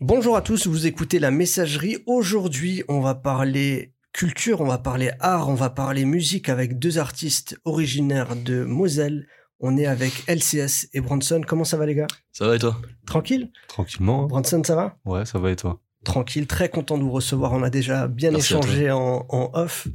Bonjour 0.00 0.36
à 0.36 0.42
tous, 0.42 0.66
vous 0.66 0.86
écoutez 0.86 1.18
la 1.18 1.30
messagerie. 1.30 1.98
Aujourd'hui, 2.06 2.82
on 2.88 3.00
va 3.00 3.14
parler 3.14 3.92
culture, 4.12 4.60
on 4.60 4.66
va 4.66 4.78
parler 4.78 5.10
art, 5.20 5.48
on 5.48 5.54
va 5.54 5.70
parler 5.70 6.04
musique 6.04 6.48
avec 6.48 6.78
deux 6.78 6.98
artistes 6.98 7.58
originaires 7.64 8.34
de 8.36 8.64
Moselle. 8.64 9.26
On 9.60 9.76
est 9.76 9.84
avec 9.86 10.24
LCS 10.26 10.88
et 10.94 11.00
Bronson. 11.02 11.42
Comment 11.46 11.64
ça 11.64 11.76
va 11.76 11.84
les 11.84 11.94
gars? 11.94 12.06
Ça 12.32 12.46
va 12.46 12.56
et 12.56 12.58
toi? 12.58 12.80
Tranquille? 13.06 13.50
Tranquillement. 13.68 14.24
hein. 14.24 14.26
Bronson, 14.28 14.62
ça 14.64 14.74
va? 14.74 14.96
Ouais, 15.04 15.26
ça 15.26 15.38
va 15.38 15.50
et 15.50 15.56
toi? 15.56 15.80
Tranquille, 16.02 16.46
très 16.46 16.70
content 16.70 16.96
de 16.96 17.02
vous 17.02 17.10
recevoir. 17.10 17.52
On 17.52 17.62
a 17.62 17.68
déjà 17.68 18.08
bien 18.08 18.30
Merci 18.30 18.54
échangé 18.54 18.90
en, 18.90 19.26
en 19.28 19.50
off. 19.52 19.86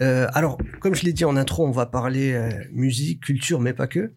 Euh, 0.00 0.26
alors, 0.32 0.56
comme 0.80 0.94
je 0.94 1.04
l'ai 1.04 1.12
dit 1.12 1.26
en 1.26 1.36
intro, 1.36 1.66
on 1.66 1.70
va 1.70 1.84
parler 1.84 2.32
euh, 2.32 2.48
musique, 2.72 3.22
culture, 3.22 3.60
mais 3.60 3.74
pas 3.74 3.86
que. 3.88 4.14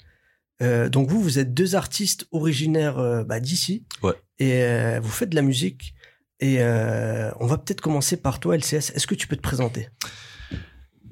Euh, 0.61 0.89
donc 0.89 1.09
vous, 1.09 1.21
vous 1.21 1.39
êtes 1.39 1.53
deux 1.53 1.75
artistes 1.75 2.27
originaires 2.31 2.97
euh, 2.97 3.23
bah, 3.23 3.39
d'ici. 3.39 3.85
Ouais. 4.03 4.13
Et 4.39 4.63
euh, 4.63 4.99
vous 5.01 5.09
faites 5.11 5.29
de 5.29 5.35
la 5.35 5.41
musique. 5.41 5.93
Et 6.39 6.57
euh, 6.59 7.31
on 7.39 7.47
va 7.47 7.57
peut-être 7.57 7.81
commencer 7.81 8.17
par 8.17 8.39
toi, 8.39 8.55
LCS. 8.55 8.91
Est-ce 8.95 9.07
que 9.07 9.15
tu 9.15 9.27
peux 9.27 9.35
te 9.35 9.41
présenter? 9.41 9.89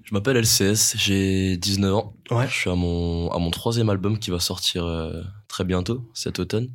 Je 0.03 0.13
m'appelle 0.13 0.37
LCS, 0.37 0.95
j'ai 0.97 1.57
19 1.57 1.95
ans. 1.95 2.15
Ouais. 2.29 2.47
Je 2.47 2.53
suis 2.53 2.69
à 2.69 2.75
mon, 2.75 3.31
à 3.31 3.39
mon 3.39 3.49
troisième 3.49 3.89
album 3.89 4.19
qui 4.19 4.29
va 4.29 4.39
sortir 4.39 4.85
euh, 4.85 5.23
très 5.47 5.63
bientôt, 5.63 6.07
cet 6.13 6.37
automne. 6.37 6.69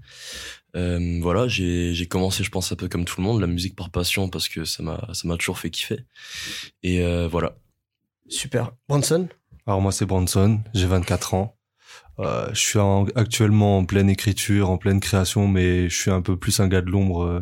Euh, 0.76 1.18
voilà, 1.22 1.46
j'ai 1.46 1.94
j'ai 1.94 2.06
commencé, 2.06 2.42
je 2.42 2.50
pense, 2.50 2.72
un 2.72 2.76
peu 2.76 2.88
comme 2.88 3.04
tout 3.04 3.20
le 3.20 3.26
monde, 3.26 3.40
la 3.40 3.46
musique 3.46 3.76
par 3.76 3.90
passion 3.90 4.28
parce 4.28 4.48
que 4.48 4.64
ça 4.64 4.82
m'a 4.82 5.08
ça 5.12 5.28
m'a 5.28 5.36
toujours 5.36 5.58
fait 5.58 5.70
kiffer. 5.70 6.04
Et 6.82 7.02
euh, 7.04 7.28
voilà. 7.28 7.56
Super. 8.28 8.72
Bronson 8.88 9.28
Alors 9.66 9.80
moi 9.80 9.92
c'est 9.92 10.06
Branson, 10.06 10.60
j'ai 10.74 10.86
24 10.86 11.34
ans. 11.34 11.56
Euh, 12.20 12.48
je 12.52 12.58
suis 12.60 12.78
en- 12.78 13.06
actuellement 13.14 13.78
en 13.78 13.84
pleine 13.84 14.10
écriture, 14.10 14.70
en 14.70 14.78
pleine 14.78 15.00
création, 15.00 15.48
mais 15.48 15.88
je 15.88 15.96
suis 15.96 16.10
un 16.10 16.22
peu 16.22 16.36
plus 16.36 16.60
un 16.60 16.68
gars 16.68 16.82
de 16.82 16.90
l'ombre 16.90 17.22
euh, 17.24 17.40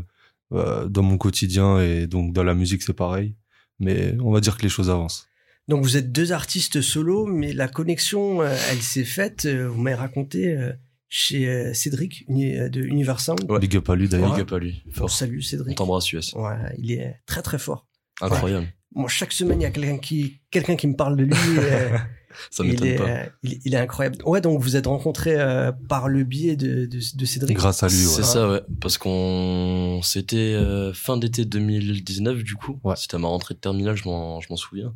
euh, 0.53 0.89
dans 0.89 1.03
mon 1.03 1.19
quotidien 1.19 1.81
et 1.81 2.07
donc 2.07 2.33
dans 2.33 2.45
la 2.45 2.55
musique 2.55 2.83
c'est 2.83 2.93
pareil. 2.95 3.35
Mais 3.81 4.15
on 4.23 4.31
va 4.33 4.41
dire 4.41 4.57
que 4.57 4.63
les 4.63 4.69
choses 4.69 4.91
avancent. 4.91 5.27
Donc 5.69 5.83
vous 5.83 5.97
êtes 5.97 6.13
deux 6.13 6.33
artistes 6.33 6.81
solo, 6.81 7.27
mais 7.27 7.53
la 7.53 7.69
connexion, 7.69 8.41
euh, 8.43 8.57
elle 8.71 8.81
s'est 8.83 9.05
faite, 9.05 9.45
euh, 9.47 9.69
vous 9.69 9.81
m'avez 9.81 9.97
raconté, 9.97 10.49
euh, 10.57 10.73
chez 11.11 11.49
euh, 11.49 11.75
Cédric 11.75 12.25
uni- 12.29 12.57
euh, 12.57 12.69
de 12.69 12.83
Universe 12.83 13.25
Sound. 13.25 13.51
Ouais. 13.51 13.59
Big 13.59 13.77
up 13.77 13.89
à 13.91 13.95
lui 13.95 14.09
d'ailleurs. 14.09 14.33
Big 14.35 14.43
up 14.43 14.53
à 14.53 14.59
lui. 14.59 14.83
On 14.89 14.93
Fort. 14.93 15.11
salue 15.11 15.39
On 15.39 15.43
Cédric. 15.43 15.77
t'embrasse, 15.77 16.13
US. 16.13 16.33
Ouais, 16.35 16.55
il 16.79 16.93
est 16.93 17.17
très 17.27 17.43
très 17.43 17.59
fort. 17.59 17.87
Incroyable. 18.21 18.67
Moi, 18.95 19.09
chaque 19.09 19.33
semaine, 19.33 19.61
il 19.61 19.65
y 19.65 19.67
a 19.67 19.71
quelqu'un 19.71 19.99
qui, 19.99 20.41
quelqu'un 20.51 20.77
qui 20.77 20.87
me 20.87 20.97
parle 20.97 21.17
de 21.17 21.25
lui. 21.25 21.33
Ça 22.51 22.63
il, 22.65 22.71
m'étonne 22.71 22.89
est, 22.89 22.97
pas. 22.97 23.05
euh, 23.09 23.25
il, 23.43 23.61
il 23.65 23.75
est 23.75 23.79
incroyable. 23.79 24.17
Ouais, 24.25 24.41
donc 24.41 24.61
vous 24.61 24.77
êtes 24.77 24.87
rencontrés 24.87 25.39
euh, 25.41 25.73
par 25.89 26.09
le 26.09 26.25
biais 26.25 26.57
de, 26.57 26.87
de, 26.87 26.99
de 27.17 27.25
Cédric. 27.25 27.57
Grâce 27.57 27.83
à 27.83 27.89
lui, 27.89 27.95
C'est 27.95 28.19
ouais. 28.19 28.23
ça, 28.25 28.51
ouais. 28.51 28.63
Parce 28.81 28.99
qu'on, 28.99 30.01
c'était 30.03 30.37
euh, 30.55 30.93
fin 30.93 31.17
d'été 31.17 31.45
2019, 31.45 32.43
du 32.45 32.55
coup. 32.55 32.81
Ouais. 32.85 32.97
C'était 32.97 33.15
à 33.17 33.19
ma 33.19 33.29
rentrée 33.29 33.55
de 33.55 33.61
terminale, 33.61 33.97
je 33.97 34.05
m'en, 34.05 34.41
je 34.41 34.49
m'en 34.51 34.57
souviens. 34.57 34.95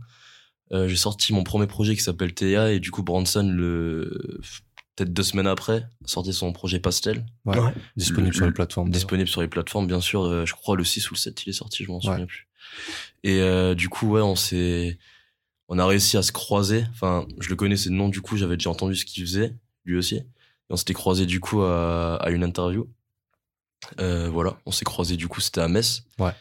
Euh, 0.73 0.89
j'ai 0.89 0.97
sorti 0.97 1.33
mon 1.33 1.43
premier 1.45 1.67
projet 1.67 1.95
qui 1.95 2.03
s'appelle 2.03 2.33
Théa 2.33 2.73
et 2.73 2.81
du 2.81 2.91
coup, 2.91 3.03
Branson, 3.03 3.47
le, 3.55 4.41
peut-être 4.97 5.13
deux 5.13 5.23
semaines 5.23 5.47
après, 5.47 5.87
sortait 6.07 6.33
son 6.33 6.53
projet 6.53 6.81
Pastel. 6.81 7.27
Ouais. 7.45 7.59
Ouais. 7.59 7.73
Disponible 7.97 8.29
Le- 8.33 8.37
sur 8.37 8.47
les 8.47 8.53
plateformes. 8.53 8.91
Disponible 8.91 9.29
sur 9.29 9.43
les 9.43 9.49
plateformes, 9.49 9.87
bien 9.87 10.01
sûr. 10.01 10.23
Euh, 10.25 10.47
je 10.47 10.53
crois 10.55 10.77
le 10.77 10.85
6 10.85 11.11
ou 11.11 11.15
le 11.15 11.19
7, 11.19 11.45
il 11.47 11.51
est 11.51 11.53
sorti, 11.55 11.85
je 11.85 11.89
m'en 11.91 11.97
Ouais. 11.99 12.03
souviens 12.05 12.27
plus. 12.27 12.49
Et 13.25 13.41
euh, 13.41 13.75
du 13.75 13.89
coup, 13.91 14.09
ouais, 14.13 14.23
on 14.23 14.35
s'est, 14.37 14.99
on 15.73 15.78
a 15.78 15.87
réussi 15.87 16.19
à 16.19 16.23
se 16.23 16.33
croiser. 16.33 16.84
Enfin, 16.91 17.27
je 17.41 17.48
le 17.48 17.56
connaissais 17.56 17.89
de 17.89 17.95
nom, 17.95 18.11
du 18.11 18.20
coup, 18.20 18.37
j'avais 18.37 18.59
déjà 18.59 18.69
entendu 18.69 18.95
ce 18.95 19.06
qu'il 19.06 19.23
faisait, 19.25 19.55
lui 19.87 19.97
aussi. 19.97 20.17
Et 20.17 20.27
on 20.69 20.77
s'était 20.77 20.92
croisé 20.92 21.25
du 21.25 21.41
coup 21.41 21.62
à, 21.62 22.17
à 22.17 22.31
une 22.31 22.45
interview. 22.45 22.91
Euh, 23.98 24.29
voilà, 24.29 24.59
on 24.67 24.70
s'est 24.70 24.84
croisé 24.84 25.17
du 25.17 25.29
coup, 25.29 25.41
c'était 25.41 25.62
à 25.62 25.69
Metz. 25.69 26.05
Ouais. 26.19 26.33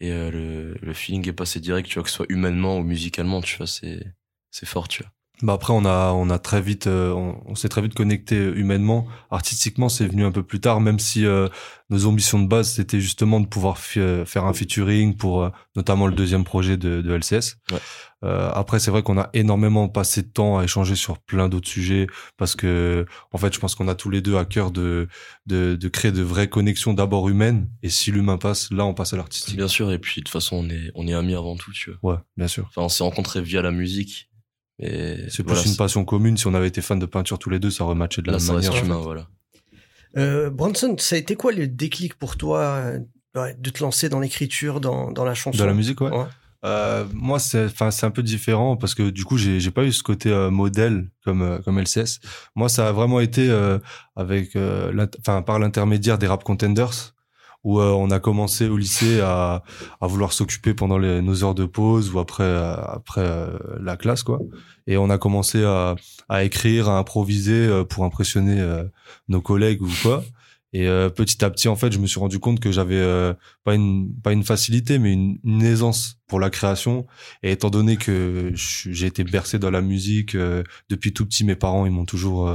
Et 0.00 0.10
euh, 0.10 0.30
le, 0.30 0.78
le 0.80 0.94
feeling 0.94 1.28
est 1.28 1.34
passé 1.34 1.60
direct, 1.60 1.86
tu 1.86 1.94
vois, 1.96 2.02
que 2.02 2.08
ce 2.08 2.16
soit 2.16 2.26
humainement 2.30 2.78
ou 2.78 2.82
musicalement, 2.82 3.42
tu 3.42 3.58
vois, 3.58 3.66
c'est, 3.66 4.06
c'est 4.50 4.64
fort, 4.64 4.88
tu 4.88 5.02
vois. 5.02 5.12
Bah 5.42 5.52
après 5.52 5.72
on 5.72 5.84
a 5.84 6.10
on 6.12 6.30
a 6.30 6.38
très 6.40 6.60
vite 6.60 6.88
euh, 6.88 7.12
on, 7.12 7.40
on 7.46 7.54
s'est 7.54 7.68
très 7.68 7.80
vite 7.80 7.94
connecté 7.94 8.36
humainement 8.36 9.06
artistiquement 9.30 9.88
c'est 9.88 10.06
venu 10.08 10.24
un 10.24 10.32
peu 10.32 10.42
plus 10.42 10.58
tard 10.60 10.80
même 10.80 10.98
si 10.98 11.24
euh, 11.24 11.48
nos 11.90 12.06
ambitions 12.06 12.40
de 12.40 12.48
base 12.48 12.72
c'était 12.72 13.00
justement 13.00 13.38
de 13.38 13.46
pouvoir 13.46 13.78
euh, 13.98 14.24
faire 14.24 14.46
un 14.46 14.52
featuring 14.52 15.16
pour 15.16 15.44
euh, 15.44 15.50
notamment 15.76 16.08
le 16.08 16.12
deuxième 16.14 16.42
projet 16.42 16.76
de, 16.76 17.02
de 17.02 17.12
LCS 17.14 17.56
Ouais. 17.70 17.78
Euh, 18.24 18.50
après 18.52 18.80
c'est 18.80 18.90
vrai 18.90 19.04
qu'on 19.04 19.16
a 19.16 19.30
énormément 19.32 19.88
passé 19.88 20.22
de 20.22 20.26
temps 20.26 20.58
à 20.58 20.64
échanger 20.64 20.96
sur 20.96 21.18
plein 21.20 21.48
d'autres 21.48 21.68
sujets 21.68 22.08
parce 22.36 22.56
que 22.56 23.06
en 23.30 23.38
fait 23.38 23.54
je 23.54 23.60
pense 23.60 23.76
qu'on 23.76 23.86
a 23.86 23.94
tous 23.94 24.10
les 24.10 24.20
deux 24.20 24.36
à 24.38 24.44
cœur 24.44 24.72
de 24.72 25.06
de, 25.46 25.76
de 25.76 25.88
créer 25.88 26.10
de 26.10 26.22
vraies 26.22 26.48
connexions 26.48 26.94
d'abord 26.94 27.28
humaines 27.28 27.68
et 27.84 27.90
si 27.90 28.10
l'humain 28.10 28.38
passe 28.38 28.72
là 28.72 28.84
on 28.84 28.92
passe 28.92 29.12
à 29.12 29.16
l'artistique 29.16 29.54
Bien 29.54 29.68
sûr, 29.68 29.92
et 29.92 30.00
puis 30.00 30.20
de 30.20 30.24
toute 30.24 30.32
façon, 30.32 30.56
on 30.56 30.68
est, 30.68 30.90
on 30.96 31.06
est 31.06 31.14
amis 31.14 31.36
avant 31.36 31.54
tout, 31.56 31.70
tu 31.72 31.92
vois. 32.02 32.14
ouais 32.14 32.18
bien 32.36 32.48
sûr 32.48 32.66
Enfin, 32.70 32.82
on 32.82 32.88
s'est 32.88 33.04
rencontrés 33.04 33.40
via 33.40 33.62
la 33.62 33.70
musique. 33.70 34.28
Et 34.80 35.16
c'est 35.28 35.42
plus 35.42 35.54
voilà, 35.54 35.68
une 35.68 35.76
passion 35.76 36.04
commune 36.04 36.36
si 36.36 36.46
on 36.46 36.54
avait 36.54 36.68
été 36.68 36.80
fans 36.80 36.96
de 36.96 37.06
peinture 37.06 37.38
tous 37.38 37.50
les 37.50 37.58
deux 37.58 37.70
ça 37.70 37.84
aurait 37.84 37.96
matché 37.96 38.22
de 38.22 38.28
la 38.28 38.38
Là, 38.38 38.44
même 38.44 38.54
manière 38.54 38.84
humain, 38.84 39.00
voilà. 39.02 39.28
Euh, 40.16 40.50
Bronson, 40.50 40.96
ça 40.98 41.16
a 41.16 41.18
été 41.18 41.34
quoi 41.36 41.52
le 41.52 41.66
déclic 41.66 42.14
pour 42.14 42.36
toi 42.36 42.60
euh, 42.60 42.98
ouais, 43.34 43.56
de 43.58 43.70
te 43.70 43.82
lancer 43.82 44.08
dans 44.08 44.20
l'écriture, 44.20 44.80
dans, 44.80 45.10
dans 45.10 45.24
la 45.24 45.34
chanson? 45.34 45.58
De 45.58 45.64
la 45.64 45.74
musique 45.74 46.00
ouais 46.00 46.10
Ouais. 46.10 46.26
Euh, 46.64 47.04
moi, 47.12 47.38
c'est, 47.38 47.66
enfin, 47.66 47.90
c'est 47.90 48.04
un 48.04 48.10
peu 48.10 48.22
différent 48.22 48.76
parce 48.76 48.94
que 48.94 49.10
du 49.10 49.24
coup, 49.24 49.38
j'ai, 49.38 49.70
pas 49.70 49.84
eu 49.84 49.92
ce 49.92 50.02
côté 50.02 50.30
euh, 50.30 50.50
modèle 50.50 51.08
comme 51.24 51.42
euh, 51.42 51.58
comme 51.60 51.78
LCS. 51.78 52.20
Moi, 52.56 52.68
ça 52.68 52.88
a 52.88 52.92
vraiment 52.92 53.20
été 53.20 53.48
euh, 53.48 53.78
avec, 54.16 54.56
euh, 54.56 55.06
par 55.22 55.58
l'intermédiaire 55.58 56.18
des 56.18 56.26
rap 56.26 56.42
contenders 56.42 57.14
où 57.68 57.82
euh, 57.82 57.90
on 57.90 58.10
a 58.10 58.18
commencé 58.18 58.66
au 58.66 58.78
lycée 58.78 59.20
à 59.20 59.62
vouloir 60.00 60.32
s'occuper 60.32 60.72
pendant 60.72 60.98
nos 60.98 61.44
heures 61.44 61.54
de 61.54 61.66
pause 61.66 62.10
ou 62.14 62.18
après 62.18 62.44
euh, 62.44 62.74
après 62.76 63.20
euh, 63.20 63.58
la 63.78 63.98
classe 63.98 64.22
quoi. 64.22 64.40
Et 64.86 64.96
on 64.96 65.10
a 65.10 65.18
commencé 65.18 65.62
à 65.64 66.44
écrire, 66.44 66.88
à 66.88 66.96
improviser 66.96 67.84
pour 67.90 68.04
impressionner 68.04 68.66
nos 69.28 69.42
collègues 69.42 69.82
ou 69.82 69.90
quoi. 70.02 70.24
Et 70.72 70.86
petit 71.14 71.44
à 71.44 71.50
petit, 71.50 71.68
en 71.68 71.76
fait, 71.76 71.92
je 71.92 71.98
me 71.98 72.06
suis 72.06 72.18
rendu 72.18 72.38
compte 72.38 72.58
que 72.58 72.72
j'avais 72.72 73.34
pas 73.64 73.74
une 73.74 74.10
pas 74.22 74.32
une 74.32 74.44
facilité, 74.44 74.98
mais 74.98 75.12
une, 75.12 75.38
une 75.44 75.62
aisance 75.62 76.16
pour 76.26 76.40
la 76.40 76.48
création. 76.48 77.06
Et 77.42 77.52
étant 77.52 77.68
donné 77.68 77.98
que 77.98 78.50
j'ai 78.54 79.06
été 79.06 79.24
bercé 79.24 79.58
dans 79.58 79.70
la 79.70 79.82
musique 79.82 80.34
depuis 80.88 81.12
tout 81.12 81.26
petit, 81.26 81.44
mes 81.44 81.56
parents 81.56 81.84
ils 81.84 81.92
m'ont 81.92 82.06
toujours 82.06 82.50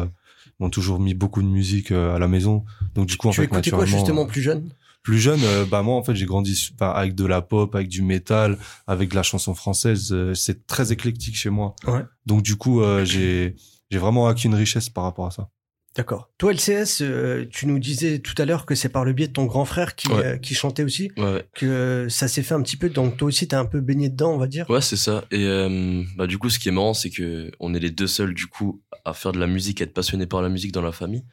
m'ont 0.64 0.70
toujours 0.70 1.00
mis 1.00 1.14
beaucoup 1.14 1.42
de 1.42 1.48
musique 1.48 1.92
euh, 1.92 2.16
à 2.16 2.20
la 2.20 2.28
maison. 2.28 2.64
Donc 2.96 3.08
du 3.08 3.18
coup, 3.18 3.28
en 3.28 3.32
Tu 3.32 3.38
fait, 3.42 3.44
écoutais 3.46 3.70
quoi 3.72 3.86
justement 3.86 4.26
plus 4.26 4.42
jeune? 4.42 4.70
plus 5.04 5.20
jeune, 5.20 5.42
euh, 5.44 5.66
bah 5.66 5.82
moi 5.84 5.98
en 5.98 6.04
fait 6.04 6.16
j'ai 6.16 6.26
grandi 6.26 6.70
avec 6.80 7.14
de 7.14 7.26
la 7.26 7.42
pop, 7.42 7.76
avec 7.76 7.90
du 7.90 8.02
métal, 8.02 8.58
avec 8.88 9.10
de 9.10 9.16
la 9.16 9.24
chanson 9.24 9.54
française. 9.54 10.14
euh, 10.14 10.34
c'est 10.34 10.66
très 10.66 10.94
éclectique 10.94 11.36
chez 11.36 11.50
moi. 11.50 11.76
Ouais. 11.86 12.04
Donc 12.26 12.42
du 12.42 12.56
coup, 12.56 12.82
euh, 12.82 13.04
j'ai 13.04 13.56
j'ai 13.92 13.98
vraiment 14.00 14.28
acquis 14.28 14.48
une 14.48 14.56
richesse 14.56 14.90
par 14.90 15.04
rapport 15.04 15.28
à 15.28 15.32
ça. 15.32 15.50
D'accord. 15.96 16.32
Toi, 16.40 16.54
LCS, 16.54 17.02
euh, 17.02 17.46
tu 17.52 17.68
nous 17.68 17.78
disais 17.78 18.18
tout 18.20 18.34
à 18.42 18.46
l'heure 18.46 18.66
que 18.66 18.74
c'est 18.74 18.90
par 18.90 19.06
le 19.06 19.14
biais 19.14 19.28
de 19.28 19.34
ton 19.34 19.46
grand 19.46 19.64
frère 19.66 19.96
qui, 19.96 20.08
Ouais. 20.10 20.26
euh, 20.26 20.38
qui 20.38 20.56
chantait 20.56 20.84
aussi, 20.84 21.12
Ouais, 21.18 21.24
ouais. 21.34 21.46
que 21.54 22.08
ça 22.10 22.28
s'est 22.28 22.42
fait 22.42 22.56
un 22.56 22.62
petit 22.64 22.78
peu. 22.78 22.90
Donc 22.90 23.18
toi 23.18 23.28
aussi, 23.28 23.48
t'es 23.48 23.56
un 23.56 23.66
peu 23.66 23.80
baigné 23.80 24.10
dedans, 24.10 24.32
on 24.34 24.38
va 24.38 24.48
dire. 24.48 24.68
Ouais, 24.70 24.82
c'est 24.82 24.96
ça. 24.98 25.24
Et 25.30 25.46
euh, 25.46 26.02
bah 26.18 26.26
du 26.26 26.38
coup, 26.40 26.50
ce 26.50 26.58
qui 26.58 26.68
est 26.70 26.72
marrant, 26.72 26.94
c'est 26.96 27.12
que 27.12 27.52
on 27.60 27.74
est 27.76 27.80
les 27.80 27.92
deux 27.92 28.08
seuls 28.08 28.34
du 28.34 28.48
coup 28.48 28.82
à 29.06 29.14
faire 29.14 29.34
de 29.34 29.40
la 29.40 29.48
musique, 29.48 29.82
à 29.82 29.84
être 29.84 29.94
passionnés 29.94 30.26
par 30.26 30.42
la 30.42 30.50
musique 30.50 30.72
dans 30.72 30.82
la 30.82 30.92
famille. 30.92 31.26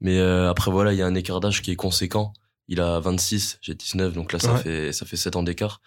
Mais 0.00 0.18
euh, 0.18 0.50
après 0.50 0.70
voilà, 0.70 0.92
il 0.92 0.98
y 0.98 1.02
a 1.02 1.06
un 1.06 1.14
écart 1.14 1.40
d'âge 1.40 1.62
qui 1.62 1.70
est 1.70 1.76
conséquent. 1.76 2.32
Il 2.68 2.80
a 2.80 3.00
26, 3.00 3.58
j'ai 3.60 3.74
19, 3.74 4.12
donc 4.12 4.32
là 4.32 4.38
ça 4.38 4.54
Ouais. 4.54 4.60
fait 4.62 4.92
ça 4.92 5.04
fait 5.06 5.16
7 5.16 5.36
ans 5.36 5.42
d'écart. 5.42 5.80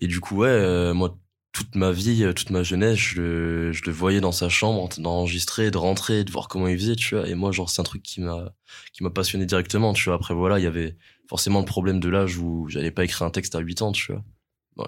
Et 0.00 0.06
du 0.06 0.20
coup 0.20 0.36
ouais, 0.36 0.48
euh, 0.48 0.92
moi 0.94 1.18
toute 1.56 1.74
ma 1.74 1.90
vie, 1.90 2.22
euh, 2.22 2.34
toute 2.34 2.50
ma 2.50 2.62
jeunesse, 2.62 2.98
je 2.98 3.20
le, 3.20 3.72
je 3.72 3.82
le 3.86 3.92
voyais 3.92 4.20
dans 4.20 4.32
sa 4.32 4.50
chambre 4.50 4.82
en 4.82 4.88
train 4.88 5.00
d'enregistrer, 5.00 5.70
de 5.70 5.78
rentrer, 5.78 6.22
de 6.22 6.30
voir 6.30 6.48
comment 6.48 6.68
il 6.68 6.76
faisait, 6.78 6.96
tu 6.96 7.14
vois. 7.14 7.26
Et 7.26 7.34
moi 7.34 7.50
genre 7.50 7.70
c'est 7.70 7.80
un 7.80 7.84
truc 7.84 8.02
qui 8.02 8.20
m'a 8.20 8.52
qui 8.92 9.02
m'a 9.02 9.08
passionné 9.08 9.46
directement, 9.46 9.94
tu 9.94 10.04
vois. 10.04 10.14
Après 10.16 10.34
voilà, 10.34 10.58
il 10.58 10.64
y 10.64 10.66
avait 10.66 10.98
forcément 11.30 11.60
le 11.60 11.64
problème 11.64 11.98
de 11.98 12.10
l'âge 12.10 12.36
où 12.36 12.68
j'allais 12.68 12.90
pas 12.90 13.04
écrire 13.04 13.26
un 13.26 13.30
texte 13.30 13.54
à 13.54 13.60
8 13.60 13.80
ans, 13.80 13.92
tu 13.92 14.12
vois. 14.12 14.22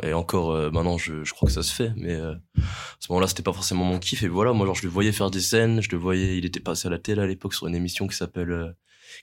Et 0.02 0.12
encore 0.12 0.50
euh, 0.50 0.70
maintenant, 0.70 0.98
je, 0.98 1.24
je 1.24 1.32
crois 1.32 1.46
que 1.46 1.54
ça 1.54 1.62
se 1.62 1.72
fait, 1.72 1.94
mais 1.96 2.14
euh, 2.14 2.34
à 2.34 2.96
ce 3.00 3.10
moment-là, 3.10 3.28
c'était 3.28 3.42
pas 3.42 3.54
forcément 3.54 3.84
mon 3.84 3.98
kiff. 3.98 4.22
Et 4.22 4.28
voilà, 4.28 4.52
moi, 4.52 4.66
genre, 4.66 4.74
je 4.74 4.82
le 4.82 4.90
voyais 4.90 5.12
faire 5.12 5.30
des 5.30 5.40
scènes, 5.40 5.80
je 5.80 5.88
le 5.90 5.96
voyais, 5.96 6.36
il 6.36 6.44
était 6.44 6.60
passé 6.60 6.88
à 6.88 6.90
la 6.90 6.98
télé 6.98 7.22
à 7.22 7.26
l'époque 7.26 7.54
sur 7.54 7.66
une 7.66 7.74
émission 7.74 8.06
qui 8.06 8.14
s'appelle, 8.14 8.50
euh, 8.50 8.70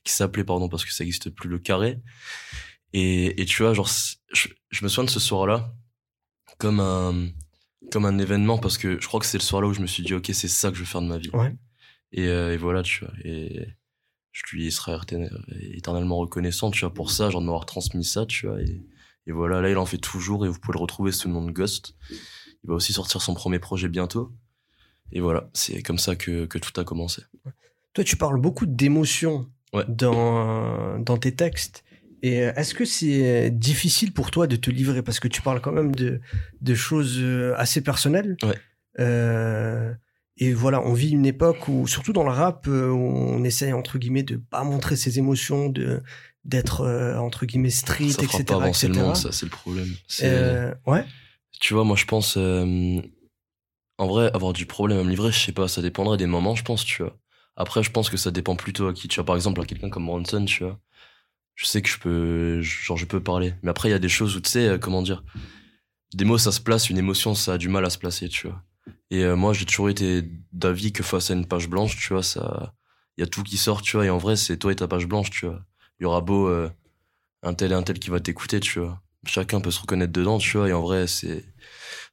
qui 0.04 0.12
s'appelait, 0.12 0.44
pardon, 0.44 0.68
parce 0.68 0.84
que 0.84 0.92
ça 0.92 1.04
existe 1.04 1.30
plus, 1.30 1.50
le 1.50 1.60
carré. 1.60 2.00
Et, 2.94 3.40
et 3.40 3.46
tu 3.46 3.62
vois, 3.62 3.75
genre, 3.75 3.90
je, 4.34 4.48
je 4.72 4.84
me 4.84 4.90
souviens 4.90 5.04
de 5.04 5.12
ce 5.12 5.19
soir-là 5.19 5.72
comme 6.58 6.80
un, 6.80 7.30
comme 7.95 8.06
un 8.06 8.18
événement 8.19 8.57
parce 8.57 8.77
que 8.77 9.00
je 9.00 9.07
crois 9.07 9.21
que 9.21 9.25
c'est 9.25 9.38
le 9.38 9.44
soir-là 9.44 9.69
où 9.69 9.74
je 9.74 9.80
me 9.80 9.88
suis 9.88 10.03
dit, 10.03 10.13
ok, 10.13 10.30
c'est 10.33 10.50
ça 10.50 10.69
que 10.69 10.75
je 10.75 10.81
veux 10.81 10.86
faire 10.86 11.01
de 11.01 11.07
ma 11.07 11.18
vie. 11.18 11.30
Ouais. 11.31 11.56
Et, 12.12 12.27
euh, 12.27 12.53
et 12.53 12.57
voilà, 12.57 12.83
tu 12.83 13.06
vois. 13.06 13.13
Et 13.24 13.68
je 14.33 14.44
lui 14.51 14.69
serai 14.69 14.92
étern- 14.97 15.30
éternellement 15.74 16.18
reconnaissant, 16.18 16.71
tu 16.71 16.81
vois, 16.81 16.94
pour 16.94 17.09
ça, 17.09 17.30
genre 17.30 17.39
de 17.39 17.45
m'avoir 17.45 17.65
transmis 17.65 18.03
ça, 18.03 18.25
tu 18.25 18.47
vois. 18.47 18.62
Et, 18.62 18.81
et 19.27 19.31
voilà, 19.31 19.62
là, 19.62 19.69
il 19.69 19.77
en 19.77 19.86
fait 19.86 19.97
toujours 19.97 20.45
et 20.45 20.50
vous 20.50 20.59
pouvez 20.59 20.74
le 20.77 20.81
retrouver 20.81 21.13
sous 21.13 21.30
le 21.30 21.33
nom 21.36 21.45
de 21.45 21.53
Ghost. 21.53 21.95
Il 22.12 22.68
va 22.68 22.74
aussi 22.74 22.92
sortir 22.92 23.21
son 23.21 23.33
premier 23.33 23.59
projet 23.59 23.88
bientôt. 23.88 24.33
Et 25.13 25.21
voilà, 25.21 25.50
c'est 25.53 25.81
comme 25.81 25.97
ça 26.00 26.18
que, 26.18 26.45
que 26.47 26.57
tout 26.57 26.77
a 26.81 26.83
commencé. 26.83 27.21
Toi, 27.94 28.03
tu 28.03 28.18
parles 28.18 28.42
beaucoup 28.42 28.65
d'émotions 28.65 29.50
Ouais. 29.74 29.86
dans, 29.88 31.00
dans 31.00 31.18
tes 31.18 31.33
textes. 31.33 31.85
Et 32.25 32.42
euh, 32.42 32.51
est-ce 32.56 32.74
que 32.74 32.86
c'est 32.86 33.51
difficile 33.51 34.12
pour 34.12 34.31
toi 34.31 34.48
de 34.48 34.56
te 34.56 34.72
livrer? 34.72 35.04
Parce 35.04 35.19
que 35.19 35.27
tu 35.27 35.44
parles 35.44 35.62
quand 35.62 35.72
même 35.72 35.94
de, 35.94 36.22
de 36.60 36.74
choses 36.74 37.19
euh, 37.19 37.54
assez 37.56 37.81
personnelles. 37.81 38.36
Ouais. 38.42 38.57
Euh, 39.00 39.94
et 40.38 40.51
voilà, 40.51 40.81
on 40.81 40.94
vit 40.94 41.12
une 41.12 41.27
époque 41.27 41.68
où, 41.68 41.86
surtout 41.86 42.13
dans 42.13 42.24
le 42.24 42.31
rap, 42.31 42.68
euh, 42.68 42.89
on 42.89 43.44
essaye 43.44 43.74
entre 43.74 44.00
guillemets 44.00 44.24
de 44.24 44.38
pas 44.38 44.63
montrer 44.63 44.95
ses 44.95 45.19
émotions, 45.19 45.69
de 45.69 46.01
d'être 46.44 46.81
euh, 46.81 47.16
entre 47.18 47.45
guillemets 47.45 47.69
street, 47.69 48.10
ça 48.10 48.24
etc. 48.24 48.44
pas 48.44 48.56
avancer 48.56 48.88
etc. 48.88 49.00
le 49.00 49.06
monde, 49.06 49.18
ça, 49.18 49.31
c'est 49.31 49.45
le 49.45 49.51
problème. 49.51 49.94
Euh, 50.24 50.74
ouais. 50.88 51.06
Tu 51.60 51.75
vois, 51.75 51.83
moi, 51.83 51.95
je 51.95 52.06
pense, 52.06 52.38
euh, 52.38 53.01
en 54.00 54.07
vrai, 54.07 54.31
avoir 54.33 54.54
du 54.54 54.66
problème 54.66 54.98
à 54.98 55.04
me 55.04 55.10
livrer, 55.12 55.31
je 55.31 55.39
sais 55.45 55.51
pas, 55.51 55.68
ça 55.68 55.83
dépendrait 55.83 56.18
des 56.18 56.25
moments, 56.25 56.56
je 56.56 56.63
pense, 56.63 56.83
tu 56.83 57.04
vois. 57.04 57.16
Après, 57.56 57.83
je 57.83 57.92
pense 57.92 58.10
que 58.10 58.18
ça 58.18 58.31
dépend 58.31 58.56
plutôt 58.56 58.88
à 58.88 58.94
qui. 58.94 59.07
Tu 59.07 59.16
vois, 59.16 59.25
par 59.25 59.36
exemple, 59.36 59.62
à 59.62 59.66
quelqu'un 59.66 59.89
comme 59.89 60.07
Bronson, 60.07 60.44
tu 60.45 60.63
vois. 60.63 60.80
Je 61.56 61.66
sais 61.66 61.81
que 61.81 61.90
je 61.90 61.98
peux, 62.00 62.62
genre, 62.62 62.98
je 62.98 63.06
peux 63.06 63.22
parler. 63.22 63.54
Mais 63.63 63.69
après, 63.69 63.90
il 63.90 63.92
y 63.92 63.96
a 63.96 64.00
des 64.00 64.10
choses 64.10 64.36
où, 64.36 64.42
tu 64.42 64.50
sais, 64.50 64.68
euh, 64.68 64.78
comment 64.78 65.02
dire, 65.02 65.24
des 66.13 66.25
mots, 66.25 66.38
ça 66.38 66.52
se 66.52 66.62
place, 66.62 66.90
une 66.90 66.98
émotion, 66.98 67.34
ça 67.34 67.54
a 67.54 67.57
du 67.57 67.69
mal 67.69 67.86
à 67.86 67.90
se 67.90 67.98
placer, 67.98 68.30
tu 68.30 68.48
vois. 68.48 68.62
Et 69.12 69.24
euh, 69.24 69.36
moi, 69.36 69.54
j'ai 69.54 69.66
toujours 69.66 69.90
été 69.90 70.24
d'avis 70.52 70.92
que 70.92 71.04
face 71.04 71.31
à 71.31 71.34
une 71.34 71.46
page 71.46 71.69
blanche, 71.69 71.98
tu 71.98 72.13
vois, 72.13 72.24
ça, 72.24 72.74
il 73.18 73.22
y 73.22 73.24
a 73.24 73.28
tout 73.28 73.44
qui 73.44 73.57
sort, 73.57 73.81
tu 73.81 73.98
vois. 73.98 74.06
Et 74.06 74.10
en 74.10 74.18
vrai, 74.18 74.36
c'est 74.36 74.57
toi 74.57 74.72
et 74.72 74.75
ta 74.75 74.88
page 74.88 75.07
blanche, 75.07 75.30
tu 75.30 75.46
vois. 75.46 75.63
Il 76.00 76.04
y 76.04 76.06
aura 76.06 76.22
beau 76.22 76.48
euh, 76.48 76.69
un 77.44 77.54
tel 77.54 77.72
et 77.72 77.75
un 77.75 77.84
tel 77.84 78.00
qui 78.00 78.10
va 78.10 78.19
t'écouter, 78.19 78.60
tu 78.60 78.80
vois. 78.80 79.02
Chacun 79.25 79.62
peut 79.62 79.72
se 79.72 79.80
reconnaître 79.80 80.13
dedans, 80.13 80.38
tu 80.38 80.57
vois. 80.57 80.69
Et 80.69 80.74
en 80.74 80.81
vrai, 80.81 81.07
c'est, 81.07 81.46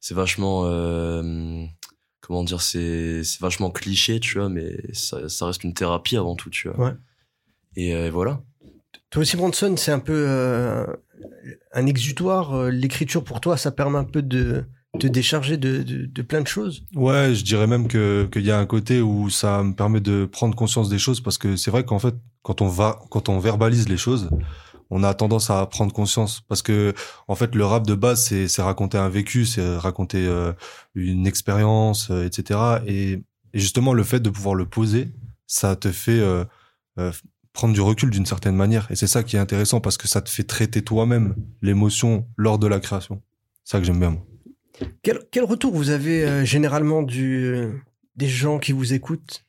c'est 0.01 0.13
vachement, 0.15 0.65
euh, 0.65 1.65
comment 2.21 2.43
dire, 2.43 2.61
c'est, 2.61 3.23
c'est 3.23 3.41
vachement 3.41 3.71
cliché, 3.71 4.19
tu 4.19 4.39
vois, 4.39 4.49
mais 4.49 4.77
ça, 4.93 5.29
ça 5.29 5.45
reste 5.47 5.63
une 5.63 5.73
thérapie 5.73 6.17
avant 6.17 6.35
tout, 6.35 6.49
tu 6.49 6.69
vois. 6.69 6.87
Ouais. 6.87 6.93
Et 7.75 8.09
voilà. 8.09 8.41
Toi 9.09 9.21
aussi, 9.21 9.37
Bronson, 9.37 9.75
c'est 9.77 9.91
un 9.91 9.99
peu 9.99 10.25
euh, 10.27 10.85
un 11.73 11.85
exutoire. 11.85 12.53
euh, 12.53 12.69
L'écriture 12.69 13.23
pour 13.23 13.41
toi, 13.41 13.57
ça 13.57 13.71
permet 13.71 13.99
un 13.99 14.03
peu 14.03 14.21
de 14.21 14.65
te 14.99 15.07
décharger 15.07 15.57
de, 15.57 16.21
plein 16.21 16.41
de 16.41 16.47
choses. 16.47 16.83
Ouais, 16.95 17.33
je 17.33 17.43
dirais 17.43 17.67
même 17.67 17.87
que 17.87 18.27
qu'il 18.31 18.43
y 18.43 18.51
a 18.51 18.59
un 18.59 18.65
côté 18.65 19.01
où 19.01 19.29
ça 19.29 19.63
me 19.63 19.73
permet 19.73 19.99
de 19.99 20.25
prendre 20.25 20.55
conscience 20.55 20.89
des 20.89 20.99
choses 20.99 21.21
parce 21.21 21.37
que 21.37 21.55
c'est 21.55 21.71
vrai 21.71 21.83
qu'en 21.83 21.99
fait, 21.99 22.15
quand 22.43 22.61
on 22.61 22.67
va, 22.67 22.99
quand 23.09 23.29
on 23.29 23.39
verbalise 23.39 23.89
les 23.89 23.97
choses, 23.97 24.29
on 24.91 25.03
a 25.03 25.13
tendance 25.15 25.49
à 25.49 25.65
prendre 25.65 25.91
conscience 25.93 26.41
parce 26.41 26.61
que 26.61 26.93
en 27.27 27.35
fait, 27.35 27.55
le 27.55 27.65
rap 27.65 27.87
de 27.87 27.95
base, 27.95 28.23
c'est 28.25 28.61
raconter 28.61 28.97
un 28.99 29.09
vécu, 29.09 29.45
c'est 29.45 29.77
raconter 29.77 30.27
euh, 30.27 30.53
une 30.93 31.25
expérience, 31.25 32.11
etc. 32.11 32.59
Et, 32.85 33.23
justement, 33.53 33.93
le 33.93 34.03
fait 34.03 34.19
de 34.19 34.29
pouvoir 34.29 34.53
le 34.55 34.65
poser, 34.65 35.11
ça 35.47 35.75
te 35.75 35.91
fait 35.91 36.19
prendre 37.53 37.73
du 37.73 37.81
recul 37.81 38.09
d'une 38.09 38.25
certaine 38.25 38.55
manière. 38.55 38.87
Et 38.91 38.95
c'est 38.95 39.07
ça 39.07 39.23
qui 39.23 39.35
est 39.35 39.39
intéressant 39.39 39.79
parce 39.79 39.97
que 39.97 40.07
ça 40.07 40.21
te 40.21 40.29
fait 40.29 40.43
traiter 40.43 40.81
toi-même 40.81 41.35
l'émotion 41.61 42.27
lors 42.35 42.59
de 42.59 42.67
la 42.67 42.79
création. 42.79 43.21
C'est 43.63 43.71
ça 43.71 43.79
que 43.79 43.85
j'aime 43.85 43.99
bien. 43.99 44.11
Moi. 44.11 44.25
Quel, 45.03 45.19
quel 45.31 45.43
retour 45.43 45.73
vous 45.73 45.91
avez 45.91 46.25
euh, 46.25 46.45
généralement 46.45 47.03
du, 47.03 47.69
des 48.15 48.27
gens 48.27 48.59
qui 48.59 48.71
vous 48.71 48.93
écoutent? 48.93 49.45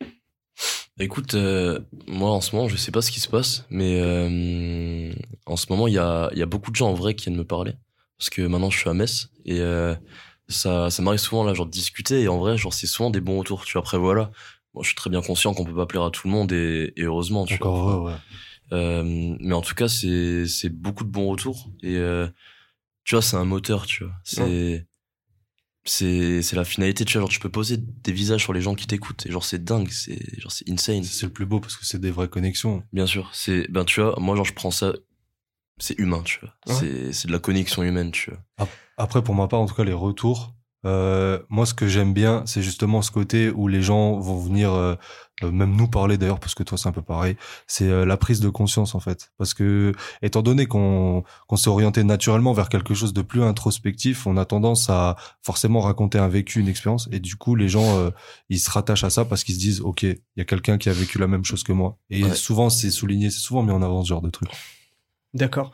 Écoute, 1.01 1.35
euh, 1.35 1.81
moi 2.07 2.31
en 2.31 2.41
ce 2.41 2.55
moment, 2.55 2.69
je 2.69 2.77
sais 2.77 2.93
pas 2.93 3.03
ce 3.03 3.11
qui 3.11 3.19
se 3.19 3.29
passe, 3.29 3.67
mais 3.69 4.01
euh, 4.01 5.13
en 5.47 5.57
ce 5.57 5.67
moment, 5.71 5.89
il 5.89 5.95
y 5.95 5.99
a, 5.99 6.31
il 6.33 6.39
y 6.39 6.43
a 6.43 6.47
beaucoup 6.47 6.71
de 6.71 6.77
gens 6.77 6.89
en 6.91 6.95
vrai 6.95 7.15
qui 7.15 7.25
viennent 7.25 7.39
me 7.39 7.45
parler. 7.45 7.73
Parce 8.17 8.31
que 8.31 8.43
maintenant, 8.43 8.71
je 8.71 8.79
suis 8.79 8.89
à 8.89 8.95
Metz 8.95 9.29
et 9.45 9.59
euh, 9.59 9.97
ça, 10.49 10.91
ça 10.91 11.03
m'arrive 11.03 11.19
souvent 11.19 11.43
là, 11.43 11.53
genre 11.53 11.67
de 11.67 11.73
discuter 11.73 12.23
et 12.23 12.29
en 12.29 12.39
vrai, 12.39 12.57
genre 12.57 12.73
c'est 12.73 12.87
souvent 12.87 13.11
des 13.11 13.21
bons 13.21 13.39
retours. 13.39 13.65
Tu 13.65 13.73
vois, 13.73 13.81
après 13.81 13.99
voilà, 13.99 14.31
moi 14.75 14.83
je 14.83 14.89
suis 14.89 14.97
très 14.97 15.11
bien 15.11 15.23
conscient 15.23 15.55
qu'on 15.55 15.65
peut 15.65 15.75
pas 15.75 15.87
plaire 15.87 16.03
à 16.03 16.11
tout 16.11 16.27
le 16.27 16.33
monde 16.33 16.53
et, 16.53 16.93
et 16.97 17.03
heureusement. 17.03 17.47
Tu 17.47 17.57
vois. 17.57 17.69
Encore 17.69 17.91
heureux, 17.91 18.11
ouais. 18.11 18.19
Euh, 18.73 19.37
mais 19.41 19.55
en 19.55 19.61
tout 19.61 19.75
cas, 19.75 19.89
c'est 19.89 20.47
c'est 20.47 20.69
beaucoup 20.69 21.05
de 21.05 21.11
bons 21.11 21.29
retours 21.29 21.71
et 21.83 21.97
euh, 21.97 22.29
tu 23.05 23.15
vois, 23.15 23.23
c'est 23.23 23.37
un 23.37 23.45
moteur, 23.45 23.87
tu 23.87 24.05
vois. 24.05 24.15
C'est 24.25 24.87
c'est 25.85 26.43
c'est 26.43 26.57
la 26.57 26.65
finalité, 26.65 27.05
tu 27.05 27.13
vois. 27.13 27.23
Genre, 27.23 27.29
tu 27.29 27.41
peux 27.41 27.51
poser 27.51 27.77
des 27.77 28.13
visages 28.13 28.43
sur 28.43 28.53
les 28.53 28.63
gens 28.63 28.75
qui 28.75 28.87
t'écoutent 28.87 29.27
et 29.27 29.31
genre 29.31 29.45
c'est 29.45 29.63
dingue, 29.63 29.91
c'est 29.91 30.41
genre 30.41 30.51
c'est 30.51 30.69
insane. 30.71 31.05
C'est 31.05 31.27
le 31.27 31.33
plus 31.33 31.47
beau 31.47 31.61
parce 31.61 31.77
que 31.77 31.85
c'est 31.85 32.01
des 32.01 32.11
vraies 32.11 32.29
connexions. 32.29 32.83
Bien 32.93 33.07
sûr, 33.07 33.31
c'est 33.33 33.71
ben 33.71 33.85
tu 33.85 34.01
vois, 34.01 34.19
moi 34.19 34.35
genre 34.35 34.47
je 34.47 34.55
prends 34.55 34.71
ça, 34.71 34.95
c'est 35.79 35.99
humain, 35.99 36.23
tu 36.25 36.41
vois. 36.41 36.55
Ouais. 36.67 36.81
C'est 36.81 37.13
c'est 37.13 37.29
de 37.29 37.33
la 37.33 37.39
connexion 37.39 37.83
humaine, 37.83 38.11
tu 38.11 38.31
vois. 38.31 38.69
Après, 38.97 39.23
pour 39.23 39.35
ma 39.35 39.47
part, 39.47 39.61
en 39.61 39.67
tout 39.67 39.75
cas, 39.75 39.85
les 39.85 39.93
retours, 39.93 40.55
euh, 40.85 41.39
moi, 41.49 41.67
ce 41.67 41.75
que 41.75 41.87
j'aime 41.89 42.13
bien, 42.13 42.43
c'est 42.47 42.63
justement 42.63 43.03
ce 43.03 43.11
côté 43.11 43.51
où 43.51 43.69
les 43.69 43.83
gens 43.83 44.19
vont 44.19 44.39
venir, 44.39 44.73
euh, 44.73 44.95
euh, 45.43 45.51
même 45.51 45.75
nous 45.77 45.89
parler 45.89 46.17
d'ailleurs, 46.19 46.39
parce 46.41 46.55
que 46.55 46.63
toi, 46.63 46.77
c'est 46.79 46.89
un 46.89 46.93
peu 46.93 47.03
pareil, 47.03 47.37
c'est 47.67 47.89
euh, 47.89 48.05
la 48.05 48.17
prise 48.17 48.41
de 48.41 48.49
conscience, 48.49 48.95
en 48.95 49.01
fait. 49.01 49.33
Parce 49.39 49.55
que, 49.55 49.93
étant 50.23 50.43
donné 50.43 50.67
qu'on 50.67 51.25
qu'on 51.49 51.57
s'est 51.57 51.69
orienté 51.71 52.05
naturellement 52.05 52.53
vers 52.53 52.69
quelque 52.69 52.95
chose 52.95 53.13
de 53.13 53.23
plus 53.23 53.43
introspectif, 53.43 54.27
on 54.27 54.37
a 54.37 54.45
tendance 54.45 54.89
à 54.91 55.17
forcément 55.43 55.81
raconter 55.81 56.19
un 56.19 56.29
vécu, 56.29 56.61
une 56.61 56.69
expérience, 56.69 57.09
et 57.13 57.19
du 57.21 57.37
coup, 57.37 57.55
les 57.57 57.69
gens, 57.69 58.11
ils 58.49 58.59
se 58.61 58.71
rattachent 58.71 59.05
à 59.05 59.11
ça 59.11 59.25
parce 59.25 59.43
qu'ils 59.45 59.55
se 59.55 59.61
disent, 59.61 59.81
OK, 59.81 60.03
il 60.03 60.19
y 60.37 60.41
a 60.41 60.45
quelqu'un 60.45 60.79
qui 60.79 60.89
a 60.89 60.93
vécu 60.93 61.19
la 61.19 61.27
même 61.27 61.45
chose 61.45 61.63
que 61.65 61.73
moi. 61.73 61.99
Et 62.11 62.25
Ouais. 62.25 62.35
souvent, 62.35 62.71
c'est 62.71 62.91
souligné, 62.91 63.31
c'est 63.31 63.41
souvent 63.41 63.63
mis 63.63 63.73
en 63.73 63.83
avant 63.83 64.03
ce 64.03 64.09
genre 64.09 64.23
de 64.23 64.31
truc. 64.31 64.49
D'accord. 65.33 65.73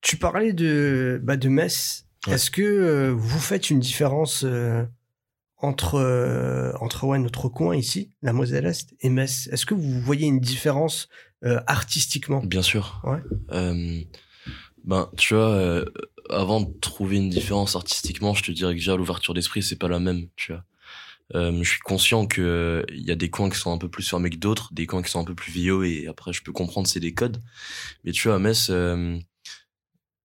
Tu 0.00 0.16
parlais 0.16 0.52
de, 0.52 1.20
bah, 1.22 1.36
de 1.36 1.48
Metz. 1.48 2.04
Ouais. 2.28 2.34
Est-ce 2.34 2.50
que 2.50 2.62
euh, 2.62 3.12
vous 3.16 3.40
faites 3.40 3.70
une 3.70 3.80
différence 3.80 4.44
euh, 4.44 4.84
entre, 5.56 5.96
euh, 5.96 6.72
entre 6.80 7.04
ouais, 7.04 7.18
notre 7.18 7.48
coin 7.48 7.74
ici, 7.74 8.12
la 8.22 8.32
Moselle-Est, 8.32 8.94
et 9.00 9.10
Metz? 9.10 9.48
Est-ce 9.50 9.66
que 9.66 9.74
vous 9.74 10.00
voyez 10.00 10.26
une 10.26 10.40
différence 10.40 11.08
euh, 11.44 11.60
artistiquement? 11.66 12.40
Bien 12.44 12.62
sûr. 12.62 13.02
Ouais. 13.04 13.20
Euh, 13.52 14.00
ben 14.84 15.10
tu 15.16 15.34
vois, 15.34 15.50
euh, 15.50 15.84
avant 16.30 16.60
de 16.60 16.72
trouver 16.80 17.16
une 17.16 17.30
différence 17.30 17.76
artistiquement, 17.76 18.34
je 18.34 18.42
te 18.42 18.52
dirais 18.52 18.72
que 18.74 18.78
déjà 18.78 18.96
l'ouverture 18.96 19.34
d'esprit 19.34 19.62
c'est 19.62 19.76
pas 19.76 19.88
la 19.88 19.98
même, 19.98 20.28
tu 20.36 20.52
vois. 20.52 20.64
Euh, 21.34 21.62
je 21.62 21.68
suis 21.68 21.80
conscient 21.80 22.26
que 22.26 22.40
euh, 22.40 22.82
il 22.88 23.04
y 23.04 23.10
a 23.10 23.14
des 23.14 23.28
coins 23.28 23.50
qui 23.50 23.58
sont 23.58 23.70
un 23.70 23.76
peu 23.76 23.90
plus 23.90 24.08
fermés 24.08 24.30
que 24.30 24.36
d'autres, 24.36 24.72
des 24.72 24.86
coins 24.86 25.02
qui 25.02 25.10
sont 25.10 25.20
un 25.20 25.24
peu 25.24 25.34
plus 25.34 25.52
vieux 25.52 25.86
et 25.86 26.06
après 26.08 26.32
je 26.32 26.42
peux 26.42 26.52
comprendre 26.52 26.88
c'est 26.88 27.00
des 27.00 27.12
codes. 27.12 27.42
Mais 28.04 28.12
tu 28.12 28.28
vois 28.28 28.36
à 28.36 28.38
Metz, 28.38 28.68
euh, 28.70 29.18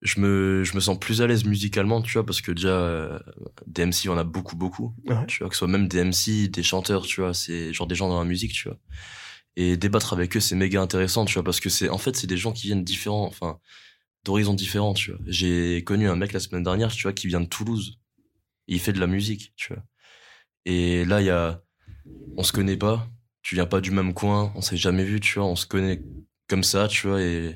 je 0.03 0.19
me 0.19 0.63
je 0.63 0.75
me 0.75 0.79
sens 0.79 0.99
plus 0.99 1.21
à 1.21 1.27
l'aise 1.27 1.45
musicalement, 1.45 2.01
tu 2.01 2.13
vois, 2.13 2.25
parce 2.25 2.41
que 2.41 2.51
déjà 2.51 2.69
euh, 2.69 3.19
des 3.67 3.85
MC 3.85 4.03
il 4.05 4.07
y 4.07 4.09
en 4.09 4.17
a 4.17 4.23
beaucoup 4.23 4.55
beaucoup, 4.55 4.93
Ouais. 5.05 5.25
tu 5.27 5.39
vois, 5.39 5.49
que 5.49 5.55
ce 5.55 5.59
soit 5.59 5.67
même 5.67 5.87
des 5.87 6.03
MC, 6.03 6.49
des 6.49 6.61
chanteurs, 6.63 7.03
tu 7.05 7.21
vois, 7.21 7.33
c'est 7.33 7.73
genre 7.73 7.87
des 7.87 7.95
gens 7.95 8.09
dans 8.09 8.19
la 8.19 8.25
musique, 8.25 8.53
tu 8.53 8.67
vois. 8.67 8.77
Et 9.55 9.77
débattre 9.77 10.13
avec 10.13 10.35
eux 10.35 10.39
c'est 10.39 10.55
méga 10.55 10.81
intéressant, 10.81 11.25
tu 11.25 11.33
vois, 11.35 11.43
parce 11.43 11.59
que 11.59 11.69
c'est 11.69 11.89
en 11.89 11.97
fait 11.97 12.15
c'est 12.15 12.27
des 12.27 12.37
gens 12.37 12.51
qui 12.51 12.67
viennent 12.67 12.83
différents, 12.83 13.25
enfin 13.25 13.59
d'horizons 14.25 14.53
différents, 14.53 14.93
tu 14.93 15.11
vois. 15.11 15.19
J'ai 15.27 15.83
connu 15.83 16.07
un 16.09 16.15
mec 16.15 16.33
la 16.33 16.39
semaine 16.39 16.63
dernière, 16.63 16.91
tu 16.91 17.03
vois, 17.03 17.13
qui 17.13 17.27
vient 17.27 17.41
de 17.41 17.45
Toulouse. 17.47 17.99
Et 18.67 18.75
il 18.75 18.79
fait 18.79 18.93
de 18.93 18.99
la 18.99 19.07
musique, 19.07 19.53
tu 19.57 19.73
vois. 19.73 19.83
Et 20.65 21.03
là, 21.05 21.19
il 21.21 21.25
y 21.27 21.29
a, 21.29 21.61
on 22.37 22.43
se 22.43 22.53
connaît 22.53 22.77
pas, 22.77 23.07
tu 23.41 23.55
viens 23.55 23.65
pas 23.65 23.81
du 23.81 23.91
même 23.91 24.13
coin, 24.13 24.53
on 24.55 24.61
s'est 24.61 24.77
jamais 24.77 25.03
vu, 25.03 25.19
tu 25.19 25.37
vois, 25.39 25.47
on 25.47 25.57
se 25.57 25.65
connaît 25.65 26.01
comme 26.47 26.63
ça, 26.63 26.87
tu 26.87 27.07
vois, 27.07 27.21
et 27.21 27.55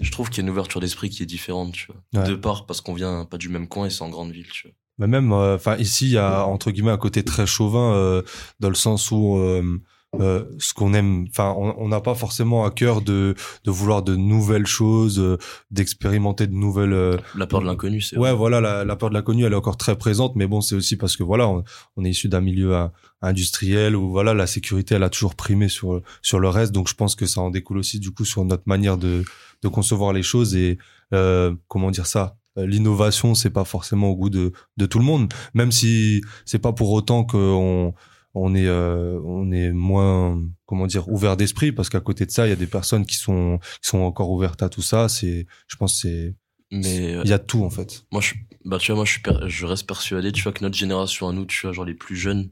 je 0.00 0.10
trouve 0.10 0.30
qu'il 0.30 0.38
y 0.38 0.40
a 0.40 0.44
une 0.44 0.50
ouverture 0.50 0.80
d'esprit 0.80 1.10
qui 1.10 1.22
est 1.22 1.26
différente, 1.26 1.72
tu 1.72 1.86
vois. 1.86 2.22
Ouais. 2.22 2.28
De 2.28 2.34
part 2.34 2.66
parce 2.66 2.80
qu'on 2.80 2.94
vient 2.94 3.24
pas 3.24 3.38
du 3.38 3.48
même 3.48 3.68
coin 3.68 3.86
et 3.86 3.90
c'est 3.90 4.02
en 4.02 4.10
grande 4.10 4.32
ville, 4.32 4.48
tu 4.50 4.68
vois. 4.68 4.74
Mais 4.98 5.06
même, 5.06 5.32
euh, 5.32 5.56
enfin 5.56 5.76
ici, 5.76 6.06
il 6.06 6.12
y 6.12 6.18
a 6.18 6.46
entre 6.46 6.70
guillemets 6.70 6.90
un 6.90 6.96
côté 6.96 7.22
très 7.22 7.46
chauvin 7.46 7.92
euh, 7.94 8.22
dans 8.60 8.70
le 8.70 8.74
sens 8.74 9.10
où 9.10 9.36
euh, 9.36 9.78
euh, 10.20 10.44
ce 10.58 10.74
qu'on 10.74 10.94
aime, 10.94 11.26
enfin, 11.30 11.54
on 11.56 11.88
n'a 11.88 12.00
pas 12.00 12.14
forcément 12.14 12.64
à 12.64 12.70
cœur 12.70 13.02
de 13.02 13.34
de 13.64 13.70
vouloir 13.70 14.02
de 14.02 14.16
nouvelles 14.16 14.66
choses, 14.66 15.18
euh, 15.18 15.38
d'expérimenter 15.70 16.46
de 16.46 16.54
nouvelles. 16.54 16.92
euh, 16.92 17.16
La 17.36 17.46
peur 17.46 17.60
de 17.60 17.66
l'inconnu, 17.66 18.00
c'est 18.00 18.16
ouais, 18.16 18.28
vrai. 18.30 18.36
voilà, 18.36 18.60
la, 18.60 18.84
la 18.84 18.96
peur 18.96 19.08
de 19.10 19.14
l'inconnu, 19.14 19.44
elle 19.44 19.52
est 19.52 19.56
encore 19.56 19.76
très 19.76 19.96
présente, 19.96 20.36
mais 20.36 20.46
bon, 20.46 20.60
c'est 20.60 20.74
aussi 20.74 20.96
parce 20.96 21.16
que 21.16 21.22
voilà, 21.22 21.48
on, 21.48 21.64
on 21.96 22.04
est 22.04 22.10
issu 22.10 22.28
d'un 22.28 22.40
milieu 22.40 22.74
euh, 22.76 22.86
industriel 23.22 23.96
où 23.96 24.10
voilà, 24.10 24.34
la 24.34 24.46
sécurité, 24.46 24.94
elle 24.94 25.02
a 25.02 25.10
toujours 25.10 25.34
primé 25.34 25.68
sur 25.68 26.00
sur 26.22 26.38
le 26.40 26.48
reste, 26.48 26.72
donc 26.72 26.88
je 26.88 26.94
pense 26.94 27.14
que 27.16 27.26
ça 27.26 27.40
en 27.40 27.50
découle 27.50 27.78
aussi 27.78 27.98
du 28.00 28.10
coup 28.10 28.24
sur 28.24 28.44
notre 28.44 28.64
manière 28.66 28.96
de 28.98 29.24
de 29.62 29.68
concevoir 29.68 30.12
les 30.12 30.22
choses 30.22 30.54
et 30.54 30.78
euh, 31.14 31.54
comment 31.68 31.90
dire 31.90 32.06
ça. 32.06 32.36
L'innovation, 32.58 33.34
c'est 33.34 33.50
pas 33.50 33.64
forcément 33.66 34.08
au 34.08 34.16
goût 34.16 34.30
de, 34.30 34.52
de 34.78 34.86
tout 34.86 34.98
le 34.98 35.04
monde, 35.04 35.30
même 35.52 35.70
si 35.70 36.22
c'est 36.46 36.58
pas 36.58 36.72
pour 36.72 36.90
autant 36.92 37.22
qu'on 37.22 37.92
on 38.38 38.54
est 38.54 38.66
euh, 38.66 39.18
on 39.24 39.50
est 39.50 39.72
moins 39.72 40.40
comment 40.66 40.86
dire 40.86 41.08
ouvert 41.08 41.36
d'esprit 41.36 41.72
parce 41.72 41.88
qu'à 41.88 42.00
côté 42.00 42.26
de 42.26 42.30
ça 42.30 42.46
il 42.46 42.50
y 42.50 42.52
a 42.52 42.56
des 42.56 42.66
personnes 42.66 43.06
qui 43.06 43.16
sont 43.16 43.58
qui 43.82 43.88
sont 43.88 43.98
encore 44.00 44.30
ouvertes 44.30 44.62
à 44.62 44.68
tout 44.68 44.82
ça 44.82 45.08
c'est 45.08 45.46
je 45.68 45.76
pense 45.76 46.00
c'est 46.00 46.34
Mais 46.70 47.14
euh, 47.14 47.22
il 47.24 47.30
y 47.30 47.32
a 47.32 47.38
tout 47.38 47.64
en 47.64 47.70
fait 47.70 48.04
moi, 48.12 48.20
je, 48.20 48.34
bah, 48.64 48.78
tu 48.78 48.92
vois, 48.92 48.96
moi, 48.96 49.04
je, 49.04 49.12
suis 49.12 49.22
per- 49.22 49.46
je 49.46 49.64
reste 49.66 49.86
persuadé, 49.86 50.32
tu 50.32 50.42
vois, 50.42 50.52
que 50.52 50.62
notre 50.62 50.76
génération 50.76 51.28
à 51.28 51.32
nous, 51.32 51.46
tu 51.46 51.60
vois, 51.62 51.72
genre 51.72 51.84
les 51.84 51.94
plus 51.94 52.16
jeunes, 52.16 52.50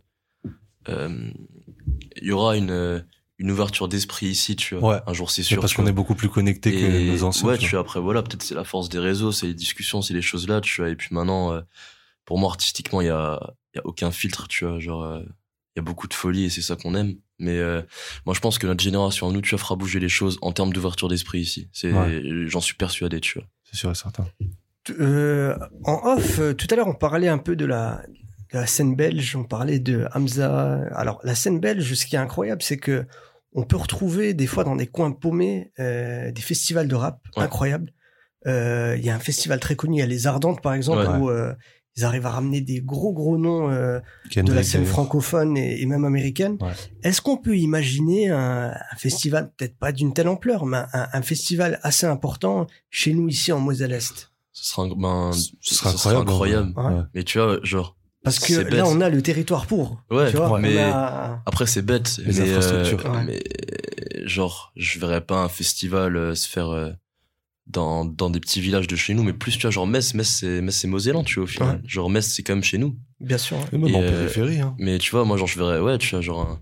euh, 0.89 1.31
il 2.23 2.29
y 2.29 2.31
aura 2.31 2.57
une, 2.57 3.05
une 3.39 3.51
ouverture 3.51 3.89
d'esprit 3.89 4.27
ici, 4.27 4.55
tu 4.55 4.77
vois. 4.77 4.89
Ouais. 4.95 5.01
Un 5.09 5.13
jour, 5.13 5.31
c'est 5.31 5.43
sûr. 5.43 5.61
parce 5.61 5.75
qu'on 5.75 5.87
est 5.89 5.93
beaucoup 5.93 6.15
plus 6.15 6.29
connecté 6.29 6.71
que 6.73 7.11
nos 7.11 7.25
anciens. 7.25 7.49
Ouais, 7.49 7.59
tu 7.59 7.71
vois, 7.71 7.81
après, 7.81 8.01
voilà, 8.01 8.23
peut-être 8.23 8.43
c'est 8.43 8.55
la 8.55 8.65
force 8.65 8.89
des 8.89 9.01
réseaux, 9.01 9.33
c'est 9.33 9.49
les 9.49 9.55
discussions, 9.55 10.01
c'est 10.03 10.15
les 10.15 10.23
choses 10.23 10.47
là, 10.47 10.61
tu 10.61 10.81
vois. 10.81 10.91
Et 10.91 10.97
puis 10.97 11.09
maintenant, 11.11 11.53
euh, 11.53 11.61
pour 12.25 12.39
moi, 12.39 12.49
artistiquement, 12.51 13.01
il 13.01 13.09
y 13.09 13.11
a, 13.11 13.41
il 13.75 13.79
y 13.79 13.81
a 13.81 13.87
aucun 13.87 14.13
filtre, 14.13 14.47
tu 14.47 14.65
vois. 14.65 14.79
Genre, 14.79 15.21
il 15.75 15.81
y 15.81 15.81
a 15.81 15.83
beaucoup 15.83 16.07
de 16.09 16.15
folie 16.15 16.45
et 16.45 16.51
c'est 16.51 16.63
ça 16.63 16.77
qu'on 16.77 16.95
aime. 16.95 17.15
Mais 17.39 17.59
euh, 17.59 17.83
moi, 18.27 18.35
je 18.35 18.41
pense 18.41 18.59
que 18.59 18.67
notre 18.67 18.83
génération, 18.83 19.31
nous, 19.33 19.41
tu 19.41 19.51
vois, 19.51 19.59
fera 19.59 19.75
bouger 19.77 19.99
les 20.01 20.09
choses 20.09 20.39
en 20.41 20.53
termes 20.53 20.73
d'ouverture 20.73 21.09
d'esprit 21.09 21.41
ici. 21.41 21.69
C'est, 21.73 21.93
Ouais. 21.93 22.23
j'en 22.47 22.61
suis 22.61 22.75
persuadé, 22.77 23.21
tu 23.21 23.39
vois. 23.39 23.49
C'est 23.65 23.77
sûr 23.77 23.91
et 23.91 23.95
certain. 23.95 24.27
Euh, 25.01 25.57
en 25.85 26.01
off, 26.17 26.39
euh, 26.39 26.53
tout 26.53 26.67
à 26.71 26.77
l'heure, 26.77 26.87
on 26.87 26.95
parlait 26.95 27.29
un 27.29 27.39
peu 27.39 27.57
de 27.57 27.65
la, 27.65 28.03
de 28.53 28.59
la 28.59 28.67
scène 28.67 28.95
belge, 28.95 29.35
on 29.35 29.45
parlait 29.45 29.79
de 29.81 30.07
Hamza. 30.15 30.83
Alors, 30.95 31.21
la 31.25 31.35
scène 31.35 31.59
belge, 31.59 31.95
ce 31.95 32.07
qui 32.07 32.17
est 32.17 32.19
incroyable, 32.19 32.63
c'est 32.63 32.77
que 32.77 33.07
on 33.57 33.63
peut 33.65 33.77
retrouver 33.77 34.35
des 34.35 34.47
fois 34.47 34.65
dans 34.65 34.77
des 34.77 34.87
coins 34.89 35.13
paumés 35.13 35.73
euh, 35.79 36.31
des 36.33 36.43
festivals 36.43 36.89
de 36.89 36.95
rap 36.95 37.21
Ouais. 37.37 37.43
incroyables. 37.45 37.93
Euh, 38.47 38.95
Il 38.99 39.05
y 39.05 39.11
a 39.11 39.15
un 39.15 39.19
festival 39.21 39.59
très 39.61 39.75
connu, 39.77 39.97
il 39.97 40.01
y 40.01 40.03
a 40.03 40.07
les 40.07 40.27
Ardentes 40.27 40.61
par 40.61 40.75
exemple, 40.75 41.07
Ouais. 41.09 41.19
où 41.19 41.31
euh, 41.31 41.55
ils 41.97 42.05
arrivent 42.05 42.27
à 42.27 42.31
ramener 42.31 42.61
des 42.61 42.81
gros 42.81 43.13
gros 43.13 43.39
noms 43.39 43.71
euh, 43.71 44.01
de 44.35 44.53
la 44.53 44.63
scène 44.63 44.85
francophone 44.85 45.57
et, 45.57 45.81
et 45.81 45.87
même 45.87 46.05
américaine. 46.05 46.57
Ouais. 46.61 46.73
Est-ce 47.03 47.21
qu'on 47.21 47.37
peut 47.37 47.57
imaginer 47.57 48.31
un, 48.31 48.71
un 48.73 48.97
festival, 48.97 49.53
peut-être 49.57 49.77
pas 49.79 49.93
d'une 49.93 50.13
telle 50.13 50.29
ampleur, 50.29 50.67
mais 50.67 50.79
un, 50.93 51.07
un 51.13 51.23
festival 51.23 51.79
assez 51.83 52.07
important 52.07 52.67
chez 52.91 53.13
nous 53.15 53.29
ici 53.29 53.53
en 53.53 53.61
Moselle-Est? 53.61 54.33
Ce 54.53 54.65
sera, 54.71 54.89
ben, 54.97 55.31
Ce 55.33 55.75
sera 55.75 55.91
ce 55.93 55.99
sera 55.99 56.15
incroyable. 56.21 56.69
incroyable. 56.71 56.97
Ouais. 56.99 57.03
Mais 57.15 57.23
tu 57.25 57.39
vois, 57.39 57.59
genre, 57.63 57.97
Parce 58.23 58.39
que 58.39 58.63
bête. 58.63 58.73
là, 58.73 58.85
on 58.87 59.01
a 59.01 59.09
le 59.09 59.21
territoire 59.23 59.67
pour. 59.67 60.01
Ouais, 60.11 60.31
tu 60.31 60.37
vois, 60.37 60.59
mais- 60.61 60.79
a- 60.79 61.43
Après, 61.47 61.67
c'est 61.67 61.83
bête. 61.83 62.19
Les 62.25 62.33
mais, 62.41 62.51
infrastructures. 62.57 63.05
euh, 63.07 63.13
Ouais. 63.19 63.25
mais 63.25 64.27
genre, 64.27 64.73
je 64.77 64.99
verrais 64.99 65.21
pas 65.21 65.37
un 65.43 65.49
festival 65.49 66.17
euh, 66.17 66.35
se 66.35 66.49
faire 66.49 66.71
euh, 66.71 66.91
dans, 67.67 68.05
dans 68.05 68.31
des 68.31 68.41
petits 68.41 68.61
villages 68.61 68.87
de 68.87 68.97
chez 68.97 69.15
nous, 69.15 69.23
mais 69.23 69.33
plus, 69.33 69.53
tu 69.53 69.63
vois, 69.63 69.71
genre 69.71 69.87
Metz, 69.87 70.15
Metz, 70.15 70.29
c'est, 70.29 70.61
Metz, 70.61 70.77
c'est 70.77 70.89
Mosellan, 70.89 71.25
tu 71.25 71.37
vois, 71.37 71.45
au 71.45 71.47
final. 71.47 71.77
Ouais. 71.77 71.83
Genre, 71.87 72.11
Metz, 72.11 72.27
c'est 72.27 72.43
quand 72.43 72.55
même 72.55 72.65
chez 72.65 72.79
nous. 72.79 72.97
Bien 73.21 73.39
sûr. 73.39 73.57
Et 73.73 73.79
même 73.79 73.89
Et, 73.89 73.97
en 73.97 74.03
euh, 74.03 74.11
périphérie. 74.11 74.61
Hein. 74.61 74.75
Mais 74.79 74.99
tu 74.99 75.11
vois, 75.11 75.25
moi, 75.25 75.37
genre, 75.37 75.47
je 75.47 75.59
verrais, 75.59 75.81
ouais, 75.81 75.97
tu 75.99 76.11
vois, 76.11 76.21
genre, 76.21 76.41
un, 76.43 76.61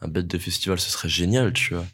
un 0.00 0.08
bête 0.08 0.26
de 0.26 0.38
festival, 0.38 0.78
ce 0.78 0.90
serait 0.90 1.08
génial, 1.08 1.52
tu 1.52 1.74
vois. 1.74 1.84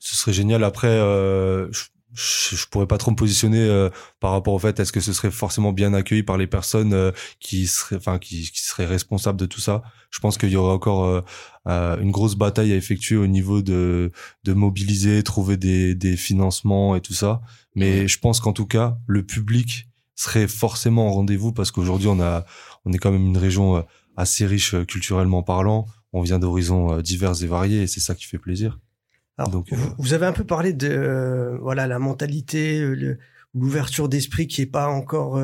Ce 0.00 0.16
serait 0.16 0.32
génial. 0.32 0.64
Après, 0.64 0.88
euh, 0.88 1.70
je, 1.72 1.84
je, 2.12 2.56
je 2.56 2.66
pourrais 2.66 2.86
pas 2.86 2.98
trop 2.98 3.10
me 3.10 3.16
positionner 3.16 3.60
euh, 3.60 3.88
par 4.20 4.32
rapport 4.32 4.52
au 4.52 4.58
fait 4.58 4.78
est-ce 4.80 4.92
que 4.92 5.00
ce 5.00 5.12
serait 5.12 5.30
forcément 5.30 5.72
bien 5.72 5.94
accueilli 5.94 6.22
par 6.22 6.36
les 6.36 6.46
personnes 6.46 6.92
euh, 6.92 7.12
qui 7.40 7.66
seraient, 7.66 7.96
enfin, 7.96 8.18
qui, 8.18 8.50
qui 8.50 8.62
seraient 8.62 8.86
responsables 8.86 9.38
de 9.38 9.46
tout 9.46 9.60
ça? 9.60 9.82
Je 10.10 10.18
pense 10.18 10.36
qu'il 10.36 10.50
y 10.50 10.56
aurait 10.56 10.72
encore 10.72 11.22
euh, 11.68 11.98
une 12.00 12.10
grosse 12.10 12.34
bataille 12.34 12.72
à 12.72 12.76
effectuer 12.76 13.16
au 13.16 13.26
niveau 13.26 13.62
de, 13.62 14.10
de 14.44 14.52
mobiliser, 14.52 15.22
trouver 15.22 15.56
des, 15.56 15.94
des 15.94 16.16
financements 16.16 16.96
et 16.96 17.00
tout 17.00 17.14
ça. 17.14 17.40
Mais 17.74 18.08
je 18.08 18.18
pense 18.18 18.40
qu'en 18.40 18.52
tout 18.52 18.66
cas, 18.66 18.98
le 19.06 19.22
public 19.22 19.88
serait 20.14 20.48
forcément 20.48 21.08
au 21.08 21.12
rendez-vous 21.12 21.52
parce 21.52 21.70
qu'aujourd'hui, 21.70 22.08
on 22.08 22.20
a, 22.20 22.44
on 22.84 22.92
est 22.92 22.98
quand 22.98 23.12
même 23.12 23.26
une 23.26 23.38
région 23.38 23.76
euh, 23.76 23.82
assez 24.16 24.46
riche 24.46 24.74
euh, 24.74 24.84
culturellement 24.84 25.42
parlant. 25.42 25.86
On 26.12 26.22
vient 26.22 26.38
d'horizons 26.38 27.00
divers 27.02 27.42
et 27.42 27.46
variés 27.46 27.82
et 27.82 27.86
c'est 27.86 28.00
ça 28.00 28.14
qui 28.14 28.24
fait 28.24 28.38
plaisir. 28.38 28.78
Alors, 29.38 29.50
Donc, 29.50 29.72
euh, 29.72 29.76
vous, 29.98 30.12
avez 30.12 30.26
un 30.26 30.32
peu 30.32 30.44
parlé 30.44 30.72
de 30.72 30.88
euh, 30.88 31.58
voilà 31.58 31.86
la 31.86 32.00
mentalité, 32.00 32.84
l'ouverture 33.54 34.08
d'esprit 34.08 34.48
qui 34.48 34.62
est 34.62 34.66
pas 34.66 34.88
encore 34.88 35.40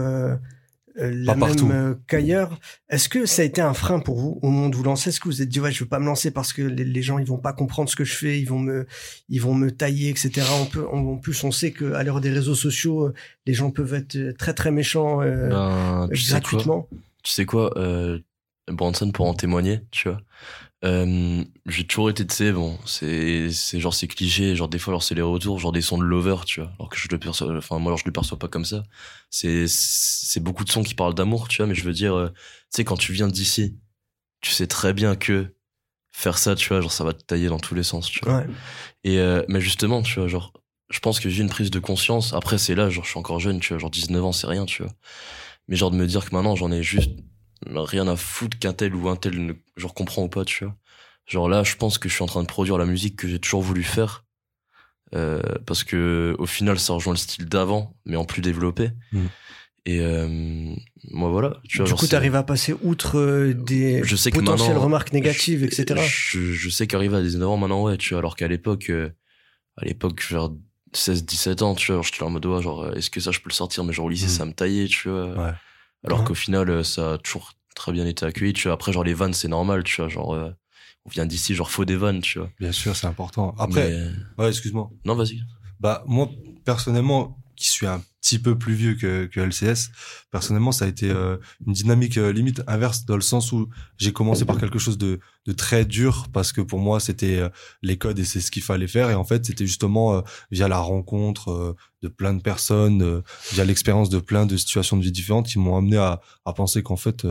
la 0.96 1.34
Pas 1.34 1.40
partout. 1.40 1.66
même 1.66 1.90
euh, 1.92 1.94
qu'ailleurs. 2.06 2.58
Est-ce 2.88 3.08
que 3.08 3.26
ça 3.26 3.42
a 3.42 3.44
été 3.44 3.60
un 3.60 3.74
frein 3.74 3.98
pour 4.00 4.18
vous 4.18 4.38
au 4.42 4.48
moment 4.50 4.68
de 4.68 4.76
vous 4.76 4.82
lancer? 4.84 5.08
Est-ce 5.10 5.18
que 5.20 5.24
vous 5.28 5.34
vous 5.36 5.42
êtes 5.42 5.48
dit 5.48 5.58
ouais 5.60 5.72
je 5.72 5.82
veux 5.82 5.88
pas 5.88 5.98
me 5.98 6.06
lancer 6.06 6.30
parce 6.30 6.52
que 6.52 6.62
les, 6.62 6.84
les 6.84 7.02
gens 7.02 7.18
ils 7.18 7.26
vont 7.26 7.38
pas 7.38 7.52
comprendre 7.52 7.88
ce 7.90 7.96
que 7.96 8.04
je 8.04 8.14
fais, 8.14 8.38
ils 8.40 8.44
vont 8.48 8.58
me 8.60 8.86
ils 9.28 9.40
vont 9.40 9.54
me 9.54 9.70
tailler 9.70 10.08
etc. 10.10 10.42
On 10.60 10.66
peut 10.66 10.86
en 10.88 10.98
en 10.98 11.16
plus 11.16 11.42
on 11.44 11.50
sait 11.50 11.72
que 11.72 11.92
à 11.94 12.02
l'heure 12.04 12.20
des 12.20 12.30
réseaux 12.30 12.54
sociaux 12.54 13.06
euh, 13.06 13.14
les 13.46 13.54
gens 13.54 13.70
peuvent 13.70 13.94
être 13.94 14.16
euh, 14.16 14.32
très 14.32 14.54
très 14.54 14.70
méchants 14.70 15.20
euh, 15.22 15.48
Ben, 15.48 16.08
tu 16.12 16.16
sais 16.16 16.30
quoi? 16.32 16.40
gratuitement. 16.40 16.88
Tu 17.24 17.30
sais 17.32 17.44
quoi, 17.46 17.76
euh, 17.78 18.18
Branson 18.68 19.10
pour 19.10 19.26
en 19.26 19.34
témoigner, 19.34 19.80
tu 19.90 20.08
vois. 20.08 20.20
Euh, 20.84 21.42
j'ai 21.66 21.86
toujours 21.86 22.10
été, 22.10 22.26
tu 22.26 22.34
sais, 22.34 22.52
bon, 22.52 22.78
c'est, 22.84 23.50
c'est 23.50 23.80
genre, 23.80 23.94
c'est 23.94 24.06
cliché, 24.06 24.54
genre, 24.54 24.68
des 24.68 24.78
fois, 24.78 24.92
genre, 24.92 25.02
c'est 25.02 25.14
les 25.14 25.22
retours, 25.22 25.58
genre, 25.58 25.72
des 25.72 25.80
sons 25.80 25.96
de 25.96 26.04
lover, 26.04 26.36
tu 26.44 26.60
vois. 26.60 26.70
Alors 26.78 26.90
que 26.90 26.98
je 26.98 27.08
le 27.10 27.18
perçois, 27.18 27.56
enfin, 27.56 27.78
moi, 27.78 27.90
alors, 27.90 27.98
je 27.98 28.04
le 28.04 28.12
perçois 28.12 28.38
pas 28.38 28.48
comme 28.48 28.66
ça. 28.66 28.82
C'est, 29.30 29.66
c'est 29.66 30.40
beaucoup 30.40 30.64
de 30.64 30.70
sons 30.70 30.82
qui 30.82 30.94
parlent 30.94 31.14
d'amour, 31.14 31.48
tu 31.48 31.58
vois, 31.58 31.66
mais 31.66 31.74
je 31.74 31.84
veux 31.84 31.92
dire, 31.94 32.14
euh, 32.14 32.28
tu 32.28 32.36
sais, 32.70 32.84
quand 32.84 32.96
tu 32.98 33.12
viens 33.12 33.28
d'ici, 33.28 33.78
tu 34.42 34.50
sais 34.52 34.66
très 34.66 34.92
bien 34.92 35.16
que 35.16 35.54
faire 36.12 36.36
ça, 36.36 36.54
tu 36.54 36.68
vois, 36.68 36.82
genre, 36.82 36.92
ça 36.92 37.04
va 37.04 37.14
te 37.14 37.24
tailler 37.24 37.48
dans 37.48 37.58
tous 37.58 37.74
les 37.74 37.82
sens, 37.82 38.10
tu 38.10 38.20
vois. 38.22 38.38
Ouais. 38.38 38.46
Et, 39.04 39.18
euh, 39.18 39.42
mais 39.48 39.62
justement, 39.62 40.02
tu 40.02 40.20
vois, 40.20 40.28
genre, 40.28 40.52
je 40.90 40.98
pense 40.98 41.18
que 41.18 41.30
j'ai 41.30 41.42
une 41.42 41.48
prise 41.48 41.70
de 41.70 41.78
conscience. 41.78 42.34
Après, 42.34 42.58
c'est 42.58 42.74
là, 42.74 42.90
genre, 42.90 43.04
je 43.04 43.10
suis 43.10 43.18
encore 43.18 43.40
jeune, 43.40 43.58
tu 43.58 43.72
vois, 43.72 43.78
genre, 43.78 43.90
19 43.90 44.22
ans, 44.22 44.32
c'est 44.32 44.46
rien, 44.46 44.66
tu 44.66 44.82
vois. 44.82 44.92
Mais 45.66 45.76
genre, 45.76 45.90
de 45.90 45.96
me 45.96 46.06
dire 46.06 46.28
que 46.28 46.34
maintenant, 46.34 46.56
j'en 46.56 46.70
ai 46.70 46.82
juste 46.82 47.12
rien 47.66 48.06
à 48.08 48.16
foutre 48.16 48.58
qu'un 48.58 48.72
tel 48.72 48.94
ou 48.94 49.08
un 49.08 49.16
tel 49.16 49.44
ne, 49.46 49.52
genre, 49.76 49.94
comprend 49.94 50.22
ou 50.24 50.28
pas, 50.28 50.44
tu 50.44 50.64
vois. 50.64 50.74
Genre 51.26 51.48
là, 51.48 51.62
je 51.62 51.76
pense 51.76 51.98
que 51.98 52.08
je 52.08 52.14
suis 52.14 52.22
en 52.22 52.26
train 52.26 52.42
de 52.42 52.46
produire 52.48 52.76
la 52.78 52.84
musique 52.86 53.16
que 53.16 53.28
j'ai 53.28 53.38
toujours 53.38 53.62
voulu 53.62 53.82
faire. 53.82 54.24
Euh, 55.14 55.40
parce 55.66 55.84
que, 55.84 56.34
au 56.38 56.46
final, 56.46 56.78
ça 56.78 56.92
rejoint 56.92 57.12
le 57.12 57.18
style 57.18 57.46
d'avant, 57.46 57.94
mais 58.04 58.16
en 58.16 58.24
plus 58.24 58.42
développé. 58.42 58.90
Mm. 59.12 59.26
Et, 59.86 60.00
euh, 60.00 60.74
moi, 61.10 61.30
voilà. 61.30 61.60
Tu 61.68 61.76
vois, 61.76 61.84
Du 61.84 61.90
genre, 61.90 61.98
coup, 61.98 62.06
c'est- 62.06 62.10
tu 62.10 62.16
arrives 62.16 62.34
à 62.34 62.42
passer 62.42 62.74
outre 62.82 63.18
euh, 63.18 63.54
des 63.54 64.02
Je 64.02 64.16
sais 64.16 64.30
potentielles 64.30 64.76
remarques 64.78 65.12
négatives, 65.12 65.60
je- 65.60 65.66
etc. 65.66 66.00
Je, 66.06 66.52
je 66.52 66.68
sais 66.70 66.86
qu'arriver 66.86 67.16
à 67.18 67.22
19 67.22 67.48
ans 67.48 67.56
maintenant, 67.56 67.82
ouais, 67.84 67.96
tu 67.96 68.10
vois, 68.14 68.18
alors 68.18 68.34
qu'à 68.34 68.48
l'époque, 68.48 68.86
euh, 68.90 69.10
à 69.76 69.84
l'époque, 69.84 70.22
vers 70.30 70.50
16, 70.92 71.24
17 71.24 71.62
ans, 71.62 71.74
tu 71.74 71.86
vois, 71.88 71.96
genre, 71.96 72.04
j'étais 72.04 72.22
en 72.22 72.30
mode, 72.30 72.46
ouais, 72.46 72.62
genre, 72.62 72.92
est-ce 72.96 73.10
que 73.10 73.20
ça, 73.20 73.30
je 73.30 73.40
peux 73.40 73.50
le 73.50 73.54
sortir? 73.54 73.84
Mais 73.84 73.92
genre, 73.92 74.06
au 74.06 74.08
lycée, 74.10 74.26
Mm. 74.26 74.30
ça 74.30 74.44
me 74.46 74.52
taillait, 74.52 74.86
tu 74.88 75.08
vois. 75.10 75.28
Ouais. 75.36 75.52
Alors 76.04 76.20
Ouais. 76.20 76.24
qu'au 76.26 76.34
final, 76.34 76.68
euh, 76.70 76.82
ça 76.82 77.14
a 77.14 77.18
toujours 77.18 77.52
très 77.74 77.92
bien 77.92 78.06
été 78.06 78.24
accueilli, 78.26 78.52
tu 78.52 78.68
vois. 78.68 78.74
Après, 78.74 78.92
genre, 78.92 79.04
les 79.04 79.14
vannes, 79.14 79.32
c'est 79.34 79.48
normal, 79.48 79.82
tu 79.84 80.00
vois, 80.00 80.08
genre, 80.08 80.34
euh, 80.34 80.50
on 81.06 81.10
vient 81.10 81.26
d'ici, 81.26 81.54
genre, 81.54 81.70
faut 81.70 81.84
des 81.84 81.96
vannes, 81.96 82.20
tu 82.20 82.38
vois. 82.38 82.50
Bien 82.60 82.72
sûr, 82.72 82.94
c'est 82.96 83.06
important. 83.06 83.54
Après, 83.58 83.90
Mais- 83.90 84.10
ouais, 84.42 84.48
excuse-moi. 84.50 84.90
non, 85.04 85.14
vas-y. 85.14 85.40
Bah, 85.80 86.02
moi, 86.06 86.28
personnellement, 86.64 87.38
qui 87.56 87.68
suis 87.68 87.86
un 87.86 88.02
petit 88.20 88.38
peu 88.38 88.56
plus 88.58 88.74
vieux 88.74 88.94
que, 88.94 89.26
que 89.26 89.40
LCS, 89.40 89.90
personnellement, 90.30 90.72
ça 90.72 90.86
a 90.86 90.88
été 90.88 91.10
euh, 91.10 91.36
une 91.66 91.72
dynamique 91.72 92.16
euh, 92.16 92.32
limite 92.32 92.62
inverse 92.66 93.04
dans 93.04 93.16
le 93.16 93.22
sens 93.22 93.52
où 93.52 93.68
j'ai 93.98 94.12
commencé 94.12 94.44
par 94.44 94.58
quelque 94.58 94.78
chose 94.78 94.98
de, 94.98 95.20
de 95.46 95.52
très 95.52 95.84
dur 95.84 96.26
parce 96.32 96.52
que 96.52 96.60
pour 96.60 96.78
moi, 96.78 97.00
c'était 97.00 97.36
euh, 97.36 97.48
les 97.82 97.98
codes 97.98 98.18
et 98.18 98.24
c'est 98.24 98.40
ce 98.40 98.50
qu'il 98.50 98.62
fallait 98.62 98.86
faire. 98.86 99.10
Et 99.10 99.14
en 99.14 99.24
fait, 99.24 99.44
c'était 99.44 99.66
justement 99.66 100.14
euh, 100.14 100.20
via 100.50 100.68
la 100.68 100.78
rencontre 100.78 101.50
euh, 101.50 101.76
de 102.02 102.08
plein 102.08 102.34
de 102.34 102.42
personnes, 102.42 103.22
via 103.52 103.64
l'expérience 103.64 104.10
de 104.10 104.18
plein 104.18 104.44
de 104.44 104.56
situations 104.58 104.98
de 104.98 105.02
vie 105.02 105.12
différentes 105.12 105.46
qui 105.46 105.58
m'ont 105.58 105.76
amené 105.76 105.96
à, 105.96 106.20
à 106.44 106.52
penser 106.52 106.82
qu'en 106.82 106.96
fait, 106.96 107.26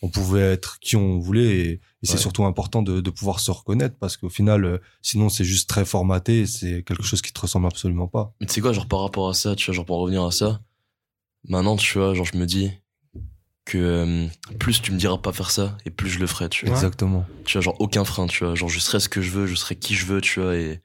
on 0.00 0.08
pouvait 0.08 0.52
être 0.52 0.78
qui 0.78 0.94
on 0.94 1.18
voulait 1.18 1.56
et, 1.58 1.80
et 2.02 2.06
c'est 2.06 2.16
surtout 2.18 2.44
important 2.44 2.82
de, 2.82 3.00
de 3.00 3.10
pouvoir 3.10 3.38
se 3.40 3.50
reconnaître 3.50 3.96
parce 3.98 4.16
qu'au 4.16 4.28
final, 4.28 4.64
euh, 4.64 4.78
sinon 5.02 5.28
c'est 5.28 5.44
juste 5.44 5.68
très 5.68 5.84
formaté 5.84 6.46
c'est 6.46 6.82
quelque 6.82 7.02
chose 7.04 7.22
qui 7.22 7.32
te 7.32 7.40
ressemble 7.40 7.66
absolument 7.66 8.08
pas. 8.08 8.34
Mais 8.40 8.46
tu 8.46 8.54
sais 8.54 8.60
quoi, 8.60 8.72
genre, 8.72 8.88
par 8.88 9.00
rapport 9.02 9.28
à 9.28 9.34
ça, 9.34 9.54
tu 9.54 9.66
vois, 9.66 9.74
genre, 9.74 9.84
pour 9.86 9.98
revenir 10.00 10.24
à 10.24 10.32
ça, 10.32 10.60
maintenant, 11.48 11.76
tu 11.76 11.98
vois, 11.98 12.14
genre, 12.14 12.26
je 12.26 12.36
me 12.36 12.46
dis 12.46 12.72
que 13.64 13.78
euh, 13.78 14.26
plus 14.58 14.82
tu 14.82 14.90
me 14.90 14.98
diras 14.98 15.18
pas 15.18 15.32
faire 15.32 15.50
ça 15.52 15.76
et 15.86 15.90
plus 15.90 16.10
je 16.10 16.18
le 16.18 16.26
ferai, 16.26 16.48
tu 16.48 16.66
vois. 16.66 16.74
Exactement. 16.74 17.24
tu 17.44 17.52
vois 17.52 17.62
genre 17.62 17.76
aucun 17.80 18.04
frein 18.04 18.26
tu 18.26 18.44
vois 18.44 18.56
genre 18.56 18.68
je 18.68 18.80
serai 18.80 18.98
ce 18.98 19.08
que 19.08 19.22
je 19.22 19.30
veux 19.30 19.46
je 19.46 19.54
serai 19.54 19.76
qui 19.76 19.94
je 19.94 20.04
veux 20.04 20.20
tu 20.20 20.40
vois 20.40 20.56
et 20.56 20.82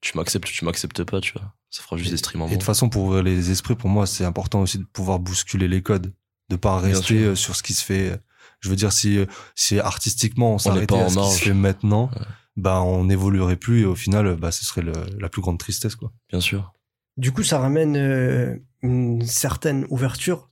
tu 0.00 0.16
m'acceptes 0.16 0.48
ou 0.48 0.52
tu 0.52 0.64
m'acceptes 0.64 1.04
pas 1.04 1.20
tu 1.20 1.32
vois 1.34 1.54
ça 1.70 1.82
fera 1.84 1.96
juste 1.96 2.10
des 2.10 2.16
streams 2.16 2.42
en 2.42 2.46
Et 2.48 2.50
de 2.50 2.54
toute 2.56 2.64
façon, 2.64 2.88
pour 2.88 3.04
ouvrir 3.04 3.22
les 3.22 3.50
esprits, 3.52 3.76
pour 3.76 3.90
moi, 3.90 4.06
c'est 4.06 4.24
important 4.24 4.60
aussi 4.62 4.78
de 4.78 4.84
pouvoir 4.84 5.18
bousculer 5.20 5.68
les 5.68 5.82
codes, 5.82 6.12
de 6.48 6.56
pas 6.56 6.80
Bien 6.80 6.88
rester 6.90 7.18
sûr. 7.18 7.28
euh, 7.30 7.34
sur 7.36 7.54
ce 7.54 7.62
qui 7.62 7.74
se 7.74 7.84
fait. 7.84 8.20
Je 8.60 8.68
veux 8.68 8.76
dire, 8.76 8.92
si, 8.92 9.18
euh, 9.18 9.26
si 9.54 9.78
artistiquement 9.78 10.54
on 10.54 10.58
s'arrêtait 10.58 10.86
pas 10.86 10.94
en 10.96 11.04
à 11.06 11.08
ce 11.10 11.18
qui 11.20 11.38
se 11.38 11.44
fait 11.44 11.54
maintenant, 11.54 12.10
Ouais. 12.16 12.22
bah 12.56 12.80
on 12.82 13.04
n'évoluerait 13.04 13.56
plus 13.56 13.82
et 13.82 13.84
au 13.84 13.94
final, 13.94 14.34
bah 14.36 14.50
ce 14.50 14.64
serait 14.64 14.82
le- 14.82 14.92
la 15.18 15.28
plus 15.28 15.42
grande 15.42 15.58
tristesse, 15.58 15.94
quoi. 15.94 16.12
bien 16.30 16.40
sûr 16.40 16.72
Du 17.16 17.32
coup, 17.32 17.42
ça 17.42 17.58
ramène 17.58 17.96
euh, 17.96 18.56
une 18.82 19.22
certaine 19.22 19.86
ouverture. 19.90 20.50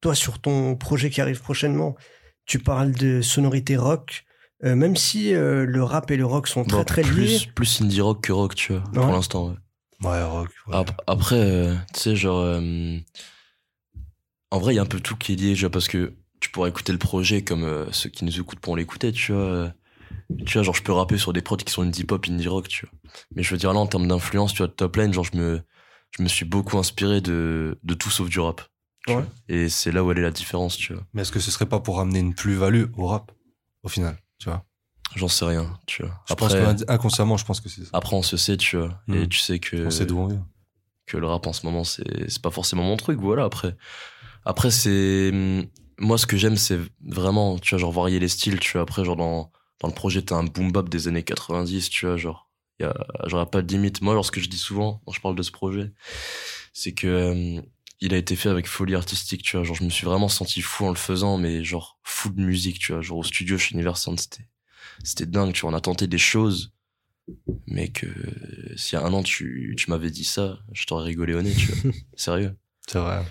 Toi, 0.00 0.14
sur 0.14 0.38
ton 0.40 0.76
projet 0.76 1.08
qui 1.10 1.20
arrive 1.20 1.40
prochainement, 1.40 1.96
tu 2.46 2.58
parles 2.58 2.92
de 2.92 3.22
sonorité 3.22 3.76
rock. 3.76 4.24
Euh, 4.64 4.76
même 4.76 4.96
si 4.96 5.34
euh, 5.34 5.66
le 5.66 5.82
rap 5.82 6.10
et 6.10 6.16
le 6.16 6.24
rock 6.24 6.46
sont 6.46 6.64
très 6.64 6.78
Bon, 6.78 6.84
très 6.84 7.02
liés. 7.02 7.10
plus 7.10 7.46
plus 7.54 7.80
indie 7.82 8.00
rock 8.00 8.22
que 8.22 8.32
rock 8.32 8.54
tu 8.54 8.72
vois 8.72 8.82
pour 8.92 9.06
l'instant 9.08 9.48
ouais. 9.48 10.08
Ouais, 10.08 10.22
rock. 10.24 10.48
ouais. 10.68 10.76
Ap- 10.76 11.02
après 11.06 11.34
euh, 11.40 11.74
tu 11.92 12.00
sais 12.00 12.16
genre 12.16 12.38
euh, 12.40 12.96
en 14.50 14.58
vrai 14.58 14.72
il 14.72 14.76
y 14.76 14.78
a 14.78 14.82
un 14.82 14.86
peu 14.86 15.00
tout 15.00 15.16
qui 15.16 15.32
est 15.32 15.36
lié 15.36 15.48
déjà 15.50 15.68
parce 15.70 15.88
que 15.88 16.14
tu 16.44 16.50
pourrais 16.50 16.68
écouter 16.68 16.92
le 16.92 16.98
projet 16.98 17.42
comme 17.42 17.64
euh, 17.64 17.90
ceux 17.90 18.10
qui 18.10 18.24
nous 18.26 18.38
écoutent 18.38 18.58
pourront 18.60 18.76
l'écouter 18.76 19.12
tu 19.12 19.32
vois 19.32 19.72
tu 20.44 20.52
vois 20.54 20.62
genre 20.62 20.74
je 20.74 20.82
peux 20.82 20.92
rapper 20.92 21.16
sur 21.16 21.32
des 21.32 21.40
prods 21.40 21.56
qui 21.56 21.72
sont 21.72 21.80
indie 21.82 22.04
pop 22.04 22.26
indie 22.28 22.48
rock 22.48 22.68
tu 22.68 22.84
vois 22.86 22.94
mais 23.34 23.42
je 23.42 23.50
veux 23.50 23.56
dire 23.56 23.72
là 23.72 23.80
en 23.80 23.86
termes 23.86 24.06
d'influence 24.06 24.52
tu 24.52 24.58
vois 24.58 24.66
de 24.66 24.72
top 24.72 24.96
line 24.96 25.12
genre 25.14 25.24
je 25.24 25.36
me 25.38 25.62
je 26.16 26.22
me 26.22 26.28
suis 26.28 26.44
beaucoup 26.44 26.76
inspiré 26.78 27.20
de 27.22 27.78
de 27.82 27.94
tout 27.94 28.10
sauf 28.10 28.28
du 28.28 28.40
rap 28.40 28.60
Ouais. 29.06 29.24
et 29.48 29.68
c'est 29.68 29.92
là 29.92 30.02
où 30.04 30.10
elle 30.12 30.18
est 30.18 30.22
la 30.22 30.30
différence 30.30 30.76
tu 30.76 30.92
vois 30.94 31.02
Mais 31.14 31.22
est-ce 31.22 31.32
que 31.32 31.40
ce 31.40 31.50
serait 31.50 31.66
pas 31.66 31.80
pour 31.80 32.00
amener 32.00 32.20
une 32.20 32.34
plus-value 32.34 32.84
au 32.96 33.06
rap, 33.06 33.32
au 33.82 33.88
final, 33.90 34.16
tu 34.38 34.48
vois? 34.48 34.64
J'en 35.14 35.28
sais 35.28 35.44
rien, 35.44 35.78
tu 35.86 36.02
vois. 36.02 36.12
Je 36.26 36.32
Après, 36.32 36.48
pense 36.64 36.82
que 36.84 36.90
inconsciemment, 36.90 37.36
je 37.36 37.44
pense 37.44 37.60
que 37.60 37.68
c'est 37.68 37.82
ça. 37.84 37.90
après 37.92 38.16
on 38.16 38.22
se 38.22 38.38
sait, 38.38 38.56
tu 38.56 38.78
vois. 38.78 39.02
Et 39.12 39.28
tu 39.28 39.38
sais 39.38 39.58
que, 39.58 39.86
On 39.86 39.90
sait 39.90 40.06
d'où 40.06 40.18
on 40.18 40.26
vient. 40.28 40.46
que 41.06 41.18
le 41.18 41.26
rap 41.26 41.46
en 41.46 41.52
ce 41.52 41.66
moment, 41.66 41.84
c'est, 41.84 42.30
c'est 42.30 42.40
pas 42.40 42.50
forcément 42.50 42.82
mon 42.84 42.96
truc, 42.96 43.20
voilà. 43.20 43.44
Après, 43.44 43.76
après 44.46 44.70
c'est, 44.70 45.28
hum, 45.34 45.66
moi, 45.98 46.18
ce 46.18 46.26
que 46.26 46.36
j'aime, 46.36 46.56
c'est 46.56 46.78
vraiment, 47.04 47.58
tu 47.58 47.70
vois, 47.70 47.78
genre 47.78 47.92
varier 47.92 48.18
les 48.18 48.28
styles, 48.28 48.58
tu 48.58 48.72
vois. 48.72 48.82
Après, 48.82 49.04
genre 49.04 49.16
dans, 49.16 49.52
dans 49.80 49.88
le 49.88 49.94
projet, 49.94 50.22
t'as 50.22 50.36
un 50.36 50.44
boom 50.44 50.72
bap 50.72 50.88
des 50.88 51.08
années 51.08 51.22
90, 51.22 51.88
tu 51.90 52.06
vois, 52.06 52.16
genre, 52.16 52.50
y 52.80 52.84
a, 52.84 52.94
j'aurais 53.26 53.46
pas 53.46 53.62
de 53.62 53.72
limite. 53.72 54.00
Moi, 54.00 54.14
lorsque 54.14 54.40
je 54.40 54.48
dis 54.48 54.58
souvent, 54.58 55.02
quand 55.04 55.12
je 55.12 55.20
parle 55.20 55.36
de 55.36 55.42
ce 55.42 55.50
projet, 55.50 55.92
c'est 56.72 56.92
que, 56.92 57.06
euh, 57.06 57.60
il 58.00 58.12
a 58.12 58.16
été 58.16 58.36
fait 58.36 58.48
avec 58.48 58.66
folie 58.66 58.94
artistique, 58.94 59.42
tu 59.42 59.56
vois, 59.56 59.64
genre, 59.64 59.76
je 59.76 59.84
me 59.84 59.90
suis 59.90 60.04
vraiment 60.04 60.28
senti 60.28 60.60
fou 60.60 60.84
en 60.86 60.90
le 60.90 60.96
faisant, 60.96 61.38
mais 61.38 61.64
genre, 61.64 61.98
fou 62.02 62.30
de 62.30 62.40
musique, 62.40 62.78
tu 62.78 62.92
vois, 62.92 63.00
genre, 63.00 63.18
au 63.18 63.22
studio 63.24 63.56
chez 63.56 63.74
Universal, 63.74 64.18
c'était, 64.18 64.48
c'était 65.02 65.26
dingue, 65.26 65.52
tu 65.52 65.62
vois, 65.62 65.70
on 65.70 65.74
a 65.74 65.80
tenté 65.80 66.06
des 66.06 66.18
choses, 66.18 66.72
mais 67.66 67.88
que, 67.88 68.06
s'il 68.76 68.98
y 68.98 69.02
a 69.02 69.04
un 69.04 69.12
an, 69.12 69.22
tu, 69.22 69.74
tu 69.78 69.90
m'avais 69.90 70.10
dit 70.10 70.24
ça, 70.24 70.58
je 70.72 70.84
t'aurais 70.84 71.04
rigolé 71.04 71.34
au 71.34 71.42
nez, 71.42 71.54
tu 71.54 71.72
vois, 71.72 71.92
sérieux. 72.16 72.56
C'est 72.86 72.98
vrai. 72.98 73.24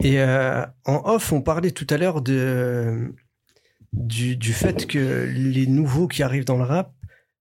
Et 0.00 0.20
euh, 0.20 0.64
en 0.84 1.02
off, 1.04 1.32
on 1.32 1.42
parlait 1.42 1.70
tout 1.70 1.86
à 1.90 1.96
l'heure 1.96 2.22
de 2.22 3.14
du, 3.92 4.36
du 4.36 4.52
fait 4.52 4.86
que 4.86 5.28
les 5.34 5.66
nouveaux 5.66 6.08
qui 6.08 6.22
arrivent 6.22 6.46
dans 6.46 6.56
le 6.56 6.64
rap 6.64 6.92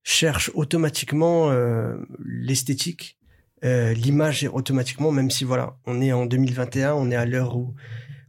cherchent 0.03 0.51
automatiquement 0.53 1.49
euh, 1.49 1.95
l'esthétique, 2.25 3.17
euh, 3.63 3.93
l'image 3.93 4.49
automatiquement, 4.51 5.11
même 5.11 5.29
si 5.29 5.43
voilà, 5.43 5.77
on 5.85 6.01
est 6.01 6.11
en 6.11 6.25
2021, 6.25 6.93
on 6.93 7.09
est 7.11 7.15
à 7.15 7.25
l'heure 7.25 7.55
où 7.55 7.73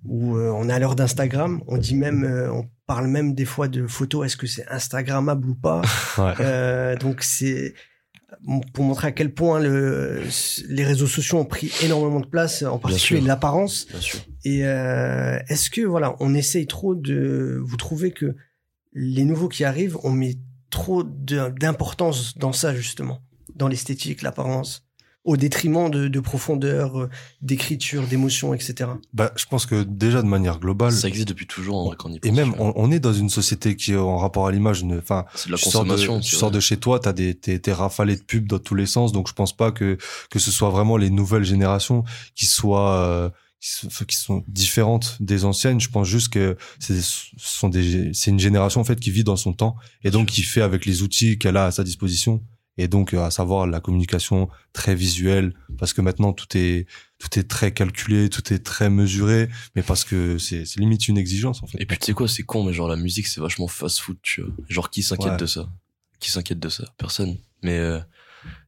où 0.04 0.36
euh, 0.36 0.50
on 0.50 0.68
est 0.68 0.72
à 0.72 0.78
l'heure 0.78 0.96
d'Instagram, 0.96 1.62
on 1.68 1.76
dit 1.78 1.94
même, 1.94 2.24
euh, 2.24 2.52
on 2.52 2.68
parle 2.86 3.06
même 3.06 3.34
des 3.34 3.44
fois 3.44 3.68
de 3.68 3.86
photos, 3.86 4.26
est-ce 4.26 4.36
que 4.36 4.46
c'est 4.46 4.66
Instagrammable 4.68 5.48
ou 5.48 5.54
pas 5.54 5.82
Ouais. 6.18 6.34
Euh, 6.40 6.96
Donc 6.96 7.22
c'est 7.22 7.74
pour 8.72 8.84
montrer 8.84 9.08
à 9.08 9.12
quel 9.12 9.32
point 9.32 9.60
le, 9.60 10.22
les 10.68 10.84
réseaux 10.84 11.06
sociaux 11.06 11.38
ont 11.38 11.44
pris 11.44 11.72
énormément 11.82 12.20
de 12.20 12.26
place, 12.26 12.62
en 12.62 12.78
particulier 12.78 13.20
l'apparence. 13.20 13.86
Et 14.44 14.64
euh, 14.64 15.38
est-ce 15.48 15.70
que 15.70 15.82
voilà, 15.82 16.16
on 16.20 16.34
essaye 16.34 16.66
trop 16.66 16.94
de 16.94 17.60
vous 17.62 17.76
trouvez 17.76 18.10
que 18.10 18.34
les 18.92 19.24
nouveaux 19.24 19.48
qui 19.48 19.64
arrivent, 19.64 19.98
on 20.02 20.10
met 20.10 20.36
trop 20.70 21.02
d'importance 21.04 22.36
dans 22.36 22.52
ça 22.52 22.74
justement, 22.74 23.20
dans 23.54 23.68
l'esthétique, 23.68 24.22
l'apparence, 24.22 24.84
au 25.24 25.36
détriment 25.36 25.88
de, 25.88 26.08
de 26.08 26.20
profondeur, 26.20 26.98
euh, 27.00 27.08
d'écriture, 27.42 28.06
d'émotion, 28.08 28.54
etc. 28.54 28.90
Bah, 29.12 29.32
je 29.36 29.44
pense 29.46 29.66
que 29.66 29.82
déjà 29.84 30.20
de 30.20 30.26
manière 30.26 30.58
globale, 30.58 30.92
Ça 30.92 31.06
existe 31.06 31.28
depuis 31.28 31.46
toujours, 31.46 31.76
en 31.78 31.84
vrai, 31.86 31.96
quand 31.96 32.08
on 32.08 32.12
y 32.12 32.16
et 32.16 32.20
pense, 32.20 32.32
même 32.32 32.50
tu 32.52 32.58
vois. 32.58 32.72
on, 32.76 32.88
on 32.88 32.90
est 32.90 32.98
dans 33.00 33.12
une 33.12 33.30
société 33.30 33.76
qui 33.76 33.92
est 33.92 33.96
en 33.96 34.18
rapport 34.18 34.46
à 34.48 34.52
l'image. 34.52 34.82
Enfin, 34.98 35.24
c'est 35.34 35.46
de 35.46 35.52
la 35.52 35.58
tu 35.58 35.70
sors 35.70 35.84
de, 35.84 35.90
consommation. 35.90 36.20
tu 36.20 36.34
sors 36.34 36.50
de 36.50 36.58
chez 36.60 36.76
toi, 36.76 36.98
t'as 36.98 37.12
des, 37.12 37.34
t'es, 37.34 37.58
t'es 37.60 37.72
rafalé 37.72 38.16
de 38.16 38.22
pubs 38.22 38.46
dans 38.48 38.58
tous 38.58 38.74
les 38.74 38.86
sens. 38.86 39.12
Donc 39.12 39.28
je 39.28 39.32
pense 39.34 39.56
pas 39.56 39.70
que 39.70 39.96
que 40.30 40.38
ce 40.40 40.50
soit 40.50 40.70
vraiment 40.70 40.96
les 40.96 41.10
nouvelles 41.10 41.44
générations 41.44 42.02
qui 42.34 42.46
soient 42.46 42.96
euh, 43.06 43.30
qui, 43.60 43.70
sont- 43.70 44.04
qui 44.06 44.16
sont 44.16 44.42
différentes 44.48 45.18
des 45.20 45.44
anciennes. 45.44 45.80
Je 45.80 45.88
pense 45.88 46.08
juste 46.08 46.30
que 46.32 46.56
c'est 46.80 47.00
ce 47.00 47.26
sont 47.36 47.68
des 47.68 48.10
c'est 48.12 48.32
une 48.32 48.40
génération 48.40 48.80
en 48.80 48.84
fait 48.84 48.98
qui 48.98 49.12
vit 49.12 49.22
dans 49.22 49.36
son 49.36 49.52
temps 49.52 49.76
et 50.02 50.10
donc 50.10 50.26
qui 50.28 50.42
fait 50.42 50.62
avec 50.62 50.84
les 50.84 51.02
outils 51.02 51.38
qu'elle 51.38 51.56
a 51.56 51.66
à 51.66 51.70
sa 51.70 51.84
disposition. 51.84 52.42
Et 52.78 52.88
donc, 52.88 53.12
euh, 53.12 53.22
à 53.22 53.30
savoir 53.30 53.66
la 53.66 53.80
communication 53.80 54.48
très 54.72 54.94
visuelle, 54.94 55.52
parce 55.78 55.92
que 55.92 56.00
maintenant 56.00 56.32
tout 56.32 56.56
est 56.56 56.86
tout 57.18 57.38
est 57.38 57.44
très 57.44 57.72
calculé, 57.72 58.30
tout 58.30 58.52
est 58.52 58.60
très 58.60 58.88
mesuré, 58.88 59.48
mais 59.76 59.82
parce 59.82 60.04
que 60.04 60.38
c'est 60.38 60.64
limite 60.76 61.06
une 61.08 61.18
exigence 61.18 61.62
en 61.62 61.66
fait. 61.66 61.78
Et 61.80 61.86
puis 61.86 61.98
tu 61.98 62.06
sais 62.06 62.12
quoi, 62.14 62.28
c'est 62.28 62.42
con, 62.44 62.64
mais 62.64 62.72
genre 62.72 62.88
la 62.88 62.96
musique 62.96 63.26
c'est 63.26 63.40
vachement 63.40 63.68
fast-food, 63.68 64.16
tu 64.22 64.40
vois. 64.42 64.54
Genre 64.68 64.88
qui 64.90 65.02
s'inquiète 65.02 65.32
Ouais. 65.32 65.36
de 65.36 65.46
ça? 65.46 65.68
Qui 66.18 66.30
s'inquiète 66.30 66.60
de 66.60 66.68
ça? 66.70 66.84
Personne. 66.96 67.36
Mais 67.62 67.76
euh, 67.78 68.00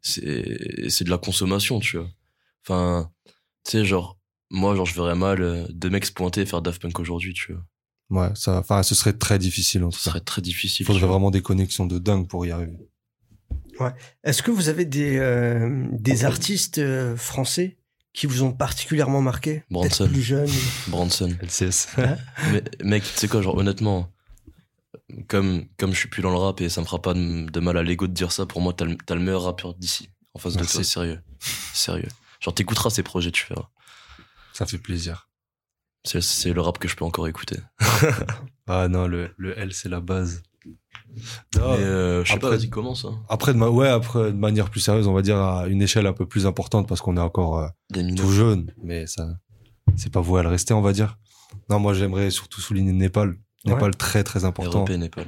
c'est 0.02 0.88
c'est 0.90 1.04
de 1.04 1.10
la 1.10 1.18
consommation, 1.18 1.80
tu 1.80 1.96
vois. 1.98 2.08
Enfin, 2.62 3.10
tu 3.64 3.72
sais, 3.72 3.84
genre 3.84 4.18
moi, 4.50 4.76
genre 4.76 4.86
je 4.86 4.94
verrais 4.94 5.14
mal 5.16 5.40
euh, 5.42 5.66
deux 5.70 5.90
mecs 5.90 6.04
se 6.04 6.12
pointer 6.12 6.42
et 6.42 6.46
faire 6.46 6.62
Daft 6.62 6.80
Punk 6.82 6.98
aujourd'hui, 7.00 7.32
tu 7.34 7.52
vois. 7.54 7.64
Ouais, 8.10 8.30
ça, 8.34 8.58
enfin, 8.58 8.82
ce 8.82 8.94
serait 8.94 9.14
très 9.14 9.38
difficile 9.38 9.82
en 9.82 9.88
tout 9.88 9.98
Ce 9.98 10.04
cas. 10.04 10.10
serait 10.10 10.20
très 10.20 10.42
difficile. 10.42 10.84
Il 10.84 10.86
faudrait 10.86 11.06
vraiment 11.06 11.30
des 11.30 11.40
connexions 11.42 11.86
de 11.86 11.98
dingue 11.98 12.28
pour 12.28 12.44
y 12.44 12.50
arriver. 12.50 12.76
Est-ce 14.22 14.42
que 14.42 14.50
vous 14.50 14.68
avez 14.68 14.84
des, 14.84 15.16
euh, 15.18 15.86
des 15.92 16.24
artistes 16.24 16.78
euh, 16.78 17.16
français 17.16 17.78
qui 18.12 18.26
vous 18.26 18.42
ont 18.42 18.52
particulièrement 18.52 19.20
marqué? 19.20 19.64
Branson. 19.70 20.06
Plus 20.08 20.22
jeunes 20.22 20.50
Branson. 20.88 21.34
LCS. 21.42 21.88
mais 22.52 22.62
mec, 22.82 23.02
tu 23.02 23.10
sais 23.18 23.28
quoi, 23.28 23.42
genre 23.42 23.56
honnêtement, 23.56 24.10
comme 25.28 25.66
comme 25.78 25.92
je 25.92 25.98
suis 25.98 26.08
plus 26.08 26.22
dans 26.22 26.30
le 26.30 26.36
rap 26.36 26.60
et 26.60 26.68
ça 26.68 26.80
me 26.80 26.86
fera 26.86 27.00
pas 27.02 27.14
de, 27.14 27.50
de 27.50 27.60
mal 27.60 27.76
à 27.76 27.82
l'ego 27.82 28.06
de 28.06 28.12
dire 28.12 28.32
ça, 28.32 28.46
pour 28.46 28.60
moi 28.60 28.72
t'as 28.72 28.84
le, 28.84 28.96
t'as 28.96 29.14
le 29.14 29.20
meilleur 29.20 29.42
rappeur 29.42 29.74
d'ici 29.74 30.10
en 30.34 30.38
face 30.38 30.54
Merci. 30.54 30.70
de 30.70 30.82
toi, 30.82 30.84
sérieux, 30.84 31.20
sérieux. 31.72 32.08
Genre 32.40 32.54
t'écouteras 32.54 32.90
ses 32.90 33.02
projets, 33.02 33.30
tu 33.30 33.46
verras. 33.48 33.68
ça 34.52 34.66
fait 34.66 34.78
plaisir. 34.78 35.28
C'est 36.06 36.20
c'est 36.22 36.52
le 36.52 36.60
rap 36.60 36.78
que 36.78 36.86
je 36.88 36.96
peux 36.96 37.04
encore 37.04 37.28
écouter. 37.28 37.56
Ah 38.66 38.88
non, 38.88 39.06
le, 39.06 39.34
le 39.36 39.58
L, 39.58 39.74
c'est 39.74 39.90
la 39.90 40.00
base. 40.00 40.42
Mais 41.54 41.60
euh, 41.60 42.03
je 42.24 42.32
sais 42.32 42.38
pas, 42.38 42.46
après- 42.48 42.58
vas-y 42.58 42.70
commence. 42.70 43.04
Hein. 43.04 43.18
Après, 43.28 43.52
de 43.52 43.58
ma... 43.58 43.68
ouais, 43.68 43.88
après, 43.88 44.32
de 44.32 44.36
manière 44.36 44.70
plus 44.70 44.80
sérieuse, 44.80 45.06
on 45.08 45.12
va 45.12 45.22
dire 45.22 45.38
à 45.38 45.66
une 45.68 45.82
échelle 45.82 46.06
un 46.06 46.12
peu 46.12 46.26
plus 46.26 46.46
importante 46.46 46.88
parce 46.88 47.00
qu'on 47.00 47.16
est 47.16 47.20
encore 47.20 47.58
euh, 47.58 47.68
Des 47.90 48.14
tout 48.14 48.30
jeune, 48.30 48.72
mais 48.82 49.06
ça, 49.06 49.28
c'est 49.96 50.12
pas 50.12 50.20
voué 50.20 50.40
à 50.40 50.42
le 50.42 50.48
rester, 50.48 50.74
on 50.74 50.80
va 50.82 50.92
dire. 50.92 51.18
Non, 51.70 51.78
moi, 51.78 51.94
j'aimerais 51.94 52.30
surtout 52.30 52.60
souligner 52.60 52.92
Népal. 52.92 53.36
Népal, 53.64 53.96
très, 53.96 54.24
très 54.24 54.44
important. 54.44 54.84
REP 54.84 54.98
Népal. 54.98 55.26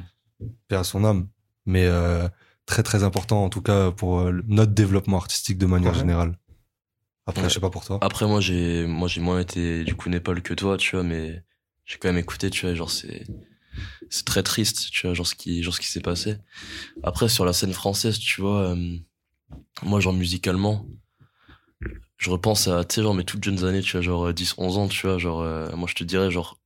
paix 0.68 0.76
à 0.76 0.84
son 0.84 1.04
âme, 1.04 1.28
mais 1.64 1.84
euh, 1.86 2.28
très 2.66 2.82
très 2.82 3.02
important 3.04 3.44
en 3.44 3.48
tout 3.48 3.62
cas 3.62 3.90
pour 3.92 4.18
euh, 4.20 4.42
notre 4.46 4.72
développement 4.72 5.16
artistique 5.16 5.56
de 5.56 5.66
manière 5.66 5.92
Ouais. 5.92 5.98
générale. 5.98 6.38
Après, 7.26 7.42
Ouais. 7.44 7.48
je 7.48 7.54
sais 7.54 7.60
pas 7.60 7.70
pour 7.70 7.84
toi. 7.84 7.98
Après 8.02 8.26
moi 8.26 8.40
j'ai 8.40 8.86
moi 8.86 9.08
j'ai 9.08 9.20
moins 9.22 9.40
été 9.40 9.84
du 9.84 9.94
coup 9.94 10.08
Népal 10.10 10.42
que 10.42 10.52
toi, 10.52 10.76
tu 10.76 10.96
vois, 10.96 11.02
mais 11.04 11.42
j'ai 11.86 11.96
quand 11.98 12.08
même 12.08 12.18
écouté, 12.18 12.50
tu 12.50 12.66
vois, 12.66 12.74
genre 12.74 12.90
c'est 12.90 13.24
c'est 14.10 14.24
très 14.24 14.42
triste, 14.42 14.90
tu 14.90 15.06
vois, 15.06 15.14
genre 15.14 15.26
ce 15.26 15.34
qui 15.34 15.62
genre 15.62 15.74
ce 15.74 15.80
qui 15.80 15.88
s'est 15.88 16.00
passé. 16.00 16.36
Après 17.02 17.28
sur 17.28 17.44
la 17.44 17.52
scène 17.52 17.72
française, 17.72 18.18
tu 18.18 18.40
vois, 18.40 18.70
euh, 18.70 18.96
moi 19.82 20.00
genre 20.00 20.12
musicalement, 20.12 20.86
je 22.16 22.30
repense 22.30 22.68
à 22.68 22.84
tu 22.84 22.96
sais 22.96 23.02
genre 23.02 23.14
mes 23.14 23.24
toutes 23.24 23.44
jeunes 23.44 23.64
années, 23.64 23.82
tu 23.82 23.92
vois, 23.92 24.00
genre 24.00 24.32
10 24.32 24.54
11 24.58 24.78
ans, 24.78 24.88
tu 24.88 25.06
vois, 25.06 25.18
genre 25.18 25.40
euh, 25.40 25.74
moi 25.76 25.88
je 25.88 25.94
te 25.94 26.04
dirais 26.04 26.30
genre 26.30 26.58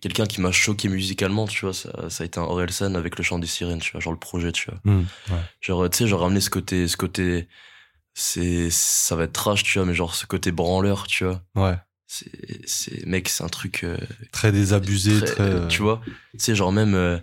quelqu'un 0.00 0.26
qui 0.26 0.40
m'a 0.40 0.52
choqué 0.52 0.88
musicalement, 0.88 1.46
tu 1.46 1.64
vois, 1.64 1.74
ça, 1.74 2.10
ça 2.10 2.22
a 2.22 2.26
été 2.26 2.38
un 2.38 2.44
Orelsan 2.44 2.94
avec 2.94 3.16
le 3.16 3.24
chant 3.24 3.38
des 3.38 3.46
sirènes, 3.46 3.80
tu 3.80 3.92
vois, 3.92 4.00
genre 4.00 4.12
le 4.12 4.18
projet, 4.18 4.52
tu 4.52 4.70
vois. 4.70 4.80
Hmm, 4.84 5.04
ouais. 5.30 5.40
Genre, 5.60 5.90
tu 5.90 5.98
sais, 5.98 6.06
genre 6.06 6.20
ramener 6.20 6.40
ce 6.40 6.50
côté, 6.50 6.86
ce 6.88 6.96
côté, 6.96 7.48
c'est, 8.14 8.70
ça 8.70 9.16
va 9.16 9.24
être 9.24 9.32
trash, 9.32 9.62
tu 9.62 9.78
vois, 9.78 9.86
mais 9.86 9.94
genre 9.94 10.14
ce 10.14 10.26
côté 10.26 10.52
branleur, 10.52 11.06
tu 11.06 11.24
vois. 11.24 11.42
Ouais. 11.54 11.76
C'est, 12.10 12.30
c'est, 12.66 13.04
mec, 13.06 13.28
c'est 13.28 13.44
un 13.44 13.48
truc, 13.48 13.84
euh, 13.84 13.98
Très 14.32 14.50
désabusé, 14.50 15.18
très- 15.18 15.26
très. 15.26 15.42
euh, 15.44 15.66
tu 15.66 15.82
vois. 15.82 16.00
Tu 16.32 16.38
sais, 16.38 16.54
genre 16.54 16.72
même, 16.72 16.94
euh, 16.94 17.18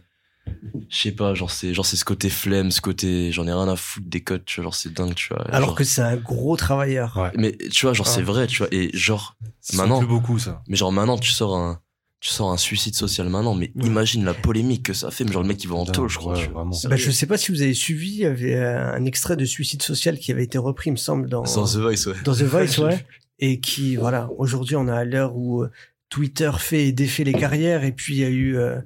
je 0.89 0.95
sais 0.95 1.11
pas, 1.11 1.33
genre 1.33 1.49
c'est, 1.49 1.73
genre 1.73 1.87
c'est 1.87 1.97
ce 1.97 2.05
côté 2.05 2.29
flemme, 2.29 2.69
ce 2.69 2.81
côté, 2.81 3.31
j'en 3.31 3.47
ai 3.47 3.51
rien 3.51 3.67
à 3.67 3.75
foutre 3.75 4.05
des 4.07 4.21
codes, 4.21 4.45
tu 4.45 4.57
vois, 4.57 4.65
genre 4.65 4.75
c'est 4.75 4.93
dingue, 4.93 5.15
tu 5.15 5.29
vois. 5.33 5.41
Alors 5.49 5.69
Genre- 5.69 5.75
que 5.77 5.83
c'est 5.83 6.03
un 6.03 6.15
gros 6.17 6.55
travailleur. 6.55 7.17
Ouais. 7.17 7.31
mais 7.35 7.57
tu 7.71 7.87
vois, 7.87 7.93
genre 7.93 8.05
c'est 8.05 8.17
Ouais. 8.17 8.23
vrai, 8.25 8.45
tu 8.45 8.59
vois, 8.59 8.67
et 8.71 8.95
genre, 8.95 9.35
ça 9.59 9.75
maintenant- 9.77 9.97
plus 9.97 10.07
beaucoup 10.07 10.37
ça. 10.37 10.61
mais 10.67 10.75
genre 10.75 10.91
maintenant 10.91 11.17
tu 11.17 11.31
sors 11.31 11.55
un, 11.57 11.81
tu 12.19 12.29
sors 12.29 12.51
un 12.51 12.57
suicide 12.57 12.93
social 12.93 13.27
maintenant, 13.27 13.55
mais 13.55 13.71
Ouais. 13.75 13.87
imagine 13.87 14.23
la 14.23 14.35
polémique 14.35 14.83
que 14.83 14.93
ça 14.93 15.09
fait, 15.09 15.23
mais 15.23 15.31
genre 15.31 15.41
le 15.41 15.47
mec 15.47 15.63
il 15.63 15.67
va 15.67 15.77
en 15.77 15.85
tôle, 15.87 16.09
je 16.09 16.17
crois. 16.19 16.37
ouais. 16.37 16.47
Bah, 16.89 16.95
je 16.95 17.09
sais 17.09 17.25
pas 17.25 17.37
si 17.39 17.51
vous 17.51 17.63
avez 17.63 17.73
suivi, 17.73 18.09
il 18.11 18.17
y 18.19 18.25
avait 18.25 18.55
un 18.63 19.03
extrait 19.05 19.35
de 19.35 19.45
Suicide 19.45 19.81
Social 19.81 20.19
qui 20.19 20.31
avait 20.31 20.43
été 20.43 20.59
repris, 20.59 20.91
il 20.91 20.93
me 20.93 20.97
semble, 20.97 21.27
dans, 21.27 21.43
Sans 21.45 21.73
The 21.73 21.77
Voice, 21.77 22.05
ouais. 22.05 22.15
dans 22.23 22.35
The 22.35 22.43
Voice, 22.43 22.77
ouais. 22.83 23.03
Et 23.39 23.59
qui, 23.59 23.95
voilà, 23.97 24.29
aujourd'hui, 24.37 24.75
on 24.75 24.87
est 24.87 24.91
à 24.91 25.03
l'heure 25.05 25.35
où 25.35 25.63
euh, 25.63 25.71
Twitter 26.09 26.51
fait 26.57 26.87
et 26.87 26.91
défait 26.93 27.23
les 27.25 27.33
carrières, 27.33 27.83
et 27.83 27.91
puis 27.91 28.15
il 28.15 28.19
y 28.19 28.23
a 28.23 28.29
eu 28.29 28.55
euh, 28.57 28.79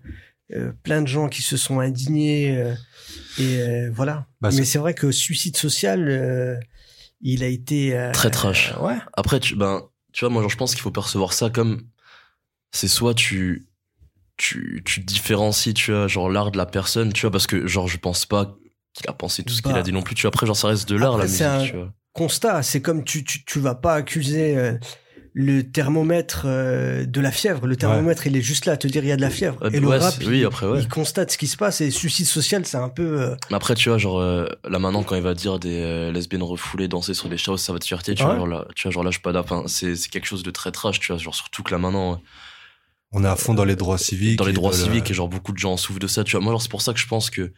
euh, 0.54 0.72
plein 0.84 1.02
de 1.04 1.08
gens 1.08 1.30
qui 1.30 1.42
se 1.44 1.56
sont 1.58 1.80
indignés, 1.80 2.74
et 3.38 3.90
voilà. 3.90 4.26
Bah, 4.42 4.50
Mais 4.54 4.64
c'est- 4.66 4.80
vrai 4.80 4.94
que 4.94 5.12
Suicide 5.12 5.56
Social, 5.58 6.60
il 7.22 7.44
a 7.44 7.48
été... 7.48 8.10
Très 8.14 8.32
trash. 8.32 8.74
ouais. 8.82 8.98
Après, 9.14 9.40
tu, 9.40 9.56
ben, 9.56 9.84
tu 10.14 10.22
vois, 10.26 10.30
moi, 10.30 10.42
genre, 10.42 10.50
je 10.50 10.58
pense 10.58 10.72
qu'il 10.74 10.82
faut 10.82 10.92
percevoir 10.92 11.34
ça 11.34 11.50
comme, 11.50 11.84
c'est 12.72 12.88
soit 12.88 13.14
tu, 13.14 13.68
tu, 14.38 14.82
tu 14.86 15.02
différencies, 15.02 15.74
tu 15.76 15.92
vois, 15.92 16.08
genre, 16.08 16.30
l'art 16.30 16.50
de 16.52 16.58
la 16.58 16.66
personne, 16.66 17.14
tu 17.14 17.22
vois, 17.22 17.32
parce 17.32 17.46
que, 17.48 17.68
genre, 17.68 17.88
je 17.88 17.98
pense 17.98 18.26
pas 18.26 18.56
qu'il 18.94 19.08
a 19.10 19.14
pensé 19.14 19.44
tout 19.44 19.54
ce 19.54 19.62
qu'il 19.62 19.72
Bah. 19.74 19.78
a 19.80 19.84
dit 19.84 19.92
non 19.92 20.02
plus, 20.02 20.16
tu 20.16 20.24
vois. 20.24 20.30
Après, 20.30 20.48
genre, 20.48 20.56
ça 20.58 20.70
reste 20.70 20.90
de 20.90 20.96
l'art, 20.96 21.18
la 21.18 21.26
musique, 21.26 21.42
un- 21.44 21.64
tu 21.66 21.76
vois. 21.76 21.94
Constat. 22.14 22.64
C'est 22.64 22.82
comme 22.82 23.04
tu, 23.04 23.24
tu, 23.24 23.44
tu 23.46 23.60
vas 23.60 23.76
pas 23.76 23.94
accuser 23.96 24.58
euh, 24.58 24.74
le 25.34 25.62
thermomètre 25.62 26.44
euh, 26.46 27.06
de 27.06 27.22
la 27.22 27.32
fièvre. 27.32 27.68
Le 27.68 27.76
thermomètre, 27.76 28.26
il 28.28 28.36
est 28.36 28.42
juste 28.42 28.66
là 28.66 28.74
à 28.74 28.78
te 28.78 28.88
dire 28.88 29.04
il 29.04 29.08
y 29.10 29.12
a 29.12 29.16
de 29.16 29.22
la 29.22 29.30
fièvre. 29.30 29.58
Euh, 29.64 29.70
et 29.72 29.80
le 29.80 29.88
rap, 29.88 30.16
il, 30.22 30.28
oui, 30.28 30.44
après, 30.46 30.66
ouais. 30.66 30.80
il 30.80 30.88
constate 30.90 31.32
ce 31.32 31.38
qui 31.38 31.48
se 31.48 31.56
passe. 31.56 31.82
Et 31.82 31.92
suicide 31.92 32.26
social, 32.26 32.66
c'est 32.66 32.78
un 32.78 32.90
peu. 32.90 33.22
euh, 33.22 33.36
Mais 33.52 33.56
après, 33.56 33.76
tu 33.76 33.90
vois, 33.90 33.98
genre, 33.98 34.20
euh, 34.20 34.48
là, 34.68 34.80
maintenant, 34.80 35.04
quand 35.04 35.16
il 35.16 35.22
va 35.22 35.36
dire 35.36 35.60
des 35.60 35.82
euh, 35.82 36.12
lesbiennes 36.12 36.44
refoulées 36.44 36.88
danser 36.88 37.14
sur 37.14 37.30
des 37.30 37.38
choses, 37.38 37.62
ça 37.62 37.74
va 37.74 37.80
te 37.80 37.86
fierté, 37.86 38.16
tu 38.16 38.24
Ouais. 38.24 38.30
vois, 38.30 38.38
genre, 38.38 38.48
là, 38.48 38.66
tu 38.76 38.84
vois, 38.88 38.92
genre, 38.92 39.04
lâche 39.04 39.22
pas 39.22 39.32
d'apin. 39.32 39.64
C'est, 39.68 39.96
c'est 39.96 40.10
quelque 40.10 40.26
chose 40.28 40.44
de 40.44 40.52
très 40.52 40.72
trash, 40.72 41.00
tu 41.00 41.12
vois, 41.12 41.22
genre, 41.22 41.36
surtout 41.36 41.62
que 41.64 41.72
là, 41.72 41.78
maintenant, 41.78 42.22
On 43.12 43.24
est 43.24 43.28
à 43.28 43.36
fond 43.36 43.54
dans 43.54 43.66
les 43.66 43.76
droits 43.76 43.98
civiques. 43.98 44.38
dans 44.38 44.46
les 44.46 44.52
et 44.52 44.54
droits 44.54 44.74
civiques 44.74 45.10
et 45.10 45.14
genre 45.16 45.30
beaucoup 45.30 45.52
de 45.52 45.58
gens 45.58 45.78
souffrent 45.78 46.00
de 46.00 46.06
ça 46.06 46.24
tu 46.24 46.34
vois 46.34 46.42
moi 46.42 46.54
genre 46.54 46.62
c'est 46.62 46.70
pour 46.70 46.84
ça 46.84 46.94
que 46.94 47.00
je 47.00 47.08
pense 47.08 47.32
que 47.32 47.54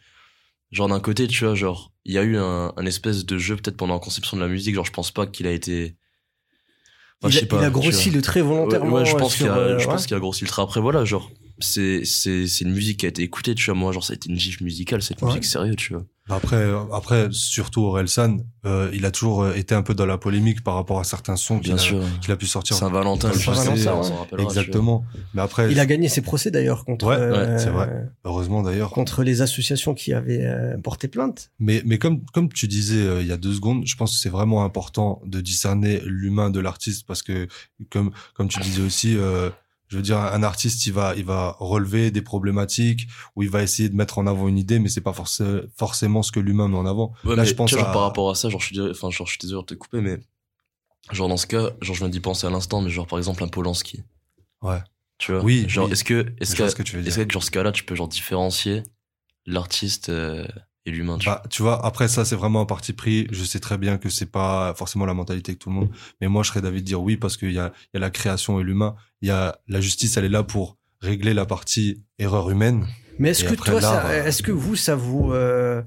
genre 0.70 0.88
d'un 0.88 0.98
côté 0.98 1.26
tu 1.28 1.44
vois 1.44 1.54
genre 1.54 1.91
il 2.04 2.12
y 2.12 2.18
a 2.18 2.22
eu 2.22 2.36
un, 2.36 2.72
un 2.76 2.86
espèce 2.86 3.24
de 3.24 3.38
jeu 3.38 3.56
peut-être 3.56 3.76
pendant 3.76 3.94
la 3.94 4.00
conception 4.00 4.36
de 4.36 4.42
la 4.42 4.48
musique 4.48 4.74
genre 4.74 4.84
je 4.84 4.92
pense 4.92 5.10
pas 5.10 5.26
qu'il 5.26 5.46
a 5.46 5.52
été 5.52 5.96
Enfin, 7.24 7.30
il, 7.32 7.38
je 7.38 7.44
a, 7.44 7.46
pas, 7.46 7.58
il 7.60 7.64
a 7.64 7.70
grossi 7.70 8.10
le 8.10 8.20
trait 8.20 8.40
volontairement. 8.42 8.96
ouais, 8.96 9.04
je 9.04 9.14
pense 9.16 9.36
sur, 9.36 9.44
qu'il 9.46 9.52
a, 9.52 9.56
euh, 9.56 9.78
je 9.78 9.86
ouais. 9.86 9.92
pense 9.92 10.06
qu'il 10.06 10.16
a 10.16 10.20
grossi 10.20 10.42
le 10.44 10.48
trait 10.50 10.62
après 10.62 10.80
voilà 10.80 11.04
genre 11.04 11.30
c'est 11.62 12.04
c'est 12.04 12.46
c'est 12.46 12.64
une 12.64 12.72
musique 12.72 12.98
qui 13.00 13.06
a 13.06 13.08
été 13.08 13.22
écoutée 13.22 13.54
tu 13.54 13.64
vois 13.66 13.74
moi 13.74 13.92
genre 13.92 14.04
ça 14.04 14.12
a 14.12 14.16
été 14.16 14.28
une 14.30 14.38
gifle 14.38 14.64
musicale 14.64 15.02
cette 15.02 15.20
Ouais. 15.22 15.28
musique 15.28 15.44
sérieux 15.44 15.74
tu 15.76 15.92
vois 15.94 16.04
Après, 16.28 16.56
euh, 16.56 16.78
après, 16.92 17.28
surtout 17.32 17.82
Orelsan, 17.82 18.38
euh, 18.64 18.88
il 18.94 19.04
a 19.06 19.10
toujours 19.10 19.42
euh, 19.42 19.54
été 19.54 19.74
un 19.74 19.82
peu 19.82 19.92
dans 19.92 20.06
la 20.06 20.18
polémique 20.18 20.62
par 20.62 20.74
rapport 20.74 21.00
à 21.00 21.04
certains 21.04 21.34
sons 21.36 21.58
qu'il 21.58 21.70
bien 21.72 21.74
a, 21.74 21.78
sûr 21.78 22.00
qu'il 22.20 22.30
a 22.30 22.36
pu 22.36 22.46
sortir. 22.46 22.76
Saint-Valentin 22.76 23.30
ouais. 23.30 24.42
Exactement. 24.42 25.04
Mais 25.34 25.42
après, 25.42 25.70
Il 25.72 25.80
a 25.80 25.86
gagné 25.86 26.08
ses 26.08 26.20
procès 26.20 26.50
d'ailleurs 26.50 26.84
contre, 26.84 27.06
Ouais, 27.06 27.16
euh, 27.16 27.58
c'est 27.58 27.70
vrai. 27.70 28.06
heureusement 28.24 28.62
d'ailleurs. 28.62 28.90
contre 28.90 29.22
les 29.24 29.42
associations 29.42 29.94
qui 29.94 30.12
avaient 30.12 30.44
euh, 30.44 30.78
porté 30.78 31.08
plainte. 31.08 31.50
Mais, 31.58 31.82
mais 31.84 31.98
comme, 31.98 32.22
comme 32.32 32.48
tu 32.52 32.68
disais 32.68 32.96
euh, 33.00 33.20
il 33.22 33.26
y 33.26 33.32
a 33.32 33.36
deux 33.36 33.54
secondes, 33.54 33.82
je 33.86 33.96
pense 33.96 34.14
que 34.14 34.20
c'est 34.20 34.28
vraiment 34.30 34.64
important 34.64 35.20
de 35.26 35.40
discerner 35.40 36.00
l'humain 36.04 36.50
de 36.50 36.60
l'artiste 36.60 37.04
parce 37.06 37.22
que, 37.22 37.48
comme, 37.90 38.12
comme 38.34 38.48
tu 38.48 38.60
disais 38.60 38.82
aussi, 38.82 39.16
euh, 39.16 39.50
je 39.92 39.96
veux 39.98 40.02
dire, 40.02 40.16
un 40.18 40.42
artiste, 40.42 40.86
il 40.86 40.94
va, 40.94 41.14
il 41.18 41.24
va 41.26 41.54
relever 41.60 42.10
des 42.10 42.22
problématiques 42.22 43.08
ou 43.36 43.42
il 43.42 43.50
va 43.50 43.62
essayer 43.62 43.90
de 43.90 43.94
mettre 43.94 44.16
en 44.18 44.26
avant 44.26 44.48
une 44.48 44.56
idée, 44.56 44.78
mais 44.78 44.88
c'est 44.88 45.02
pas 45.02 45.12
forcément 45.12 45.60
forcément 45.76 46.22
ce 46.22 46.32
que 46.32 46.40
l'humain 46.40 46.66
met 46.66 46.78
en 46.78 46.86
avant. 46.86 47.12
Ouais, 47.24 47.36
Là, 47.36 47.44
je 47.44 47.52
pense 47.52 47.70
genre, 47.72 47.86
à- 47.86 47.92
par 47.92 48.00
rapport 48.02 48.30
à 48.30 48.34
ça, 48.34 48.48
genre, 48.48 48.58
je 48.60 48.66
suis, 48.68 48.80
enfin, 48.80 49.10
genre, 49.10 49.26
je 49.26 49.32
suis 49.32 49.38
désolé 49.38 49.60
de 49.60 49.66
te 49.66 49.74
couper, 49.74 50.00
mais, 50.00 50.18
genre, 51.10 51.28
dans 51.28 51.36
ce 51.36 51.46
cas, 51.46 51.72
genre, 51.82 51.94
je 51.94 52.00
viens 52.00 52.08
d'y 52.08 52.20
penser 52.20 52.46
à 52.46 52.50
l'instant, 52.50 52.80
mais 52.80 52.88
genre, 52.88 53.06
par 53.06 53.18
exemple, 53.18 53.44
un 53.44 53.48
Polanski. 53.48 54.02
Ouais. 54.62 54.78
Tu 55.18 55.32
vois? 55.32 55.42
Oui, 55.42 55.66
Genre, 55.68 55.86
oui. 55.86 55.92
est-ce 55.92 56.04
que, 56.04 56.32
est-ce 56.40 56.56
que, 56.56 56.68
ce 56.70 56.74
que 56.74 56.82
est-ce 57.06 57.18
que, 57.18 57.30
genre, 57.30 57.42
ce 57.44 57.50
cas-là, 57.50 57.70
tu 57.70 57.84
peux, 57.84 57.94
genre, 57.94 58.08
différencier 58.08 58.82
l'artiste, 59.46 60.08
euh, 60.08 60.46
et 60.84 60.90
l'humain, 60.90 61.16
tu 61.18 61.26
Bah, 61.26 61.42
tu 61.48 61.62
vois, 61.62 61.84
après 61.86 62.08
ça, 62.08 62.24
c'est 62.24 62.34
vraiment 62.34 62.60
un 62.62 62.66
parti 62.66 62.92
pris. 62.92 63.28
Je 63.30 63.44
sais 63.44 63.60
très 63.60 63.78
bien 63.78 63.98
que 63.98 64.08
c'est 64.08 64.26
pas 64.26 64.74
forcément 64.74 65.06
la 65.06 65.14
mentalité 65.14 65.52
de 65.52 65.58
tout 65.58 65.68
le 65.68 65.76
monde, 65.76 65.90
mais 66.20 66.26
moi, 66.28 66.42
je 66.42 66.48
serais 66.48 66.60
d'avis 66.60 66.80
de 66.80 66.86
dire 66.86 67.00
oui 67.00 67.16
parce 67.16 67.36
qu'il 67.36 67.52
y 67.52 67.58
a, 67.60 67.72
il 67.86 67.88
y 67.94 67.96
a 67.98 68.00
la 68.00 68.10
création 68.10 68.58
et 68.58 68.64
l'humain. 68.64 68.96
Il 69.22 69.28
y 69.28 69.30
a 69.30 69.58
la 69.68 69.80
justice, 69.80 70.16
elle 70.16 70.24
est 70.24 70.28
là 70.28 70.42
pour 70.42 70.76
régler 71.00 71.32
la 71.34 71.46
partie 71.46 72.02
erreur 72.18 72.50
humaine. 72.50 72.86
Mais 73.18 73.30
est-ce 73.30 73.44
que 73.44 73.54
toi, 73.54 73.80
ça- 73.80 74.06
euh, 74.08 74.24
est-ce 74.26 74.42
que 74.42 74.52
vous, 74.52 74.74
ça 74.76 74.94
vous, 74.96 75.32
euh, 75.32 75.82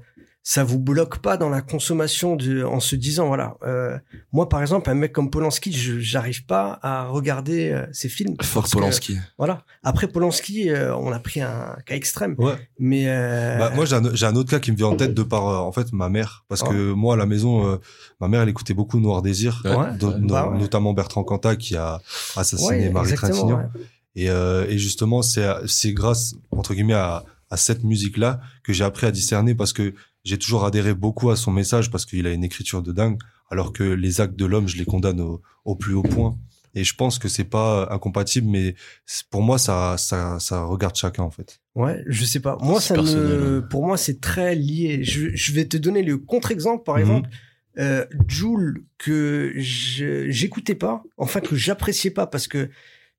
ça 0.48 0.62
vous 0.62 0.78
bloque 0.78 1.18
pas 1.18 1.36
dans 1.36 1.48
la 1.48 1.60
consommation 1.60 2.36
de, 2.36 2.62
en 2.62 2.78
se 2.78 2.94
disant 2.94 3.26
voilà, 3.26 3.56
euh, 3.64 3.98
moi 4.32 4.48
par 4.48 4.60
exemple, 4.60 4.88
un 4.88 4.94
mec 4.94 5.12
comme 5.12 5.28
Polanski, 5.28 5.72
je 5.72 5.98
j'arrive 5.98 6.46
pas 6.46 6.78
à 6.82 7.06
regarder 7.08 7.70
euh, 7.72 7.84
ses 7.90 8.08
films. 8.08 8.36
que, 8.36 8.46
Polanski. 8.70 9.18
voilà. 9.38 9.64
Après 9.82 10.06
Polanski, 10.06 10.70
euh, 10.70 10.94
on 10.96 11.10
a 11.10 11.18
pris 11.18 11.40
un 11.40 11.76
cas 11.84 11.96
extrême, 11.96 12.36
Ouais. 12.38 12.54
mais 12.78 13.06
euh, 13.08 13.58
Bah, 13.58 13.72
moi, 13.74 13.86
j'ai 13.86 13.96
un, 13.96 14.14
j'ai 14.14 14.24
un 14.26 14.36
autre 14.36 14.48
cas 14.48 14.60
qui 14.60 14.70
me 14.70 14.76
vient 14.76 14.86
en 14.86 14.94
tête 14.96 15.14
de 15.14 15.22
par, 15.24 15.48
euh, 15.48 15.56
en 15.56 15.72
fait, 15.72 15.92
ma 15.92 16.08
mère. 16.08 16.44
Parce 16.48 16.62
que 16.62 16.92
moi, 16.92 17.14
à 17.14 17.16
la 17.16 17.26
maison, 17.26 17.66
euh, 17.66 17.78
ma 18.20 18.28
mère, 18.28 18.42
elle 18.42 18.48
écoutait 18.48 18.72
beaucoup 18.74 19.00
Noir 19.00 19.22
Désir. 19.22 19.62
Ouais. 19.64 19.72
No- 20.00 20.14
Bah 20.28 20.48
ouais. 20.48 20.58
Notamment 20.58 20.92
Bertrand 20.92 21.24
Cantat 21.24 21.56
qui 21.56 21.74
a 21.76 22.00
assassiné 22.36 22.86
ouais, 22.86 22.90
Marie 22.90 23.14
Trintignant. 23.14 23.56
ouais. 23.58 23.64
Et, 24.14 24.30
euh, 24.30 24.64
et 24.68 24.78
justement, 24.78 25.22
c'est 25.22 25.44
c'est 25.66 25.92
grâce 25.92 26.34
entre 26.52 26.72
guillemets 26.72 26.94
à, 26.94 27.24
à 27.50 27.56
cette 27.56 27.84
musique-là 27.84 28.40
que 28.64 28.72
j'ai 28.72 28.84
appris 28.84 29.06
à 29.06 29.10
discerner 29.10 29.54
parce 29.54 29.72
que 29.72 29.94
j'ai 30.24 30.38
toujours 30.38 30.64
adhéré 30.64 30.94
beaucoup 30.94 31.30
à 31.30 31.36
son 31.36 31.52
message 31.52 31.90
parce 31.90 32.04
qu'il 32.06 32.26
a 32.26 32.32
une 32.32 32.44
écriture 32.44 32.82
de 32.82 32.92
dingue, 32.92 33.18
alors 33.50 33.72
que 33.72 33.84
les 33.84 34.20
actes 34.20 34.36
de 34.36 34.44
l'homme, 34.46 34.66
je 34.66 34.76
les 34.76 34.84
condamne 34.84 35.20
au, 35.20 35.40
au 35.64 35.76
plus 35.76 35.94
haut 35.94 36.02
point. 36.02 36.36
Et 36.74 36.84
je 36.84 36.94
pense 36.94 37.18
que 37.18 37.28
c'est 37.28 37.44
pas 37.44 37.88
incompatible, 37.90 38.48
mais 38.48 38.74
pour 39.30 39.40
moi, 39.42 39.56
ça, 39.56 39.96
ça, 39.98 40.38
ça 40.40 40.64
regarde 40.64 40.94
chacun 40.96 41.22
en 41.22 41.30
fait. 41.30 41.60
Ouais, 41.74 42.02
je 42.06 42.24
sais 42.26 42.40
pas. 42.40 42.58
Moi, 42.60 42.80
ça 42.82 43.00
me, 43.00 43.58
hein. 43.62 43.66
pour 43.70 43.86
moi, 43.86 43.96
c'est 43.96 44.20
très 44.20 44.54
lié. 44.54 45.02
Je, 45.02 45.28
je 45.34 45.52
vais 45.52 45.64
te 45.66 45.76
donner 45.78 46.02
le 46.02 46.18
contre-exemple, 46.18 46.82
par 46.84 46.96
Mhm. 46.96 47.00
exemple. 47.02 47.28
Euh, 47.78 48.04
Joule, 48.26 48.84
que 48.98 49.52
j'écoutais 49.56 50.74
pas, 50.74 51.02
enfin 51.18 51.40
que 51.40 51.54
j'appréciais 51.56 52.10
pas 52.10 52.26
parce 52.26 52.48
que 52.48 52.70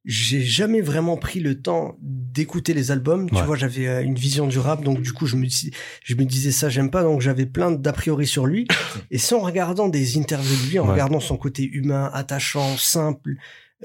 j'ai 0.10 0.42
jamais 0.42 0.80
vraiment 0.80 1.18
pris 1.18 1.42
le 1.42 1.62
temps 1.62 1.98
d'écouter 2.02 2.74
les 2.74 2.92
albums. 2.92 3.30
Tu 3.30 3.36
vois, 3.44 3.58
j'avais 3.58 3.88
euh, 3.88 4.02
une 4.02 4.16
vision 4.16 4.48
du 4.48 4.58
rap, 4.58 4.82
donc 4.84 5.02
du 5.02 5.12
coup, 5.12 5.26
je 5.28 5.36
me, 5.36 5.46
dis, 5.46 5.72
je 6.04 6.16
me 6.16 6.24
disais 6.24 6.52
ça, 6.52 6.70
j'aime 6.70 6.90
pas, 6.90 7.04
donc 7.04 7.20
j'avais 7.22 7.46
plein 7.46 7.72
d'a 7.72 7.92
priori 7.92 8.26
sur 8.26 8.46
lui. 8.48 8.68
Et 9.12 9.18
c'est 9.18 9.36
en 9.36 9.42
regardant 9.42 9.90
des 9.90 10.18
interviews 10.18 10.56
de 10.66 10.70
lui, 10.72 10.80
en 10.80 10.86
Ouais. 10.86 10.94
regardant 10.94 11.20
son 11.20 11.36
côté 11.36 11.64
humain, 11.70 12.10
attachant, 12.14 12.78
simple, 12.78 13.36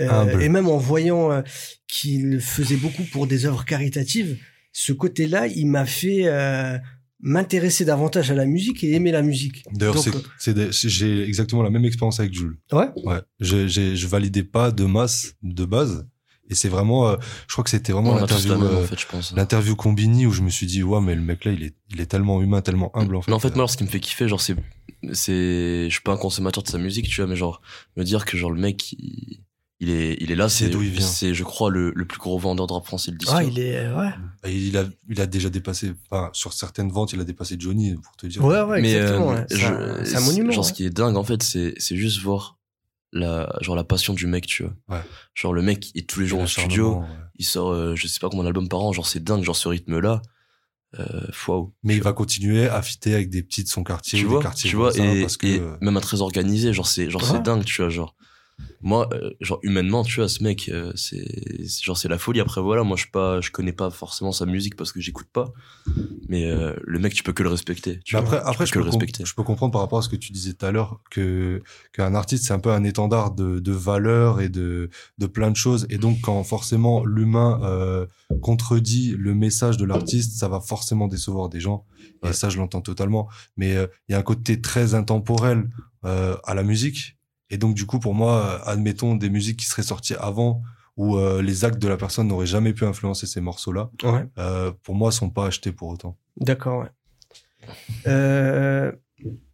euh, 0.00 0.38
et 0.38 0.48
même 0.48 0.68
en 0.68 0.78
voyant 0.78 1.30
euh, 1.32 1.42
qu'il 1.88 2.40
faisait 2.40 2.76
beaucoup 2.76 3.02
pour 3.12 3.26
des 3.26 3.44
œuvres 3.44 3.64
caritatives, 3.66 4.38
ce 4.72 4.92
côté-là, 4.94 5.48
il 5.48 5.66
m'a 5.66 5.84
fait 5.84 6.22
euh, 6.26 6.78
m'intéresser 7.20 7.84
davantage 7.84 8.30
à 8.30 8.34
la 8.34 8.46
musique 8.46 8.82
et 8.84 8.92
aimer 8.94 9.12
la 9.12 9.22
musique. 9.22 9.64
D'ailleurs, 9.72 9.98
c'est- 10.38 10.88
j'ai 10.88 11.22
exactement 11.22 11.62
la 11.62 11.70
même 11.70 11.84
expérience 11.84 12.20
avec 12.20 12.32
Jules. 12.32 12.56
Ouais. 12.72 12.88
Ouais. 13.04 13.20
Je, 13.40 13.66
j'ai, 13.68 13.94
je 13.96 14.06
validais 14.06 14.42
pas 14.44 14.70
de 14.70 14.84
masse 14.84 15.34
de 15.42 15.64
base, 15.64 16.06
et 16.52 16.54
c'est 16.54 16.68
vraiment, 16.68 17.08
euh, 17.08 17.16
je 17.48 17.52
crois 17.54 17.64
que 17.64 17.70
c'était 17.70 17.92
vraiment 17.92 18.14
l'interview. 18.14 18.52
euh, 18.52 18.84
en 18.84 18.86
fait, 18.86 18.98
je 19.00 19.06
pense. 19.06 19.34
l'interview 19.34 19.74
Combini 19.76 20.26
où 20.26 20.32
je 20.32 20.42
me 20.42 20.50
suis 20.50 20.66
dit 20.66 20.82
ouais 20.82 21.00
mais 21.00 21.14
le 21.14 21.20
mec 21.22 21.44
là 21.44 21.52
il 21.52 21.62
est 21.64 21.74
il 21.94 22.00
est 22.00 22.06
tellement 22.06 22.40
humain 22.40 22.60
tellement 22.62 22.90
humble 22.96 23.16
en 23.16 23.22
fait 23.22 23.30
Mais 23.30 23.34
en 23.36 23.40
fait, 23.40 23.48
moi, 23.48 23.56
alors, 23.56 23.70
ce 23.70 23.76
qui 23.76 23.84
me 23.84 23.88
fait 23.88 24.00
kiffer, 24.00 24.28
genre, 24.28 24.40
c'est, 24.40 24.56
c'est, 25.12 25.86
je 25.88 25.90
suis 25.90 26.00
pas 26.02 26.12
un 26.12 26.16
consommateur 26.16 26.62
de 26.62 26.68
sa 26.68 26.78
musique, 26.78 27.08
tu 27.08 27.20
vois, 27.20 27.28
mais 27.28 27.36
genre, 27.36 27.60
me 27.96 28.04
dire 28.04 28.24
que, 28.24 28.36
genre, 28.36 28.50
le 28.50 28.60
mec, 28.60 28.92
il, 28.92 29.40
il 29.80 29.90
est, 29.90 30.16
il 30.20 30.30
est 30.30 30.36
là, 30.36 30.48
C'est 30.48 30.64
c'est, 30.66 30.70
d'où 30.70 30.82
il 30.82 30.90
vient. 30.90 31.04
c'est, 31.06 31.34
je 31.34 31.42
crois, 31.44 31.68
le, 31.70 31.92
le 31.94 32.04
plus 32.06 32.18
gros 32.18 32.38
vendeur 32.38 32.66
de 32.66 32.72
rap 32.72 32.86
français 32.86 33.10
de 33.10 33.16
l'histoire. 33.18 33.40
ah, 33.40 33.44
il 33.44 33.58
est, 33.58 33.88
ouais. 33.92 34.10
Bah, 34.42 34.48
il 34.48 34.76
a 34.76 34.84
il 35.08 35.20
a 35.20 35.26
déjà 35.26 35.50
dépassé 35.50 35.92
enfin 36.10 36.30
sur 36.32 36.52
certaines 36.52 36.90
ventes 36.90 37.12
il 37.12 37.20
a 37.20 37.24
dépassé 37.24 37.56
Johnny 37.58 37.94
pour 37.96 38.16
te 38.16 38.26
dire 38.26 38.44
Ouais, 38.44 38.62
ouais, 38.62 38.80
mais 38.80 38.92
exactement. 38.94 39.32
euh, 39.32 39.34
ouais. 39.40 39.46
C'est 39.50 39.64
un- 39.64 40.04
c'est 40.04 40.16
un 40.16 40.20
monument. 40.20 40.52
Genre, 40.52 40.64
ouais. 40.64 40.68
ce 40.68 40.72
qui 40.72 40.84
est 40.86 40.90
dingue, 40.90 41.16
en 41.16 41.24
fait, 41.24 41.42
c'est, 41.42 41.74
c'est 41.78 41.96
juste 41.96 42.20
voir 42.22 42.58
la, 43.12 43.54
genre, 43.60 43.76
la 43.76 43.84
passion 43.84 44.14
du 44.14 44.26
mec, 44.26 44.46
tu 44.46 44.62
vois. 44.64 44.72
Ouais. 44.88 45.02
Genre, 45.34 45.52
le 45.52 45.62
mec, 45.62 45.90
il 45.94 46.00
est 46.00 46.08
tous 46.08 46.20
les 46.20 46.26
jours 46.26 46.40
au 46.40 46.46
studio, 46.46 47.00
ouais. 47.00 47.06
il 47.36 47.44
sort, 47.44 47.70
euh, 47.72 47.94
je 47.94 48.06
sais 48.06 48.18
pas 48.20 48.28
combien 48.28 48.44
d'albums 48.44 48.68
par 48.68 48.80
an, 48.80 48.92
genre, 48.92 49.06
c'est 49.06 49.22
dingue, 49.22 49.44
genre, 49.44 49.56
ce 49.56 49.68
rythme-là, 49.68 50.22
euh, 50.98 51.26
waouh. 51.48 51.72
mais 51.82 51.94
il 51.96 52.02
va 52.02 52.12
continuer 52.12 52.66
à 52.68 52.80
fitter 52.82 53.14
avec 53.14 53.30
des 53.30 53.42
petits 53.42 53.64
de 53.64 53.68
son 53.68 53.82
quartier 53.84 54.18
tu 54.18 54.26
ou 54.26 54.30
vois, 54.30 54.38
des 54.38 54.42
quartiers 54.44 54.70
tu 54.70 54.76
vois, 54.76 54.94
et, 54.96 55.22
parce 55.22 55.36
que 55.38 55.46
et 55.46 55.62
même 55.80 55.96
un 55.96 56.00
très 56.00 56.20
organisé, 56.22 56.72
genre, 56.72 56.86
c'est, 56.86 57.10
genre, 57.10 57.22
Ouais. 57.22 57.28
c'est 57.32 57.42
dingue, 57.42 57.64
tu 57.64 57.80
vois, 57.82 57.88
genre. 57.90 58.14
Moi, 58.82 59.08
euh, 59.12 59.30
genre, 59.40 59.60
humainement, 59.62 60.02
tu 60.02 60.16
vois, 60.16 60.28
ce 60.28 60.42
mec, 60.42 60.68
euh, 60.68 60.92
c'est, 60.96 61.24
genre, 61.82 61.96
c'est 61.96 62.08
la 62.08 62.18
folie. 62.18 62.40
Après, 62.40 62.60
voilà, 62.60 62.82
moi, 62.82 62.96
je 62.96 63.06
pas, 63.06 63.40
je 63.40 63.50
connais 63.50 63.72
pas 63.72 63.90
forcément 63.90 64.32
sa 64.32 64.44
musique 64.44 64.76
parce 64.76 64.92
que 64.92 65.00
j'écoute 65.00 65.28
pas. 65.32 65.52
Mais, 66.28 66.50
euh, 66.50 66.74
le 66.82 66.98
mec, 66.98 67.14
tu 67.14 67.22
peux 67.22 67.32
que 67.32 67.42
le 67.42 67.48
respecter. 67.48 68.00
Tu 68.04 68.16
vois, 68.16 68.24
après 68.24 68.40
Tu 68.40 68.46
après 68.48 68.58
peux 68.58 68.66
je 68.66 68.72
que 68.72 68.78
peux, 68.78 68.84
le 68.84 68.90
respecter. 68.90 69.24
je 69.24 69.34
peux 69.34 69.42
comprendre 69.44 69.72
par 69.72 69.80
rapport 69.82 69.98
à 69.98 70.02
ce 70.02 70.08
que 70.08 70.16
tu 70.16 70.32
disais 70.32 70.52
tout 70.54 70.66
à 70.66 70.72
l'heure 70.72 71.00
que 71.10 71.62
qu'un 71.92 72.14
artiste 72.14 72.44
c'est 72.44 72.52
un 72.52 72.58
peu 72.58 72.70
un 72.72 72.84
étendard 72.84 73.32
de 73.32 73.58
de 73.60 73.72
valeurs 73.72 74.40
et 74.40 74.48
de 74.48 74.90
de 75.18 75.26
plein 75.26 75.50
de 75.50 75.56
choses 75.56 75.86
et 75.90 75.98
donc 75.98 76.20
quand 76.22 76.42
forcément 76.44 77.04
l'humain 77.04 77.60
euh, 77.62 78.06
contredit 78.40 79.14
le 79.18 79.34
message 79.34 79.76
de 79.76 79.84
l'artiste 79.84 80.38
ça 80.38 80.48
va 80.48 80.60
forcément 80.60 81.08
décevoir 81.08 81.48
des 81.48 81.60
gens 81.60 81.84
et 82.24 82.32
ça 82.32 82.48
je 82.48 82.58
l'entends 82.58 82.80
totalement 82.80 83.28
mais 83.56 83.72
il 84.08 84.12
y 84.12 84.14
a 84.14 84.18
un 84.18 84.22
côté 84.22 84.60
très 84.60 84.94
intemporel 84.94 85.68
à 86.02 86.54
la 86.54 86.62
musique 86.62 87.16
et 87.52 87.58
donc 87.58 87.74
du 87.74 87.86
coup 87.86 87.98
pour 88.00 88.14
moi 88.14 88.32
euh, 88.66 88.70
admettons 88.72 89.14
des 89.14 89.30
musiques 89.30 89.58
qui 89.60 89.66
seraient 89.66 89.82
sorties 89.84 90.14
avant 90.14 90.62
où 90.96 91.16
euh, 91.16 91.40
les 91.42 91.64
actes 91.64 91.78
de 91.80 91.86
la 91.88 91.96
personne 91.96 92.26
n'auraient 92.28 92.46
jamais 92.46 92.72
pu 92.72 92.84
influencer 92.84 93.26
ces 93.26 93.40
morceaux 93.40 93.72
là 93.72 93.90
Ouais, 94.02 94.26
pour 94.82 94.94
moi 94.94 95.12
sont 95.12 95.30
pas 95.30 95.46
achetés 95.46 95.72
pour 95.72 95.88
autant 95.90 96.16
d'accord, 96.36 96.80
ouais. 96.80 96.90
Euh, 98.06 98.90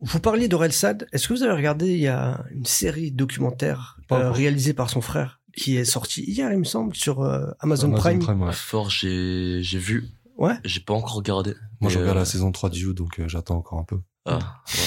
vous 0.00 0.20
parliez 0.20 0.48
d'Orelsan. 0.48 0.98
Est-ce 1.12 1.28
que 1.28 1.34
vous 1.34 1.42
avez 1.42 1.52
regardé, 1.52 1.88
il 1.92 2.00
y 2.00 2.08
a 2.08 2.42
une 2.50 2.64
série 2.64 3.10
documentaire 3.10 3.98
euh, 4.12 4.30
réalisée 4.30 4.72
par 4.72 4.88
son 4.88 5.00
frère 5.00 5.40
qui 5.56 5.76
est 5.76 5.84
sortie 5.84 6.22
hier, 6.22 6.50
il 6.52 6.58
me 6.58 6.64
semble, 6.64 6.94
sur 6.94 7.22
euh, 7.22 7.50
Amazon, 7.60 7.90
Prime? 7.92 8.20
ouais. 8.42 8.52
Fort, 8.52 8.90
j'ai, 8.90 9.58
j'ai 9.62 9.78
vu. 9.78 10.08
Ouais. 10.38 10.54
J'ai 10.64 10.80
pas 10.80 10.94
encore 10.94 11.14
regardé. 11.16 11.54
moi 11.80 11.90
je 11.90 11.98
regarde 11.98 12.16
euh, 12.16 12.20
la 12.20 12.24
saison 12.24 12.52
3 12.52 12.70
du 12.70 12.80
You 12.84 12.92
donc 12.92 13.18
euh, 13.18 13.26
j'attends 13.28 13.56
encore 13.56 13.80
un 13.80 13.84
peu 13.84 13.98
Ah, 14.24 14.38
ouais. 14.38 14.80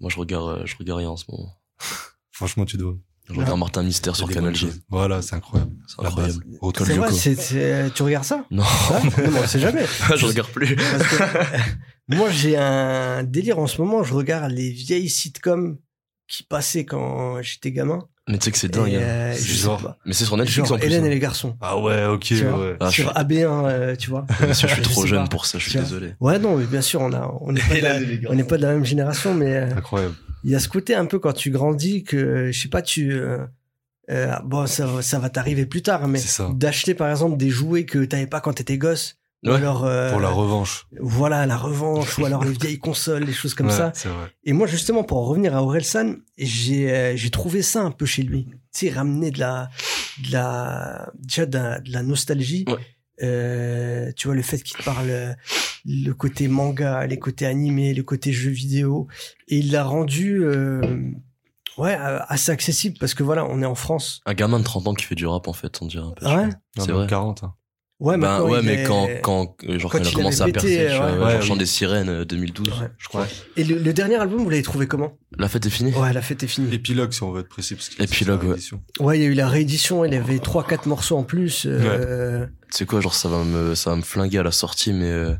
Moi, 0.00 0.08
je 0.10 0.18
regarde, 0.18 0.48
euh, 0.60 0.66
je 0.66 0.76
regarde 0.78 0.98
rien 1.00 1.10
en 1.10 1.16
ce 1.16 1.24
moment. 1.30 1.52
Franchement 2.32 2.64
tu 2.64 2.76
dois 2.76 2.96
Je 3.28 3.34
regarde 3.34 3.58
Martin 3.58 3.82
Mystère 3.84 4.16
sur 4.16 4.28
Canal 4.28 4.54
G. 4.54 4.68
Voilà, 4.88 5.22
c'est 5.22 5.36
incroyable. 5.36 5.72
C'est 5.86 6.04
incroyable. 6.04 7.12
C'est 7.12 7.92
tu 7.94 8.02
regardes 8.02 8.24
ça? 8.24 8.44
Non, 8.50 8.64
Ah, 8.90 9.00
non, 9.04 9.38
on 9.42 9.46
sait 9.46 9.60
jamais. 9.60 9.84
je 10.16 10.26
regarde 10.26 10.50
plus. 10.50 10.74
Parce 10.76 11.06
que, 11.06 11.22
euh, 11.22 12.16
moi, 12.16 12.30
j'ai 12.30 12.56
un 12.56 13.22
délire 13.22 13.58
en 13.58 13.66
ce 13.68 13.80
moment. 13.80 14.02
Je 14.02 14.12
regarde 14.14 14.50
les 14.50 14.70
vieilles 14.70 15.08
sitcoms 15.08 15.78
qui 16.26 16.42
passaient 16.42 16.84
quand 16.84 17.40
j'étais 17.42 17.70
gamin. 17.72 18.08
Mais 18.32 18.38
tu 18.38 18.46
sais 18.46 18.50
que 18.50 18.56
c'est 18.58 18.68
dingue. 18.68 18.94
hein. 18.94 19.00
euh, 19.00 19.32
C'est 19.36 19.44
genre- 19.52 19.80
pas. 19.82 19.98
Mais 20.06 20.14
c'est 20.14 20.24
sur 20.24 20.36
Netflix 20.38 20.66
Genre 20.68 20.76
en 20.76 20.80
plus. 20.80 20.86
Hélène 20.86 21.04
hein. 21.04 21.06
et 21.06 21.10
les 21.10 21.18
garçons. 21.18 21.54
Ah 21.60 21.78
ouais, 21.78 22.06
ok, 22.06 22.20
Tu 22.22 22.44
vois 22.44 22.58
ouais. 22.58 22.76
Ah, 22.80 22.88
je 22.88 23.02
sur 23.02 23.10
suis- 23.10 23.18
AB1, 23.18 23.66
euh, 23.68 23.94
tu 23.96 24.08
vois. 24.10 24.26
Monsieur, 24.48 24.66
je 24.68 24.72
suis 24.74 24.82
trop 24.82 25.04
jeune 25.06 25.22
pas. 25.24 25.28
pour 25.28 25.44
ça, 25.46 25.58
je 25.58 25.68
suis 25.68 25.78
désolé. 25.78 26.14
Ouais, 26.18 26.38
non, 26.38 26.56
mais 26.56 26.64
bien 26.64 26.80
sûr, 26.80 27.02
on 27.02 27.12
a, 27.12 27.30
on 27.42 27.52
n'est 27.52 27.60
pas, 27.60 27.74
la- 27.80 28.44
pas 28.44 28.56
de 28.56 28.62
la 28.62 28.72
même 28.72 28.84
génération, 28.86 29.34
mais 29.34 29.54
euh, 29.54 29.66
Incroyable. 29.76 30.14
il 30.44 30.50
y 30.50 30.54
a 30.54 30.58
ce 30.60 30.68
côté 30.68 30.94
un 30.94 31.04
peu 31.04 31.18
quand 31.18 31.34
tu 31.34 31.50
grandis 31.50 32.02
que, 32.04 32.50
je 32.50 32.58
sais 32.58 32.68
pas, 32.68 32.80
tu, 32.82 33.12
euh, 33.12 34.36
bon, 34.44 34.66
ça, 34.66 34.86
va- 34.86 35.02
ça 35.02 35.18
va 35.18 35.28
t'arriver 35.30 35.66
plus 35.66 35.82
tard, 35.82 36.08
mais 36.08 36.20
d'acheter 36.54 36.94
par 36.94 37.10
exemple 37.10 37.36
des 37.36 37.50
jouets 37.50 37.84
que 37.84 38.04
t'avais 38.04 38.26
pas 38.26 38.40
quand 38.40 38.52
t'étais 38.54 38.78
gosse, 38.78 39.16
Ouais. 39.44 39.56
alors, 39.56 39.84
euh, 39.84 40.10
Pour 40.12 40.20
la 40.20 40.28
revanche. 40.30 40.86
voilà, 41.00 41.46
la 41.46 41.56
revanche, 41.56 42.16
ou 42.18 42.24
alors 42.26 42.44
les 42.44 42.52
vieilles 42.60 42.78
consoles, 42.78 43.24
des 43.24 43.32
choses 43.32 43.54
comme 43.54 43.66
Ouais, 43.66 43.72
ça. 43.72 43.90
C'est 43.94 44.08
vrai. 44.08 44.28
Et 44.44 44.52
moi, 44.52 44.66
justement, 44.68 45.02
pour 45.02 45.18
en 45.18 45.24
revenir 45.24 45.56
à 45.56 45.62
Orelsan, 45.62 46.14
j'ai 46.38 46.92
euh, 46.92 47.16
j'ai 47.16 47.30
trouvé 47.30 47.62
ça 47.62 47.82
un 47.82 47.90
peu 47.90 48.06
chez 48.06 48.22
lui. 48.22 48.46
Tu 48.72 48.86
sais, 48.86 48.90
ramener 48.90 49.30
de 49.32 49.40
la, 49.40 49.68
de 50.26 50.32
la, 50.32 51.10
déjà 51.18 51.46
de 51.46 51.58
la, 51.58 51.80
de 51.80 51.90
la 51.92 52.02
nostalgie. 52.02 52.64
Ouais. 52.68 52.78
euh, 53.26 54.12
tu 54.16 54.28
vois 54.28 54.36
le 54.36 54.42
fait 54.42 54.62
qu'il 54.62 54.76
te 54.76 54.82
parle 54.84 55.10
euh, 55.10 55.32
le 55.84 56.12
côté 56.12 56.46
manga, 56.48 57.06
les 57.06 57.18
côtés 57.18 57.46
animés, 57.46 57.94
le 57.94 58.02
côté 58.04 58.32
jeux 58.32 58.50
vidéo, 58.50 59.08
et 59.48 59.58
il 59.58 59.72
l'a 59.72 59.82
rendu 59.84 60.42
euh, 60.44 61.10
ouais 61.78 61.94
assez 62.28 62.52
accessible 62.52 62.96
parce 63.00 63.14
que 63.14 63.22
voilà, 63.24 63.44
on 63.44 63.60
est 63.62 63.66
en 63.66 63.74
France. 63.74 64.20
Un 64.26 64.34
gamin 64.34 64.58
de 64.60 64.64
30 64.64 64.86
ans 64.86 64.94
qui 64.94 65.04
fait 65.04 65.14
du 65.16 65.26
rap, 65.26 65.48
en 65.48 65.52
fait, 65.52 65.82
on 65.82 65.86
dirait 65.86 66.06
un 66.06 66.12
peu. 66.12 66.26
Ah 66.26 66.36
ouais 66.36 66.48
C'est 66.78 66.92
vrai. 66.92 67.06
40. 67.08 67.42
hein. 67.44 67.54
Ouais, 68.02 68.14
Ben, 68.14 68.26
maintenant, 68.26 68.50
ouais, 68.50 68.62
mais 68.62 68.82
est- 68.82 68.82
quand, 68.82 69.08
quand, 69.22 69.54
euh, 69.68 69.78
genre, 69.78 69.88
quand 69.92 69.98
quand, 69.98 70.04
il 70.04 70.08
a 70.08 70.12
commencé 70.12 70.42
à 70.42 70.48
percer, 70.48 70.68
tu 70.68 70.74
ouais. 71.00 71.16
vois, 71.16 71.24
Ouais, 71.26 71.32
genre, 71.34 71.42
Chant 71.42 71.52
oui. 71.52 71.58
des 71.60 71.66
sirènes, 71.66 72.08
euh, 72.08 72.24
2012, 72.24 72.68
Ouais. 72.80 72.88
je 72.98 73.06
crois. 73.06 73.28
Et 73.56 73.62
le, 73.62 73.78
le 73.78 73.92
dernier 73.92 74.16
album, 74.16 74.42
vous 74.42 74.50
l'avez 74.50 74.62
trouvé 74.64 74.88
comment? 74.88 75.16
La 75.38 75.48
fête 75.48 75.64
est 75.66 75.70
finie? 75.70 75.92
Ouais, 75.94 76.12
la 76.12 76.20
fête 76.20 76.42
est 76.42 76.48
finie. 76.48 76.74
Épilogue, 76.74 77.12
si 77.12 77.22
on 77.22 77.30
veut 77.30 77.42
être 77.42 77.48
précis. 77.48 77.76
Parce 77.76 77.90
que 77.90 78.02
Épilogue, 78.02 78.56
c'est 78.58 78.72
ouais. 78.72 78.80
Ouais, 78.98 79.18
il 79.18 79.22
y 79.22 79.24
a 79.26 79.28
eu 79.28 79.34
la 79.34 79.48
réédition, 79.48 80.04
il 80.04 80.12
y 80.12 80.16
avait 80.16 80.40
trois 80.40 80.66
quatre 80.66 80.86
morceaux 80.86 81.16
en 81.16 81.22
plus. 81.22 81.64
euh, 81.68 82.44
Tu 82.72 82.78
sais 82.78 82.86
quoi, 82.86 83.00
genre, 83.00 83.14
ça 83.14 83.28
va 83.28 83.44
me, 83.44 83.76
ça 83.76 83.90
va 83.90 83.96
me 83.96 84.02
flinguer 84.02 84.38
à 84.38 84.42
la 84.42 84.50
sortie, 84.50 84.92
mais, 84.92 85.06
euh, 85.08 85.34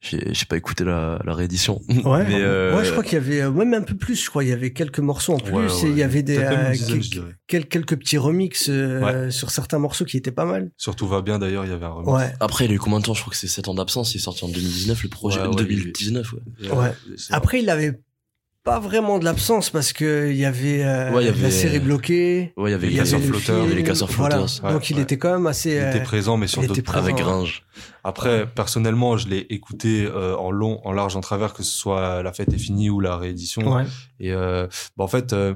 j'ai, 0.00 0.32
j'ai 0.32 0.46
pas 0.46 0.56
écouté 0.56 0.82
la, 0.84 1.20
la 1.24 1.34
réédition. 1.34 1.80
Ouais, 2.04 2.24
mais, 2.26 2.36
euh, 2.40 2.76
ouais, 2.76 2.84
je 2.84 2.90
crois 2.90 3.02
qu'il 3.04 3.14
y 3.14 3.16
avait 3.16 3.42
euh, 3.42 3.50
même 3.50 3.74
un 3.74 3.82
peu 3.82 3.94
plus. 3.94 4.16
Je 4.24 4.30
crois 4.30 4.42
il 4.44 4.48
y 4.50 4.52
avait 4.52 4.72
quelques 4.72 4.98
morceaux 5.00 5.34
en 5.34 5.38
plus 5.38 5.52
Ouais, 5.52 5.66
et 5.66 5.90
il 5.90 5.96
y 5.98 6.02
avait 6.02 6.22
des 6.22 6.38
euh, 6.38 6.70
dizaine, 6.70 6.88
quel- 6.94 7.02
je 7.02 7.10
dirais. 7.10 7.34
quel- 7.46 7.66
quelques 7.68 7.96
petits 7.98 8.16
remixes 8.18 8.68
euh, 8.70 9.30
sur 9.30 9.50
certains 9.50 9.78
morceaux 9.78 10.04
qui 10.06 10.16
étaient 10.16 10.30
pas 10.32 10.46
mal. 10.46 10.70
Surtout 10.78 11.06
va 11.06 11.20
bien 11.20 11.38
d'ailleurs, 11.38 11.64
il 11.66 11.70
y 11.70 11.74
avait 11.74 11.84
un 11.86 11.90
remix. 11.90 12.10
Ouais. 12.10 12.32
Après, 12.40 12.64
il 12.64 12.70
a 12.70 12.74
eu 12.74 12.78
combien 12.78 12.98
de 13.00 13.04
temps? 13.04 13.14
Je 13.14 13.20
crois 13.20 13.30
que 13.32 13.36
c'est 13.36 13.46
7 13.46 13.68
ans 13.68 13.74
d'absence. 13.74 14.14
Il 14.14 14.18
est 14.18 14.20
sorti 14.20 14.44
en 14.44 14.48
2019, 14.48 15.02
le 15.02 15.08
projet, 15.10 15.40
Ouais, 15.42 15.48
ouais, 15.48 15.54
2019, 15.56 16.32
ouais. 16.32 16.92
Après, 17.30 17.60
il 17.60 17.68
avait 17.68 18.00
pas 18.62 18.78
vraiment 18.78 19.18
de 19.18 19.24
l'absence 19.24 19.70
parce 19.70 19.92
que 19.92 20.28
il 20.30 20.36
y 20.36 20.44
avait, 20.44 20.84
euh, 20.84 21.10
Ouais, 21.12 21.22
il 21.22 21.26
y 21.26 21.28
avait- 21.28 21.42
la 21.42 21.50
série 21.50 21.78
bloquée. 21.78 22.52
Ouais, 22.56 22.70
il 22.70 22.72
y 22.72 22.74
avait 22.74 22.88
les 22.88 22.96
casseurs 22.96 23.20
flotteurs, 23.20 23.58
il 23.58 23.62
y 23.62 23.66
avait 23.66 23.74
les 23.76 23.82
casseurs 23.82 24.08
voilà. 24.10 24.36
flotteurs. 24.46 24.64
Ouais, 24.64 24.72
Donc 24.72 24.90
il 24.90 24.98
était 24.98 25.16
quand 25.18 25.32
même 25.32 25.46
assez. 25.46 25.70
Il 25.70 25.78
euh, 25.78 25.90
était 25.90 26.02
présent, 26.02 26.36
mais 26.36 26.46
sur 26.46 26.62
d'autres. 26.62 26.96
Avec 26.96 27.16
Ouais. 27.16 27.22
Gringe. 27.22 27.64
Après, 28.04 28.46
personnellement, 28.46 29.16
je 29.16 29.28
l'ai 29.28 29.46
écouté 29.50 30.04
euh, 30.06 30.36
en 30.36 30.50
long, 30.50 30.80
en 30.84 30.92
large, 30.92 31.16
en 31.16 31.20
travers, 31.20 31.52
que 31.54 31.62
ce 31.62 31.72
soit 31.72 32.22
La 32.22 32.32
fête 32.32 32.52
est 32.52 32.58
finie 32.58 32.90
ou 32.90 33.00
la 33.00 33.16
réédition. 33.16 33.74
ouais. 33.74 33.84
Et 34.18 34.32
euh, 34.32 34.66
bah, 34.96 35.04
en 35.04 35.08
fait, 35.08 35.32
euh, 35.32 35.54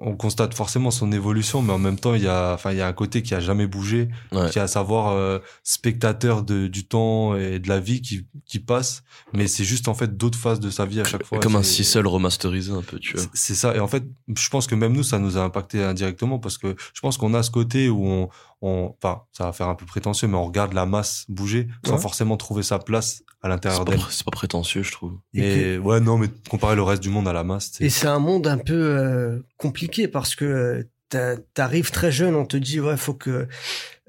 on 0.00 0.14
constate 0.16 0.54
forcément 0.54 0.90
son 0.92 1.10
évolution, 1.10 1.60
mais 1.60 1.72
en 1.72 1.78
même 1.78 1.98
temps, 1.98 2.14
il 2.14 2.22
y 2.22 2.28
a, 2.28 2.52
enfin, 2.54 2.70
il 2.70 2.78
y 2.78 2.80
a 2.80 2.86
un 2.86 2.92
côté 2.92 3.22
qui 3.22 3.34
a 3.34 3.40
jamais 3.40 3.66
bougé, 3.66 4.08
Ouais. 4.32 4.48
qui 4.50 4.58
est 4.58 4.62
à 4.62 4.68
savoir 4.68 5.12
euh, 5.12 5.40
spectateur 5.64 6.42
de, 6.42 6.66
du 6.66 6.86
temps 6.86 7.34
et 7.36 7.58
de 7.58 7.68
la 7.68 7.80
vie 7.80 8.00
qui, 8.00 8.26
qui 8.46 8.58
passe. 8.60 9.02
Mais 9.32 9.46
c'est 9.46 9.64
juste 9.64 9.88
en 9.88 9.94
fait 9.94 10.16
d'autres 10.16 10.38
phases 10.38 10.60
de 10.60 10.70
sa 10.70 10.84
vie 10.86 11.00
à 11.00 11.04
chaque 11.04 11.24
fois. 11.24 11.38
Comme 11.40 11.56
un 11.56 11.62
six 11.62 11.96
remasterisé 11.96 12.72
un 12.72 12.82
peu, 12.82 12.98
tu 12.98 13.14
vois. 13.14 13.22
C'est- 13.22 13.28
C'est 13.34 13.54
ça. 13.54 13.74
Et 13.76 13.80
en 13.80 13.88
fait, 13.88 14.04
je 14.34 14.48
pense 14.50 14.66
que 14.66 14.74
même 14.74 14.92
nous, 14.92 15.02
ça 15.02 15.18
nous 15.18 15.36
a 15.36 15.40
impacté 15.42 15.82
indirectement 15.82 16.38
parce 16.38 16.58
que 16.58 16.76
je 16.94 17.00
pense 17.00 17.16
qu'on 17.16 17.34
a 17.34 17.42
ce 17.42 17.50
côté 17.50 17.88
où 17.88 18.06
on, 18.06 18.28
on, 18.60 18.94
enfin, 19.02 19.22
ça 19.32 19.44
va 19.44 19.52
faire 19.52 19.68
un 19.68 19.74
peu 19.74 19.86
prétentieux, 19.86 20.26
mais 20.28 20.36
on 20.36 20.44
regarde 20.46 20.72
la 20.72 20.86
masse 20.86 21.24
bouger 21.28 21.68
sans 21.86 21.94
Ouais. 21.94 21.98
forcément 22.00 22.36
trouver 22.36 22.62
sa 22.62 22.78
place 22.78 23.22
à 23.42 23.48
l'intérieur 23.48 23.84
d'elle. 23.84 24.00
c'est 24.10 24.24
pas 24.24 24.30
prétentieux, 24.32 24.82
je 24.82 24.90
trouve. 24.92 25.18
Et 25.34 25.74
Et 25.74 25.78
ouais, 25.78 26.00
non, 26.00 26.18
mais 26.18 26.26
comparer 26.50 26.74
le 26.74 26.82
reste 26.82 27.02
du 27.02 27.08
monde 27.08 27.28
à 27.28 27.32
la 27.32 27.44
masse, 27.44 27.72
Et 27.80 27.88
c'est 27.90 28.08
un 28.08 28.18
monde 28.18 28.46
un 28.48 28.58
peu 28.58 28.74
euh, 28.74 29.40
compliqué 29.58 30.08
parce 30.08 30.34
que 30.34 30.44
euh, 30.44 30.82
t'a- 31.08 31.36
t'arrives 31.54 31.90
très 31.92 32.10
jeune, 32.10 32.34
on 32.34 32.44
te 32.46 32.56
dit 32.56 32.80
ouais 32.80 32.96
faut 32.96 33.14
que 33.14 33.46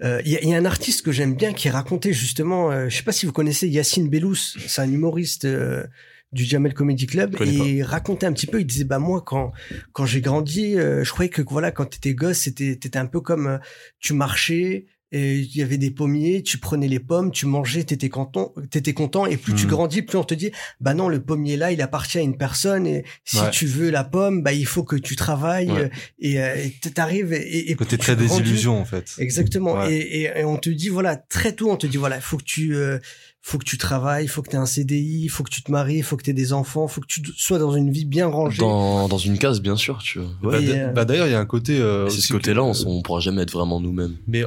euh, 0.01 0.21
il 0.25 0.31
y, 0.31 0.35
a- 0.37 0.41
il 0.41 0.49
y 0.49 0.53
a 0.55 0.57
un 0.57 0.65
artiste 0.65 1.03
que 1.03 1.11
j'aime 1.11 1.35
bien 1.35 1.53
qui 1.53 1.69
racontait 1.69 2.13
justement, 2.13 2.71
euh, 2.71 2.89
je 2.89 2.95
sais 2.97 3.03
pas 3.03 3.11
si 3.11 3.25
vous 3.27 3.31
connaissez 3.33 3.67
Yacine 3.67 4.09
Bellous, 4.09 4.35
c'est 4.35 4.81
un 4.81 4.89
humoriste 4.91 5.45
euh, 5.45 5.85
du 6.31 6.43
Jamel 6.45 6.73
Comedy 6.73 7.07
Club 7.07 7.35
et 7.41 7.79
pas. 7.81 7.87
racontait 7.87 8.25
un 8.27 8.33
petit 8.33 8.47
peu, 8.47 8.59
il 8.61 8.65
disait 8.65 8.83
bah 8.83 8.99
moi 8.99 9.21
quand 9.25 9.51
quand 9.93 10.05
j'ai 10.05 10.21
grandi, 10.21 10.77
euh, 10.77 11.03
je 11.03 11.09
croyais 11.11 11.29
que 11.29 11.41
voilà 11.41 11.71
quand 11.71 11.85
t'étais 11.85 12.13
gosse 12.13 12.39
c'était 12.39 12.75
t'étais 12.75 12.99
un 12.99 13.07
peu 13.07 13.19
comme 13.21 13.47
euh, 13.47 13.57
tu 13.99 14.13
marchais 14.13 14.85
et 15.11 15.37
il 15.39 15.55
y 15.57 15.63
avait 15.63 15.79
des 15.79 15.89
pommiers, 15.89 16.43
tu 16.43 16.59
prenais 16.59 16.87
les 16.87 16.99
pommes, 16.99 17.31
tu 17.31 17.47
mangeais, 17.47 17.83
t'étais 17.83 18.09
content, 18.09 18.53
t'étais 18.69 18.93
content 18.93 19.25
et 19.25 19.37
plus 19.37 19.55
tu 19.55 19.63
Mhm. 19.63 19.69
grandis, 19.71 20.01
plus 20.03 20.19
on 20.19 20.23
te 20.23 20.35
dit 20.35 20.51
bah 20.81 20.93
non 20.93 21.09
le 21.09 21.19
pommier 21.19 21.57
là 21.57 21.71
il 21.71 21.81
appartient 21.81 22.19
à 22.19 22.21
une 22.21 22.37
personne 22.37 22.85
et 22.85 23.03
si 23.25 23.39
Ouais. 23.39 23.49
tu 23.49 23.65
veux 23.65 23.89
la 23.89 24.03
pomme 24.03 24.43
bah 24.43 24.53
il 24.53 24.67
faut 24.67 24.83
que 24.83 24.95
tu 24.95 25.15
travailles 25.15 25.71
Ouais. 25.71 25.89
et 26.19 26.39
euh, 26.39 26.55
t'arrives 26.93 27.33
et, 27.33 27.71
et 27.71 27.75
côté 27.75 27.97
très 27.97 28.15
désillusion 28.15 28.79
en 28.79 28.85
fait. 28.85 29.15
Exactement. 29.17 29.73
Ouais. 29.79 29.91
Et, 29.95 30.21
et, 30.25 30.39
et 30.41 30.43
on 30.43 30.57
te 30.57 30.69
dit, 30.69 30.89
voilà, 30.89 31.15
très 31.17 31.53
tôt, 31.53 31.71
on 31.71 31.75
te 31.77 31.87
dit, 31.87 31.97
voilà, 31.97 32.17
il 32.17 32.21
faut 32.21 32.37
que 32.37 32.43
tu, 32.43 32.75
euh, 32.75 32.99
faut 33.41 33.57
que 33.57 33.63
tu 33.63 33.77
travailles, 33.77 34.25
il 34.25 34.27
faut 34.27 34.41
que 34.41 34.49
tu 34.49 34.55
aies 34.55 34.59
un 34.59 34.65
CDI, 34.65 35.21
il 35.23 35.29
faut 35.29 35.43
que 35.43 35.49
tu 35.49 35.63
te 35.63 35.71
maries, 35.71 35.95
il 35.97 36.03
faut 36.03 36.17
que 36.17 36.23
tu 36.23 36.29
aies 36.29 36.33
des 36.33 36.51
enfants, 36.53 36.85
il 36.87 36.91
faut 36.91 36.99
que 37.01 37.07
tu 37.07 37.21
sois 37.37 37.57
dans 37.57 37.71
une 37.71 37.89
vie 37.89 38.05
bien 38.05 38.27
rangée. 38.27 38.59
Dans, 38.59 39.07
dans 39.07 39.17
une 39.17 39.37
case, 39.37 39.61
bien 39.61 39.75
sûr, 39.77 39.99
tu 40.03 40.19
vois. 40.19 40.27
Bah, 40.51 40.59
Ouais. 40.59 40.69
Euh, 40.77 40.91
bah, 40.91 41.05
d'ailleurs, 41.05 41.25
il 41.27 41.31
y 41.31 41.35
a 41.35 41.39
un 41.39 41.45
côté. 41.45 41.79
euh, 41.79 42.09
c'est 42.09 42.21
ce 42.21 42.33
côté-là, 42.33 42.61
que- 42.61 42.85
on, 42.85 42.97
on 42.97 43.01
pourra 43.01 43.21
jamais 43.21 43.41
être 43.43 43.51
vraiment 43.53 43.79
nous-mêmes. 43.79 44.17
Mais 44.27 44.43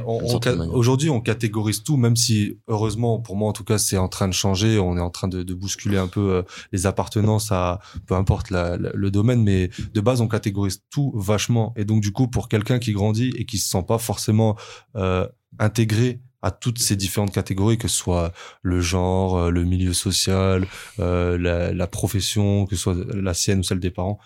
aujourd'hui, 0.73 1.09
on 1.09 1.19
catégorise 1.21 1.83
tout, 1.83 1.97
même 1.97 2.15
si 2.15 2.59
heureusement, 2.67 3.19
pour 3.19 3.35
moi 3.35 3.49
en 3.49 3.53
tout 3.53 3.63
cas, 3.63 3.77
c'est 3.79 3.97
en 3.97 4.07
train 4.07 4.27
de 4.27 4.33
changer. 4.33 4.77
On 4.79 4.95
est 4.95 5.01
en 5.01 5.09
train 5.09 5.27
de, 5.27 5.41
de 5.43 5.53
bousculer 5.53 5.97
un 5.97 6.07
peu 6.07 6.31
euh, 6.35 6.43
les 6.71 6.85
appartenances 6.85 7.51
à 7.51 7.79
peu 8.05 8.13
importe 8.15 8.51
la- 8.51 8.77
la- 8.77 8.91
le 8.93 9.11
domaine, 9.11 9.41
mais 9.43 9.69
de 9.93 10.01
base, 10.01 10.21
on 10.21 10.27
catégorise 10.27 10.81
tout 10.91 11.11
vachement. 11.15 11.73
Et 11.77 11.83
donc, 11.83 12.01
du 12.01 12.11
coup, 12.11 12.27
pour 12.27 12.47
quelqu'un 12.47 12.79
qui 12.79 12.91
grandit 12.93 13.33
et 13.37 13.45
qui 13.45 13.57
se 13.57 13.67
sent 13.69 13.83
pas 13.87 13.97
forcément 13.97 14.55
euh, 14.95 15.27
intégré 15.59 16.21
à 16.43 16.51
toutes 16.51 16.77
ces 16.77 16.95
différentes 16.95 17.33
catégories, 17.33 17.79
que 17.79 17.87
ce 17.87 17.95
soit 17.97 18.31
le 18.61 18.81
genre, 18.81 19.37
euh, 19.37 19.49
le 19.49 19.63
milieu 19.63 19.93
social, 19.93 20.67
euh, 20.99 21.37
la, 21.39 21.73
la 21.73 21.87
profession, 21.87 22.67
que 22.67 22.75
ce 22.75 22.81
soit 22.83 22.95
la 23.15 23.33
sienne 23.33 23.59
ou 23.59 23.63
celle 23.63 23.79
des 23.79 23.89
parents. 23.91 24.19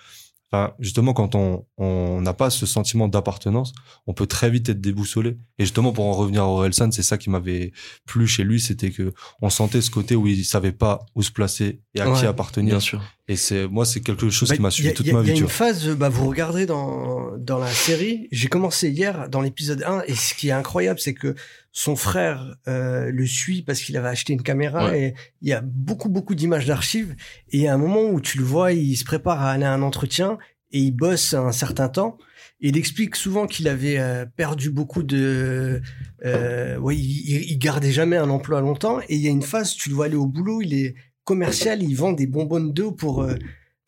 Enfin, 0.51 0.73
justement, 0.79 1.13
quand 1.13 1.35
on 1.35 1.65
on 1.77 2.21
n'a 2.21 2.33
pas 2.33 2.49
ce 2.49 2.65
sentiment 2.65 3.09
d'appartenance, 3.09 3.73
on 4.07 4.13
peut 4.13 4.27
très 4.27 4.49
vite 4.49 4.69
être 4.69 4.79
déboussolé. 4.79 5.37
Et 5.59 5.65
justement, 5.65 5.91
pour 5.91 6.05
en 6.05 6.13
revenir 6.13 6.43
à 6.43 6.47
Orelsan, 6.47 6.91
c'est 6.91 7.03
ça 7.03 7.17
qui 7.17 7.29
m'avait 7.29 7.73
plu 8.05 8.27
chez 8.27 8.43
lui, 8.43 8.59
c'était 8.61 8.91
que 8.91 9.13
on 9.41 9.49
sentait 9.49 9.81
ce 9.81 9.91
côté 9.91 10.15
où 10.15 10.25
il 10.25 10.45
savait 10.45 10.71
pas 10.71 11.05
où 11.15 11.21
se 11.21 11.31
placer 11.31 11.81
et 11.95 12.01
à 12.01 12.09
Ouais, 12.09 12.17
qui 12.19 12.25
appartenir. 12.25 12.71
Bien 12.71 12.79
sûr. 12.79 13.01
Et 13.29 13.35
c'est 13.35 13.67
moi, 13.67 13.85
c'est 13.85 13.99
quelque 13.99 14.29
chose 14.29 14.47
Bah, 14.49 14.55
qui 14.55 14.61
m'a 14.61 14.69
y 14.69 14.71
suivi 14.71 14.89
a- 14.89 14.93
toute 14.93 15.05
y 15.05 15.09
a- 15.09 15.13
ma 15.13 15.19
y 15.19 15.21
a 15.23 15.25
vie. 15.25 15.33
tu 15.33 15.39
une 15.39 15.43
vois. 15.43 15.51
phase, 15.53 15.87
bah, 15.89 16.07
vous 16.07 16.27
regardez 16.29 16.65
dans, 16.65 17.35
dans 17.37 17.57
la 17.59 17.67
série, 17.69 18.29
j'ai 18.31 18.47
commencé 18.47 18.89
hier 18.89 19.27
dans 19.29 19.41
l'épisode 19.41 19.83
1, 19.85 20.03
et 20.07 20.15
ce 20.15 20.33
qui 20.33 20.47
est 20.47 20.53
incroyable, 20.53 20.99
c'est 20.99 21.13
que 21.13 21.35
son 21.73 21.97
frère 21.97 22.55
euh, 22.69 23.11
le 23.11 23.25
suit 23.25 23.63
parce 23.63 23.81
qu'il 23.81 23.97
avait 23.97 24.07
acheté 24.07 24.31
une 24.31 24.43
caméra, 24.43 24.95
et 24.97 25.13
il 25.41 25.49
y 25.49 25.53
a 25.53 25.61
beaucoup, 25.61 26.07
beaucoup 26.07 26.35
d'images 26.35 26.65
d'archives, 26.65 27.15
et 27.49 27.57
il 27.57 27.61
y 27.63 27.67
a 27.67 27.73
un 27.73 27.77
moment 27.77 28.03
où 28.09 28.21
tu 28.21 28.37
le 28.37 28.45
vois, 28.45 28.71
il 28.71 28.95
se 28.95 29.03
prépare 29.03 29.41
à 29.43 29.51
aller 29.51 29.65
à 29.65 29.73
un 29.73 29.81
entretien, 29.81 30.37
et 30.71 30.79
il 30.79 30.91
bosse 30.91 31.33
un 31.33 31.51
certain 31.51 31.89
temps, 31.89 32.17
et 32.61 32.69
il 32.69 32.77
explique 32.77 33.17
souvent 33.17 33.45
qu'il 33.45 33.67
avait 33.67 33.99
euh, 33.99 34.25
perdu 34.25 34.69
beaucoup 34.69 35.03
de... 35.03 35.81
Euh, 36.25 36.77
ouais, 36.77 36.95
il, 36.95 37.01
il- 37.29 37.51
il 37.51 37.59
gardait 37.59 37.91
jamais 37.91 38.15
un 38.17 38.29
emploi 38.29 38.61
longtemps, 38.61 38.99
et 39.01 39.15
il 39.15 39.21
y 39.21 39.27
a 39.27 39.31
une 39.31 39.43
phase, 39.43 39.73
tu 39.75 39.89
le 39.89 39.95
vois 39.95 40.05
aller 40.05 40.15
au 40.15 40.25
boulot, 40.27 40.61
il 40.61 40.73
est 40.73 40.95
commercial, 41.27 41.83
il 41.83 41.95
vend 41.95 42.13
des 42.13 42.27
bonbonnes 42.27 42.71
d'eau 42.73 42.91
pour... 42.91 43.21
euh, 43.21 43.35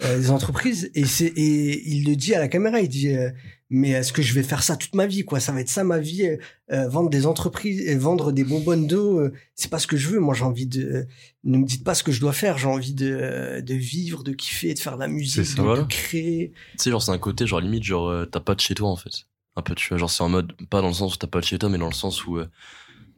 euh, 0.02 0.17
des 0.17 0.32
entreprises 0.32 0.89
et 0.95 1.04
c'est 1.04 1.25
et 1.25 1.89
il 1.93 2.06
le 2.06 2.15
dit 2.15 2.34
à 2.34 2.39
la 2.39 2.47
caméra 2.47 2.80
il 2.80 2.88
dit 2.88 3.10
euh, 3.10 3.32
mais 3.69 3.89
est-ce 3.89 4.13
que 4.13 4.21
je 4.21 4.34
vais 4.34 4.43
faire 4.43 4.63
ça 4.63 4.78
toute 4.78 4.95
ma 4.95 5.06
vie 5.06 5.25
quoi? 5.25 5.41
Ça 5.41 5.52
va 5.52 5.60
être 5.60 5.67
ça 5.67 5.84
ma 5.84 5.99
vie 5.99 6.23
euh, 6.25 6.38
euh, 6.71 6.88
vendre 6.88 7.10
des 7.10 7.25
entreprises 7.25 7.84
euh, 7.86 7.97
vendre 7.99 8.32
des 8.32 8.45
bonbonnes 8.45 8.88
d'eau 8.88 9.19
euh, 9.19 9.34
c'est 9.56 9.69
pas 9.69 9.78
ce 9.78 9.88
que 9.88 9.97
je 9.97 10.08
veux 10.08 10.21
moi 10.21 10.34
j'ai 10.34 10.45
envie 10.45 10.67
de 10.67 10.84
euh, 10.86 11.04
ne 11.43 11.58
me 11.58 11.65
dites 11.65 11.84
pas 11.84 11.95
ce 11.95 12.04
que 12.04 12.13
je 12.13 12.21
dois 12.21 12.32
faire 12.32 12.58
j'ai 12.58 12.67
envie 12.67 12.93
de 12.93 13.12
euh, 13.12 13.60
de 13.60 13.73
vivre 13.73 14.23
de 14.23 14.32
kiffer 14.32 14.73
de 14.73 14.80
faire 14.80 14.95
de 14.95 15.02
la 15.02 15.10
musique 15.10 15.36
C'est 15.36 15.43
ça, 15.43 15.58
de, 15.58 15.63
voilà. 15.63 15.82
de 15.82 15.88
créer 15.88 16.54
Tu 16.78 16.84
sais, 16.84 16.91
genre, 16.91 17.04
c'est 17.04 17.12
un 17.12 17.17
côté, 17.17 17.45
genre, 17.45 17.60
limite, 17.60 17.84
genre, 17.84 18.08
euh, 18.08 18.23
t'as 18.25 18.39
pas 18.39 18.56
de 18.56 18.62
chez 18.62 18.75
toi, 18.75 18.88
en 18.88 18.95
fait. 18.95 19.12
Un 19.58 19.62
peu, 19.62 19.75
tu 19.75 19.89
vois. 19.89 19.97
Genre, 19.97 20.10
c'est 20.10 20.23
en 20.23 20.30
mode, 20.30 20.54
pas 20.69 20.82
dans 20.82 20.88
le 20.88 20.93
sens 20.93 21.13
où 21.13 21.17
t'as 21.17 21.28
pas 21.28 21.41
de 21.41 21.45
chez 21.45 21.60
toi, 21.60 21.67
mais 21.67 21.78
dans 21.78 21.88
le 21.89 21.93
sens 21.93 22.25
où 22.25 22.38
euh, 22.38 22.47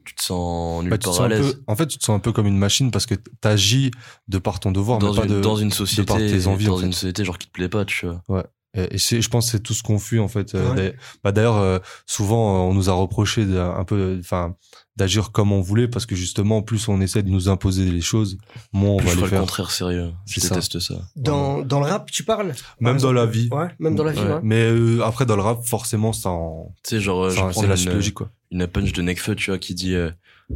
tu 0.04 0.14
te 0.14 0.22
sens 0.22 0.82
nulle 0.82 0.90
Bah, 0.90 0.98
tu 0.98 1.00
te 1.00 1.04
part 1.06 1.14
sens 1.14 1.22
à 1.22 1.24
un 1.24 1.28
l'aise. 1.28 1.52
peu, 1.54 1.62
en 1.66 1.76
fait, 1.76 1.86
tu 1.86 1.98
te 1.98 2.04
sens 2.04 2.16
un 2.16 2.20
peu 2.20 2.32
comme 2.32 2.46
une 2.46 2.58
machine 2.58 2.90
parce 2.90 3.06
que 3.06 3.14
t'agis 3.40 3.90
de 4.28 4.38
par 4.38 4.60
ton 4.60 4.72
devoir, 4.72 4.98
Dans 4.98 5.12
mais 5.12 5.20
pas 5.20 5.26
une, 5.26 5.32
de. 5.34 5.40
dans 5.40 5.56
une 5.56 5.68
par 5.70 5.78
société, 5.78 6.14
tes 6.26 6.46
envies, 6.46 6.66
dans 6.66 6.74
en 6.74 6.78
fait. 6.78 6.86
une 6.86 6.92
société, 6.92 7.24
genre, 7.24 7.38
qui 7.38 7.46
te 7.48 7.52
plaît 7.52 7.68
pas, 7.68 7.84
tu 7.84 8.06
vois. 8.28 8.46
Et 8.74 8.94
et 8.94 8.98
c'est, 8.98 9.20
je 9.20 9.28
pense, 9.28 9.44
que 9.46 9.50
c'est 9.52 9.60
tout 9.62 9.74
ce 9.74 9.82
qu'on 9.82 9.98
fuit 9.98 10.18
en 10.18 10.28
fait. 10.28 10.54
Euh, 10.54 10.70
Ouais. 10.70 10.74
d'ailleurs- 10.76 10.94
bah, 11.22 11.32
d'ailleurs, 11.32 11.56
euh, 11.58 11.78
souvent, 12.06 12.56
euh, 12.56 12.70
on 12.70 12.72
nous 12.74 12.88
a 12.88 12.94
reproché 12.94 13.42
un 13.58 13.84
peu, 13.84 14.16
enfin, 14.18 14.54
d'agir 14.96 15.30
comme 15.30 15.52
on 15.52 15.60
voulait 15.60 15.88
parce 15.88 16.06
que 16.06 16.14
justement, 16.16 16.62
plus 16.62 16.88
on 16.88 16.98
essaie 17.02 17.22
de 17.22 17.28
nous 17.28 17.50
imposer 17.50 17.84
les 17.84 18.00
choses, 18.00 18.38
moins 18.72 18.92
on 18.92 18.96
Plus 18.96 19.04
va 19.08 19.10
je 19.12 19.16
les 19.16 19.20
ferais 19.20 19.24
le 19.26 19.30
faire. 19.36 19.40
contraire, 19.40 19.70
sérieux. 19.72 20.12
Je 20.26 20.34
C'est 20.40 20.40
ça. 20.40 20.54
déteste 20.54 20.80
ça. 20.80 20.94
dans 21.16 21.60
dans 21.60 21.80
le 21.80 21.86
rap 21.86 22.10
tu 22.10 22.24
parles? 22.24 22.54
Même 22.80 22.94
Par 22.94 23.02
dans 23.02 23.12
la 23.12 23.26
vie. 23.26 23.48
ouais 23.52 23.68
même 23.78 23.94
dans 23.94 24.04
la 24.04 24.12
vie 24.12 24.20
Ouais. 24.20 24.26
ouais. 24.34 24.40
Mais 24.42 24.62
euh, 24.62 25.02
après, 25.04 25.26
dans 25.26 25.36
le 25.36 25.42
rap, 25.42 25.62
forcément, 25.66 26.14
ça, 26.14 26.30
en... 26.30 26.72
Tu 26.82 26.96
sais, 26.96 27.00
genre, 27.00 27.28
je 27.28 27.38
enfin, 27.40 27.50
prends 27.50 27.60
c'est 27.60 27.66
la 27.66 27.76
suite 27.76 27.92
logique 27.92 28.14
quoi. 28.14 28.30
Une 28.52 28.66
punch 28.68 28.92
de 28.92 29.02
Nekfeu, 29.02 29.34
tu 29.34 29.50
vois, 29.50 29.58
qui 29.58 29.74
dit, 29.74 29.94
euh, 29.94 30.10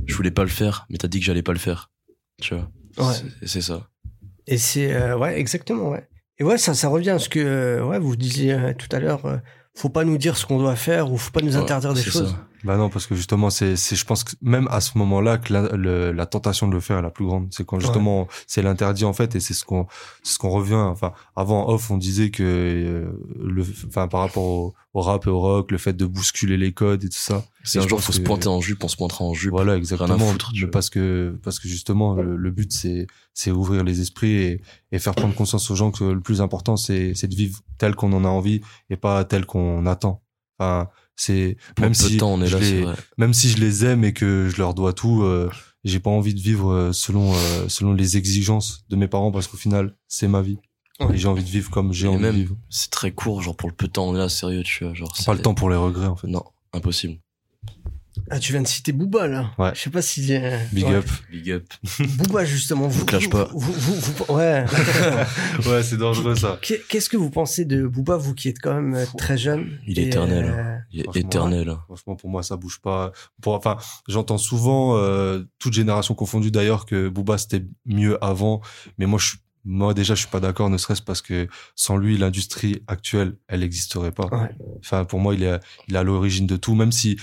je 0.07 0.15
voulais 0.15 0.31
pas 0.31 0.43
le 0.43 0.49
faire, 0.49 0.87
mais 0.91 0.99
t'as 0.99 1.09
dit 1.09 1.19
que 1.19 1.25
j'allais 1.25 1.43
pas 1.43 1.53
le 1.53 1.59
faire. 1.59 1.91
Tu 2.41 2.55
vois. 2.55 2.71
Ouais. 2.99 3.15
C'est- 3.45 3.61
ça. 3.63 3.89
Et 4.47 4.59
c'est 4.59 4.93
euh, 4.95 5.17
ouais 5.19 5.41
exactement 5.41 5.89
ouais. 5.91 6.09
Et 6.39 6.45
ouais 6.45 6.57
ça 6.59 6.73
ça 6.75 6.87
revient 6.89 7.11
à 7.11 7.19
ce 7.19 7.29
que 7.29 7.41
euh, 7.41 7.85
ouais 7.85 7.99
vous 7.99 8.15
disiez 8.15 8.53
euh, 8.53 8.73
tout 8.75 8.87
à 8.95 9.01
l'heure 9.01 9.41
faut 9.75 9.89
pas 9.89 10.05
nous 10.05 10.19
dire 10.19 10.37
ce 10.37 10.47
qu'on 10.47 10.59
doit 10.59 10.77
faire 10.77 11.11
ou 11.11 11.17
faut 11.19 11.33
pas 11.33 11.41
nous 11.41 11.57
Ouais, 11.57 11.63
interdire 11.63 11.95
des 11.95 12.03
choses. 12.03 12.31
ça. 12.31 12.49
Bah 12.65 12.77
non, 12.77 12.89
parce 12.91 13.07
que 13.07 13.15
justement, 13.15 13.51
c'est, 13.51 13.77
c'est, 13.77 13.95
je 13.97 14.05
pense 14.05 14.25
que 14.25 14.33
même 14.43 14.67
à 14.71 14.81
ce 14.81 14.99
moment-là 14.99 15.39
que 15.39 15.53
la, 15.53 15.63
le- 15.77 16.13
la 16.13 16.27
tentation 16.27 16.67
de 16.69 16.73
le 16.73 16.81
faire 16.81 16.99
est 16.99 17.03
la 17.03 17.11
plus 17.11 17.25
grande. 17.27 17.49
C'est 17.51 17.65
quand 17.67 17.79
justement 17.81 18.27
c'est 18.47 18.63
l'interdit 18.63 19.05
en 19.05 19.13
fait, 19.13 19.35
et 19.37 19.41
c'est 19.41 19.55
ce 19.55 19.65
qu'on, 19.65 19.87
c'est 20.23 20.35
ce 20.35 20.39
qu'on 20.39 20.51
revient. 20.51 20.75
Enfin, 20.75 21.13
avant 21.37 21.69
off, 21.69 21.91
on 21.91 21.97
disait 21.97 22.31
que 22.31 22.43
euh, 22.43 23.13
le, 23.39 23.65
enfin 23.87 24.09
par 24.09 24.21
rapport 24.21 24.43
au, 24.45 24.75
au 24.95 25.01
rap 25.01 25.27
et 25.27 25.31
au 25.31 25.39
rock, 25.41 25.71
le 25.71 25.79
fait 25.79 25.93
de 25.93 26.07
bousculer 26.07 26.57
les 26.57 26.73
codes 26.73 27.05
et 27.05 27.09
tout 27.09 27.17
ça. 27.19 27.45
C'est 27.63 27.79
un 27.79 27.83
je 27.83 27.89
jour, 27.89 28.01
faut 28.01 28.13
se 28.13 28.21
pointer 28.21 28.49
en 28.49 28.61
jupe, 28.61 28.83
on 28.85 28.89
se 28.89 28.97
pointera 28.97 29.25
en 29.25 29.35
jupe. 29.35 29.51
Voilà, 29.53 29.77
exactement. 29.77 30.19
foutre, 30.19 30.53
vois. 30.59 30.71
parce 30.71 30.89
que 30.91 31.39
parce 31.43 31.59
que 31.59 31.69
justement, 31.69 32.15
le, 32.15 32.37
le 32.37 32.51
but 32.51 32.73
c'est 32.73 33.07
c'est 33.35 33.51
ouvrir 33.51 33.85
les 33.85 34.01
esprits 34.01 34.33
et, 34.37 34.63
et 34.93 34.99
faire 34.99 35.15
prendre 35.15 35.35
conscience 35.35 35.71
aux 35.71 35.75
gens 35.75 35.91
que 35.91 36.05
le 36.05 36.21
plus 36.21 36.41
important 36.41 36.77
c'est 36.77 37.15
c'est 37.15 37.29
de 37.29 37.35
vivre 37.35 37.61
tel 37.79 37.95
qu'on 37.95 38.13
en 38.13 38.25
a 38.25 38.29
envie 38.29 38.61
et 38.91 38.97
pas 38.97 39.25
tel 39.25 39.45
qu'on 39.47 39.85
attend. 39.87 40.23
Enfin, 40.59 40.89
c'est 41.17 41.57
même 41.81 41.91
de 41.91 41.97
si 41.97 42.17
temps, 42.19 42.35
on 42.35 42.43
est 42.43 42.47
je 42.47 42.55
là, 42.57 42.61
les- 42.61 42.69
c'est 42.71 42.81
vrai. 42.83 42.95
même 43.19 43.35
si 43.35 43.49
je 43.49 43.57
les 43.59 43.85
aime 43.85 44.05
et 44.05 44.13
que 44.13 44.49
je 44.49 44.57
leur 44.59 44.75
dois 44.75 44.93
tout, 44.93 45.23
euh, 45.23 45.51
j'ai 45.85 46.01
pas 46.01 46.11
envie 46.11 46.35
de 46.35 46.41
vivre 46.41 46.71
euh, 46.73 46.93
selon 46.93 47.33
euh, 47.35 47.69
selon 47.69 47.93
les 47.95 48.17
exigences 48.17 48.85
de 48.91 48.97
mes 48.97 49.09
parents 49.09 49.31
parce 49.33 49.47
qu'au 49.49 49.57
final 49.57 49.95
c'est 50.09 50.29
ma 50.29 50.43
vie 50.43 50.59
Ouais. 50.99 51.15
et 51.15 51.19
j'ai 51.19 51.29
envie 51.29 51.45
de 51.45 51.49
vivre 51.51 51.71
comme 51.71 51.93
j'ai 51.93 52.09
envie 52.09 52.23
même, 52.23 52.33
de 52.35 52.39
vivre. 52.41 52.57
c'est 52.71 52.89
très 52.91 53.13
court, 53.13 53.43
genre 53.43 53.55
pour 53.55 53.69
le 53.69 53.75
peu 53.75 53.87
de 53.87 53.93
temps, 53.93 54.09
on 54.09 54.15
est 54.15 54.19
là, 54.19 54.31
sérieux, 54.31 54.63
tu 54.63 54.83
vois. 54.85 54.95
Genre, 54.95 55.13
Pas 55.27 55.35
le 55.35 55.43
temps 55.43 55.53
pour 55.55 55.69
les 55.69 55.77
regrets 55.77 56.07
en 56.07 56.17
fait. 56.17 56.27
Non, 56.27 56.43
impossible. 56.73 57.19
Ah, 58.31 58.39
tu 58.39 58.53
viens 58.53 58.63
de 58.63 58.67
citer 58.67 58.93
Booba, 58.93 59.27
là. 59.29 59.51
Ouais. 59.59 59.71
Je 59.75 59.81
sais 59.81 59.91
pas 59.91 60.03
si... 60.03 60.35
euh, 60.35 60.57
Big 60.73 60.85
ouais. 60.87 60.95
up. 60.95 61.07
Big 61.31 61.51
up. 61.51 61.65
Booba, 62.17 62.45
justement. 62.45 62.89
Vous, 62.89 63.05
clash 63.05 63.25
vous- 63.25 63.31
pas. 63.31 63.49
Vous, 63.53 63.73
vous, 63.73 63.95
vous- 63.95 64.35
ouais. 64.35 64.65
ouais, 65.67 65.83
c'est 65.83 65.97
dangereux 65.97 66.35
ça. 66.35 66.59
Qu'est- 66.63 66.83
Qu'est-ce 66.89 67.09
que 67.09 67.17
vous 67.17 67.31
pensez 67.31 67.65
de 67.65 67.87
Booba, 67.87 68.17
vous 68.17 68.35
qui 68.35 68.49
êtes 68.49 68.59
quand 68.61 68.75
même 68.75 68.95
euh, 68.95 69.05
très 69.19 69.37
jeune 69.39 69.79
Il 69.87 69.99
est 69.99 70.03
et, 70.03 70.07
éternel. 70.09 70.45
euh, 70.49 70.77
Il 70.93 71.01
est 71.01 71.05
Franchement, 71.05 71.21
éternel. 71.21 71.69
hein. 71.69 71.81
Franchement, 71.87 72.17
pour 72.17 72.31
moi, 72.31 72.43
ça 72.43 72.57
bouge 72.57 72.81
pas. 72.81 73.13
Pour, 73.43 73.55
enfin, 73.55 73.77
j'entends 74.09 74.39
souvent, 74.39 74.97
euh, 74.97 75.45
toute 75.59 75.73
génération 75.75 76.15
confondue 76.15 76.51
d'ailleurs, 76.51 76.87
que 76.87 77.09
Booba 77.09 77.39
c'était 77.39 77.65
mieux 77.85 78.23
avant. 78.25 78.61
Mais 78.99 79.07
moi, 79.07 79.19
je 79.19 79.27
suis, 79.31 79.39
moi 79.65 79.95
déjà, 79.95 80.15
je 80.15 80.21
suis 80.21 80.29
pas 80.31 80.41
d'accord, 80.41 80.71
ne 80.71 80.79
serait-ce 80.79 81.03
parce 81.03 81.23
que 81.23 81.49
sans 81.75 81.97
lui, 81.97 82.17
l'industrie 82.19 82.83
actuelle, 82.87 83.37
elle 83.49 83.61
n'existerait 83.61 84.13
pas. 84.13 84.27
Ouais. 84.27 84.51
Enfin, 84.79 85.05
pour 85.05 85.19
moi, 85.21 85.35
il 85.35 85.43
est, 85.43 85.59
il 85.89 85.95
est 85.95 85.99
à 85.99 86.03
l'origine 86.05 86.47
de 86.47 86.57
tout, 86.57 86.75
même 86.75 86.93
si 86.93 87.17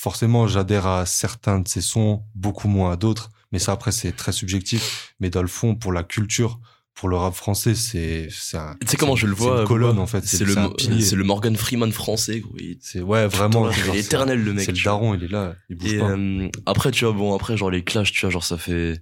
forcément, 0.00 0.46
j'adhère 0.46 0.86
à 0.86 1.06
certains 1.06 1.58
de 1.60 1.66
ses 1.68 1.80
sons, 1.80 2.22
beaucoup 2.34 2.68
moins 2.68 2.92
à 2.92 2.96
d'autres. 2.96 3.30
Mais 3.52 3.58
ça, 3.58 3.72
après, 3.72 3.92
c'est 3.92 4.12
très 4.12 4.32
subjectif. 4.32 5.14
Mais 5.20 5.30
dans 5.30 5.40
le 5.42 5.48
fond, 5.48 5.74
pour 5.74 5.92
la 5.92 6.02
culture, 6.02 6.60
pour 6.94 7.08
le 7.08 7.16
rap 7.16 7.34
français, 7.34 7.74
c'est, 7.74 8.28
c'est 8.30 8.56
un, 8.58 8.74
Tu 8.80 8.86
sais 8.88 8.96
comment 8.96 9.16
je 9.16 9.26
le 9.26 9.34
vois 9.34 9.60
une 9.62 9.66
colonne, 9.66 9.98
en 9.98 10.06
fait. 10.06 10.24
C'est 10.26 10.44
le, 10.44 10.54
c'est 11.00 11.16
le 11.16 11.24
Morgan 11.24 11.56
Freeman 11.56 11.92
français. 11.92 12.42
Il, 12.58 12.78
C'est, 12.80 13.00
ouais, 13.00 13.26
vraiment. 13.26 13.70
Il 13.70 13.78
est 13.78 13.92
c'est- 13.92 13.98
éternel 14.00 14.42
le 14.44 14.52
mec. 14.52 14.64
C'est 14.66 14.72
le 14.72 14.82
daron, 14.82 15.14
il 15.14 15.24
est 15.24 15.28
là, 15.28 15.54
il 15.70 15.76
bouge 15.76 15.92
Et 15.92 15.98
pas. 15.98 16.10
euh, 16.10 16.48
après, 16.66 16.90
tu 16.90 17.04
vois, 17.04 17.14
bon, 17.14 17.34
après, 17.34 17.56
genre 17.56 17.70
les 17.70 17.84
clashs, 17.84 18.12
tu 18.12 18.20
vois, 18.22 18.30
genre 18.30 18.44
ça 18.44 18.58
fait. 18.58 19.00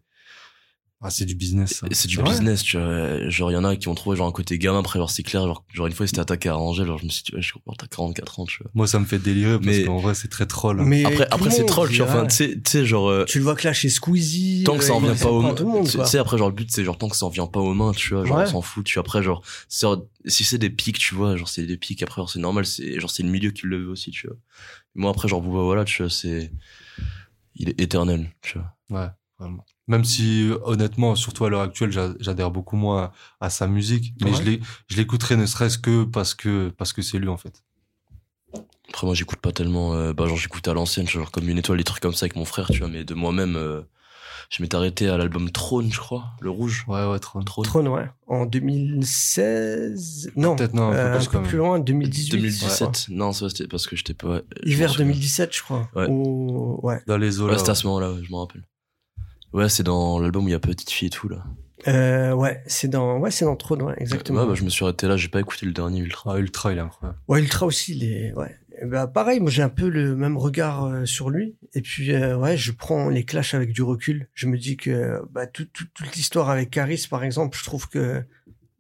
Ah, 1.07 1.11
c'est 1.11 1.27
du 1.27 1.35
business. 1.35 1.83
c'est 1.93 2.09
du 2.09 2.23
business, 2.23 2.63
tu 2.63 2.79
vois. 2.79 3.29
Genre, 3.29 3.51
il 3.51 3.55
y 3.55 3.57
en 3.59 3.65
a 3.65 3.77
qui 3.77 3.89
ont 3.89 3.95
trouvé 3.95 4.17
genre 4.17 4.27
un 4.27 4.33
côté 4.33 4.57
gamin, 4.59 4.79
après, 4.79 4.99
genre 4.99 5.11
c'est 5.11 5.23
clair. 5.23 5.43
Genre, 5.47 5.63
genre 5.75 5.87
une 5.87 5.93
fois, 5.93 6.07
ils 6.07 6.09
s'étaient 6.09 6.21
attaqués 6.23 6.49
à 6.49 6.57
Angèle, 6.57 6.87
genre 6.87 6.97
je 6.97 7.05
me 7.05 7.11
suis 7.11 7.23
dit, 7.25 7.35
ouais, 7.35 7.43
je 7.43 7.53
comprends, 7.53 7.75
t'as 7.75 7.87
44 7.89 8.41
ans, 8.41 8.47
tu 8.47 8.63
vois. 8.63 8.71
Moi, 8.73 8.87
ça 8.87 8.99
me 8.99 9.05
fait 9.05 9.19
délirer 9.19 9.57
parce 9.57 9.67
Mais- 9.67 9.85
qu'en 9.85 9.99
vrai, 9.99 10.15
c'est 10.15 10.29
très 10.29 10.47
troll. 10.47 10.81
hein. 10.81 10.85
Mais 10.87 11.05
Après, 11.05 11.27
après 11.31 11.51
c'est 11.51 11.67
troll, 11.67 11.91
tu 11.91 11.99
vois. 11.99 12.07
Enfin, 12.09 12.27
tu 12.27 12.59
sais, 12.67 12.87
genre. 12.87 13.09
euh, 13.11 13.27
Tu 13.27 13.37
le 13.37 13.45
vois 13.45 13.55
clasher 13.55 13.91
Squeezie. 13.91 14.65
tant 14.65 14.79
que 14.79 14.85
ça 14.85 14.93
euh, 14.93 14.97
en 14.97 15.01
il 15.01 15.05
vient 15.13 15.15
pas 15.17 15.31
aux 15.31 15.43
mains 15.43 15.55
tu 15.85 15.91
sais 16.07 16.17
après 16.19 16.39
genre 16.39 16.49
le 16.49 16.55
but 16.55 16.71
c'est 16.71 16.85
genre 16.85 16.97
tant 16.97 17.09
que 17.11 17.17
ça 17.17 17.27
en 17.27 17.29
vient 17.29 17.47
pas 17.49 17.61
aux 17.61 17.75
mains 17.75 17.93
tu 17.93 18.15
vois 18.15 18.25
genre 18.25 18.39
Ouais. 18.39 18.45
on 18.45 18.51
s'en 18.53 18.63
fout 18.63 18.87
tu 18.87 18.95
vois 18.95 19.01
après 19.03 19.23
genre 19.23 19.43
si 19.69 20.45
c'est 20.45 20.57
des 20.59 20.71
pics 20.71 20.99
tu 20.99 21.15
vois 21.15 21.37
genre 21.37 21.49
c'est 21.49 21.67
des 21.67 21.77
pics 21.77 22.03
après 22.03 22.21
genre, 22.21 22.31
c'est 22.31 22.39
normal 22.39 22.65
c'est 22.65 22.99
genre 22.99 23.11
c'est 23.11 23.23
le 23.23 23.29
milieu 23.29 23.51
qui 23.51 23.67
le 23.67 23.77
veut 23.85 23.89
aussi 23.91 24.11
tu 24.11 24.27
vois 24.27 24.37
moi 24.95 25.11
après 25.11 25.29
genre 25.29 25.43
Booba 25.43 25.63
voilà 25.65 25.85
tu 25.85 26.03
vois 26.03 26.11
c'est 26.11 26.51
il 27.57 27.69
est 27.69 27.81
éternel 27.81 28.31
tu 28.43 28.59
vois 28.59 28.75
Ouais, 28.91 29.09
vraiment. 29.39 29.65
Même 29.87 30.05
si, 30.05 30.51
honnêtement, 30.65 31.15
surtout 31.15 31.45
à 31.45 31.51
l'heure 31.51 31.61
actuelle, 31.61 31.91
j'a- 31.93 32.15
j'adhère 32.21 32.51
beaucoup 32.51 32.77
moins 32.77 33.13
à, 33.41 33.47
à 33.47 33.51
sa 33.51 33.67
musique. 33.67 34.15
Mais 34.23 34.31
Ouais. 34.31 34.61
je 34.89 34.97
l'écouterai 34.97 35.37
ne 35.37 35.45
serait-ce 35.47 35.77
que 35.79 36.05
parce 36.05 36.33
que, 36.35 36.71
parce 36.71 36.93
que 36.95 37.03
c'est 37.03 37.19
lui, 37.19 37.29
en 37.29 37.37
fait. 37.37 37.63
après 38.89 39.07
moi 39.07 39.15
j'écoute 39.15 39.41
pas 39.41 39.51
tellement 39.53 39.95
euh, 39.95 40.13
bah 40.13 40.27
genre 40.27 40.37
j'écoute 40.37 40.67
à 40.69 40.75
l'ancienne 40.75 41.09
genre 41.09 41.31
comme 41.33 41.49
une 41.49 41.59
étoile 41.59 41.79
des 41.79 41.85
trucs 41.85 42.01
comme 42.03 42.13
ça 42.15 42.25
avec 42.25 42.37
mon 42.37 42.45
frère 42.45 42.69
tu 42.71 42.79
vois 42.79 42.87
mais 42.89 43.03
de 43.03 43.13
moi-même 43.15 43.57
euh, 43.57 43.81
je 44.51 44.63
m'étais 44.63 44.77
arrêté 44.77 45.09
à 45.09 45.17
l'album 45.19 45.51
Trône 45.51 45.91
je 45.93 45.99
crois 45.99 46.27
le 46.41 46.51
rouge 46.51 46.85
Ouais, 46.87 47.05
ouais, 47.05 47.19
trop. 47.19 47.43
Trône 47.43 47.65
Trône, 47.65 47.89
ouais. 47.89 48.09
En 48.29 48.47
2016. 48.47 50.33
Non. 50.37 50.55
Peut-être 50.57 50.75
non, 50.75 50.89
un 50.89 50.93
peu 50.93 50.97
euh, 50.99 51.15
un 51.15 51.17
plus 51.17 51.27
peu 51.27 51.33
quand 51.33 51.41
même. 51.41 51.49
plus 51.49 51.59
loin, 51.59 51.79
2018. 51.81 52.31
2017 52.33 53.07
non 53.09 53.33
ça 53.33 53.49
c'était 53.49 53.67
parce 53.67 53.87
que 53.87 53.97
j'étais 53.97 54.15
pas 54.15 54.41
Hiver 54.65 54.89
m'en 54.89 54.93
souviens. 54.95 55.07
2017, 55.07 55.55
je 55.57 55.63
crois. 55.63 55.89
Ouais. 55.97 56.07
Ou- 56.09 56.79
ouais. 56.83 57.03
Dans 57.07 57.17
les 57.17 57.41
eaux, 57.41 57.49
ouais 57.49 57.59
c'était 57.59 57.71
à 57.71 57.75
ce 57.75 57.87
moment-là 57.89 58.13
ouais, 58.13 58.21
je 58.23 58.31
m'en 58.31 58.41
rappelle 58.47 58.63
ouais 59.55 59.69
c'est 59.71 59.83
dans 59.83 60.19
l'album 60.19 60.45
où 60.45 60.49
il 60.49 60.53
y 60.53 60.55
a 60.55 60.59
petite 60.61 60.91
fille 60.91 61.07
et 61.09 61.11
tout 61.11 61.29
là 61.29 61.43
Euh, 61.89 62.33
ouais, 62.33 62.63
c'est 62.67 62.89
dans, 62.89 63.19
ouais, 63.19 63.31
c'est 63.31 63.45
dans 63.45 63.57
Trône, 63.57 63.83
ouais, 63.83 63.95
exactement. 63.99 64.41
Ouais, 64.43 64.47
bah, 64.49 64.55
je 64.55 64.65
me 64.65 64.71
suis 64.71 64.85
arrêté 64.85 65.07
là, 65.07 65.17
j'ai 65.19 65.29
pas 65.29 65.41
écouté 65.41 65.67
le 65.67 65.73
dernier 65.73 66.01
Ultra. 66.01 66.35
Ah, 66.35 66.39
Ultra, 66.39 66.73
il 66.73 66.79
est 66.79 66.81
incroyable. 66.81 67.19
Ouais, 67.29 67.41
Ultra 67.41 67.67
aussi, 67.67 67.95
il 67.97 68.05
est, 68.05 68.33
ouais. 68.35 68.57
Et 68.81 68.87
bah, 68.87 69.07
pareil, 69.07 69.39
moi 69.41 69.51
j'ai 69.51 69.63
un 69.63 69.69
peu 69.69 69.89
le 69.89 70.17
même 70.17 70.37
regard 70.39 70.85
euh, 70.85 71.05
sur 71.05 71.29
lui. 71.31 71.57
Et 71.75 71.83
puis, 71.83 72.13
euh, 72.13 72.37
ouais, 72.39 72.57
je 72.57 72.73
prends 72.73 73.09
les 73.11 73.25
clashs 73.25 73.55
avec 73.55 73.73
du 73.73 73.83
recul. 73.83 74.29
Je 74.35 74.47
me 74.49 74.57
dis 74.57 74.77
que 74.79 75.21
bah, 75.31 75.47
tout- 75.47 75.67
tout- 75.73 75.85
toute 75.95 76.17
l'histoire 76.17 76.49
avec 76.49 76.71
Caris, 76.71 77.07
par 77.11 77.23
exemple, 77.23 77.57
je 77.59 77.65
trouve 77.65 77.89
que 77.89 78.23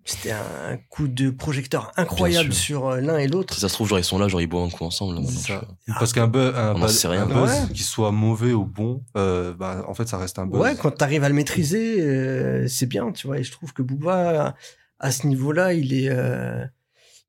c'était 0.04 0.32
un 0.32 0.76
coup 0.90 1.08
de 1.08 1.30
projecteur 1.30 1.92
incroyable 1.96 2.52
sur 2.52 2.88
euh, 2.88 3.00
l'un 3.00 3.16
et 3.18 3.26
l'autre. 3.26 3.54
Si 3.54 3.60
ça 3.60 3.68
se 3.68 3.74
trouve, 3.74 3.88
genre, 3.88 3.98
ils 3.98 4.04
sont 4.04 4.18
là, 4.18 4.28
genre, 4.28 4.40
ils 4.40 4.46
boivent 4.46 4.66
un 4.66 4.70
coup 4.70 4.84
ensemble. 4.84 5.24
ça. 5.26 5.64
vois. 5.86 5.96
Parce 5.98 6.12
qu'un 6.12 6.26
buzz, 6.28 6.54
un 6.54 6.74
buzz, 6.74 6.96
sait 6.98 7.08
rien. 7.08 7.22
un 7.22 7.26
buzz 7.26 7.50
Ouais. 7.50 7.72
qui 7.72 7.82
soit 7.82 8.12
mauvais 8.12 8.52
ou 8.52 8.64
bon, 8.66 9.02
euh, 9.16 9.54
bah, 9.54 9.84
en 9.88 9.94
fait, 9.94 10.06
ça 10.06 10.18
reste 10.18 10.38
un 10.38 10.46
buzz. 10.46 10.60
Ouais, 10.60 10.74
quand 10.76 10.90
t'arrives 10.90 11.24
à 11.24 11.28
le 11.28 11.34
maîtriser, 11.34 12.00
euh, 12.02 12.66
c'est 12.68 12.86
bien, 12.86 13.12
tu 13.12 13.26
vois. 13.26 13.38
Et 13.38 13.42
je 13.44 13.50
trouve 13.52 13.72
que 13.72 13.82
Booba, 13.82 14.54
à 14.98 15.10
ce 15.10 15.26
niveau-là, 15.26 15.72
il 15.72 15.94
est, 15.94 16.08
euh, 16.10 16.64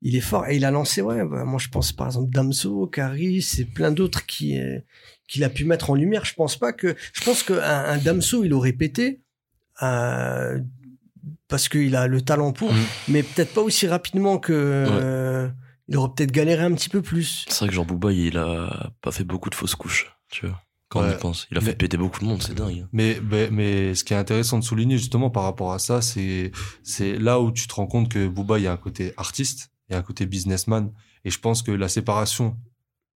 il 0.02 0.14
est 0.14 0.20
fort. 0.20 0.46
Et 0.46 0.56
il 0.56 0.64
a 0.66 0.70
lancé, 0.70 1.00
ouais, 1.00 1.24
bah, 1.24 1.44
moi 1.44 1.58
je 1.58 1.68
pense 1.68 1.92
par 1.92 2.06
exemple 2.08 2.30
Damso, 2.30 2.86
Caris 2.86 3.46
et 3.58 3.64
plein 3.64 3.90
d'autres 3.90 4.26
qui, 4.26 4.60
euh, 4.60 4.78
qu'il 5.28 5.42
a 5.44 5.48
pu 5.48 5.64
mettre 5.64 5.88
en 5.90 5.94
lumière. 5.94 6.24
Je 6.26 6.34
pense 6.34 6.56
pas 6.56 6.72
que, 6.74 6.94
je 7.14 7.24
pense 7.24 7.42
qu'un 7.42 7.58
un 7.62 7.96
Damso, 7.96 8.44
il 8.44 8.52
aurait 8.52 8.72
pété, 8.74 9.22
euh, 9.82 10.58
parce 11.48 11.68
qu'il 11.68 11.94
a 11.96 12.06
le 12.06 12.20
talent 12.22 12.52
pour, 12.52 12.72
Mhm. 12.72 12.84
mais 13.08 13.22
peut-être 13.22 13.54
pas 13.54 13.60
aussi 13.62 13.86
rapidement 13.86 14.38
que, 14.38 14.52
euh, 14.52 15.48
il 15.88 15.96
aurait 15.96 16.10
peut-être 16.16 16.32
galéré 16.32 16.64
un 16.64 16.72
petit 16.74 16.88
peu 16.88 17.02
plus. 17.02 17.44
C'est 17.48 17.58
vrai 17.60 17.68
que, 17.68 17.74
genre, 17.74 17.84
Booba, 17.86 18.12
il 18.12 18.36
a 18.38 18.90
pas 19.02 19.12
fait 19.12 19.24
beaucoup 19.24 19.50
de 19.50 19.54
fausses 19.54 19.74
couches, 19.76 20.12
tu 20.30 20.46
vois. 20.46 20.60
Quand 20.88 21.00
on 21.02 21.10
y 21.10 21.16
pense. 21.18 21.48
Il 21.50 21.58
a 21.58 21.60
Mais- 21.60 21.66
fait 21.66 21.74
péter 21.76 21.96
beaucoup 21.96 22.20
de 22.20 22.26
monde, 22.26 22.40
c'est 22.42 22.54
dingue. 22.54 22.82
hein. 22.84 22.88
Mais, 22.92 23.20
mais, 23.28 23.48
mais 23.50 23.94
ce 23.96 24.04
qui 24.04 24.12
est 24.14 24.16
intéressant 24.16 24.58
de 24.60 24.64
souligner 24.64 24.98
justement 24.98 25.30
par 25.30 25.42
rapport 25.42 25.72
à 25.72 25.80
ça, 25.80 26.00
c'est, 26.00 26.52
c'est 26.84 27.18
là 27.18 27.40
où 27.40 27.50
tu 27.50 27.66
te 27.66 27.74
rends 27.74 27.88
compte 27.88 28.08
que 28.08 28.28
Booba, 28.28 28.58
il 28.60 28.62
y 28.64 28.66
a 28.68 28.72
un 28.72 28.76
côté 28.76 29.12
artiste, 29.16 29.70
il 29.88 29.92
y 29.92 29.96
a 29.96 29.98
un 29.98 30.02
côté 30.02 30.26
businessman. 30.26 30.92
Et 31.24 31.30
je 31.30 31.40
pense 31.40 31.62
que 31.62 31.72
la 31.72 31.88
séparation 31.88 32.56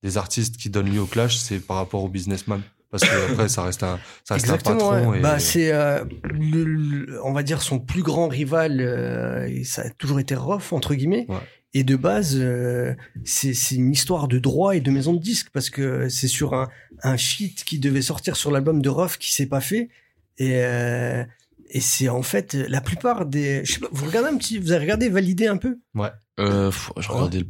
des 0.01 0.17
artistes 0.17 0.57
qui 0.57 0.71
donnent 0.71 0.91
lieu 0.91 1.01
au 1.01 1.05
clash, 1.05 1.37
c'est 1.37 1.59
par 1.59 1.77
rapport 1.77 2.03
au 2.03 2.09
businessman. 2.09 2.61
Parce 2.91 3.03
que 3.03 3.31
après, 3.31 3.49
ça 3.49 3.63
reste 3.63 3.83
un, 3.83 3.99
ça 4.23 4.33
reste 4.35 4.49
un 4.49 4.57
patron. 4.57 5.09
ouais. 5.11 5.19
Et... 5.19 5.21
Bah, 5.21 5.37
c'est, 5.39 5.71
euh, 5.71 6.03
le- 6.23 6.63
le- 6.63 7.19
on 7.23 7.33
va 7.33 7.43
dire, 7.43 7.61
son 7.61 7.79
plus 7.79 8.01
grand 8.01 8.27
rival. 8.27 8.79
euh, 8.81 9.47
et 9.47 9.63
ça 9.63 9.83
a 9.83 9.89
toujours 9.91 10.19
été 10.19 10.33
Rof 10.35 10.73
entre 10.73 10.95
guillemets. 10.95 11.25
Ouais. 11.29 11.37
Et 11.75 11.83
de 11.83 11.95
base, 11.95 12.35
euh, 12.39 12.95
c'est 13.23 13.53
c'est 13.53 13.75
une 13.75 13.91
histoire 13.91 14.27
de 14.27 14.39
droit 14.39 14.75
et 14.75 14.79
de 14.81 14.89
maison 14.89 15.13
de 15.13 15.19
disques 15.19 15.49
parce 15.53 15.69
que 15.69 16.09
c'est 16.09 16.27
sur 16.27 16.55
un, 16.55 16.67
un 17.03 17.15
feat 17.15 17.63
qui 17.63 17.77
devait 17.77 18.01
sortir 18.01 18.35
sur 18.35 18.49
l'album 18.49 18.81
de 18.81 18.89
Rof 18.89 19.19
qui 19.19 19.31
s'est 19.33 19.45
pas 19.45 19.61
fait. 19.61 19.89
Et, 20.39 20.63
euh, 20.63 21.23
et 21.69 21.81
c'est 21.81 22.09
en 22.09 22.23
fait 22.23 22.55
la 22.55 22.81
plupart 22.81 23.27
des. 23.27 23.61
Je 23.65 23.73
sais 23.73 23.79
pas, 23.79 23.89
vous 23.91 24.07
regardez 24.07 24.29
un 24.29 24.37
petit, 24.37 24.57
vous 24.57 24.71
avez 24.71 24.81
regardé 24.81 25.09
valider 25.09 25.45
un 25.45 25.57
peu? 25.57 25.77
Euh, 26.39 26.71
pff, 26.71 26.91
j'ai 26.97 27.09
Ouais. 27.09 27.15
regardé 27.15 27.39
le 27.41 27.45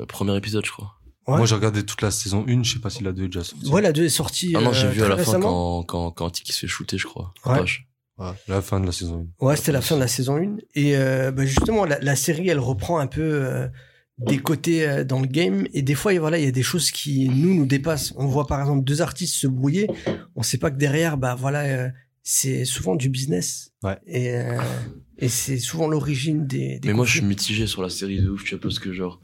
euh, 0.00 0.04
premier 0.04 0.36
épisode, 0.36 0.66
je 0.66 0.70
crois. 0.72 0.98
Ouais. 1.26 1.36
Moi, 1.36 1.46
j'ai 1.46 1.54
regardé 1.54 1.84
toute 1.84 2.02
la 2.02 2.10
saison 2.10 2.44
1, 2.48 2.62
je 2.64 2.74
sais 2.74 2.78
pas 2.80 2.90
si 2.90 3.04
la 3.04 3.12
2 3.12 3.24
est 3.24 3.26
déjà 3.26 3.44
sortie. 3.44 3.68
Ouais, 3.70 3.80
la 3.82 3.92
2 3.92 4.04
est 4.04 4.08
sortie. 4.08 4.54
Ah 4.56 4.60
non, 4.60 4.72
j'ai 4.72 4.88
euh, 4.88 4.90
vu 4.90 5.02
à 5.02 5.08
la 5.08 5.16
fin 5.16 5.40
quand, 5.40 5.84
quand, 5.84 6.10
quand 6.10 6.30
Tiki 6.30 6.52
se 6.52 6.60
fait 6.60 6.66
shooter, 6.66 6.98
je 6.98 7.06
crois. 7.06 7.32
Ouais. 7.46 7.60
La 8.46 8.62
fin 8.62 8.78
de 8.78 8.86
la 8.86 8.92
saison 8.92 9.28
1. 9.40 9.46
Ouais, 9.46 9.56
c'était 9.56 9.72
la 9.72 9.80
fin 9.80 9.96
de 9.96 10.00
la 10.00 10.08
saison 10.08 10.36
1. 10.36 10.56
Et 10.74 10.96
euh, 10.96 11.32
bah, 11.32 11.44
justement, 11.44 11.84
la, 11.84 11.98
la 12.00 12.16
série, 12.16 12.48
elle 12.48 12.60
reprend 12.60 12.98
un 12.98 13.06
peu 13.06 13.20
euh, 13.22 13.68
des 14.18 14.38
côtés 14.38 14.86
euh, 14.86 15.04
dans 15.04 15.20
le 15.20 15.26
game. 15.26 15.66
Et 15.72 15.82
des 15.82 15.94
fois, 15.94 16.12
et 16.12 16.18
voilà, 16.18 16.38
il 16.38 16.44
y 16.44 16.48
a 16.48 16.52
des 16.52 16.62
choses 16.62 16.90
qui, 16.90 17.28
nous, 17.28 17.54
nous 17.54 17.66
dépassent. 17.66 18.12
On 18.16 18.26
voit 18.26 18.46
par 18.46 18.60
exemple 18.60 18.84
deux 18.84 19.02
artistes 19.02 19.34
se 19.34 19.46
brouiller. 19.46 19.88
On 20.36 20.42
sait 20.42 20.58
pas 20.58 20.70
que 20.70 20.76
derrière, 20.76 21.16
bah 21.16 21.34
voilà, 21.34 21.62
euh, 21.64 21.88
c'est 22.22 22.64
souvent 22.64 22.94
du 22.94 23.08
business. 23.08 23.72
Ouais. 23.82 23.98
Et, 24.06 24.30
euh, 24.34 24.58
et 25.18 25.28
c'est 25.28 25.58
souvent 25.58 25.88
l'origine 25.88 26.46
des, 26.46 26.78
des 26.78 26.88
Mais 26.88 26.94
moi, 26.94 27.04
je 27.04 27.12
suis 27.18 27.26
mitigé 27.26 27.66
sur 27.66 27.82
la 27.82 27.90
série 27.90 28.20
de 28.20 28.30
ouf, 28.30 28.44
tu 28.44 28.54
vois, 28.54 28.62
parce 28.62 28.78
que, 28.78 28.92
genre, 28.92 29.20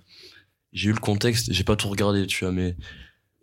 j'ai 0.78 0.90
eu 0.90 0.92
le 0.92 1.00
contexte, 1.00 1.52
j'ai 1.52 1.64
pas 1.64 1.74
tout 1.74 1.88
regardé, 1.88 2.26
tu 2.26 2.44
vois, 2.44 2.52
mais 2.52 2.76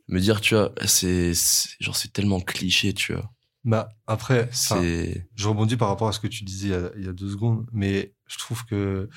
me 0.08 0.20
dire, 0.22 0.40
tu 0.40 0.56
vois, 0.56 0.72
c'est, 0.86 1.34
genre, 1.82 1.96
c'est 1.96 2.14
tellement 2.14 2.40
cliché, 2.40 2.94
tu 2.94 3.14
vois. 3.14 3.30
Bah, 3.66 3.90
après, 4.08 4.48
C'est, 4.52 5.28
je 5.36 5.48
rebondis 5.48 5.76
par 5.76 5.90
rapport 5.90 6.08
à 6.08 6.14
ce 6.14 6.20
que 6.20 6.28
tu 6.28 6.44
disais 6.44 6.68
il 6.68 6.72
y 6.72 6.76
a, 6.76 6.92
il 6.98 7.06
y 7.06 7.10
a 7.10 7.14
deux 7.14 7.30
secondes, 7.30 7.68
mais 7.74 8.14
je 8.28 8.38
trouve 8.38 8.64
que 8.66 9.10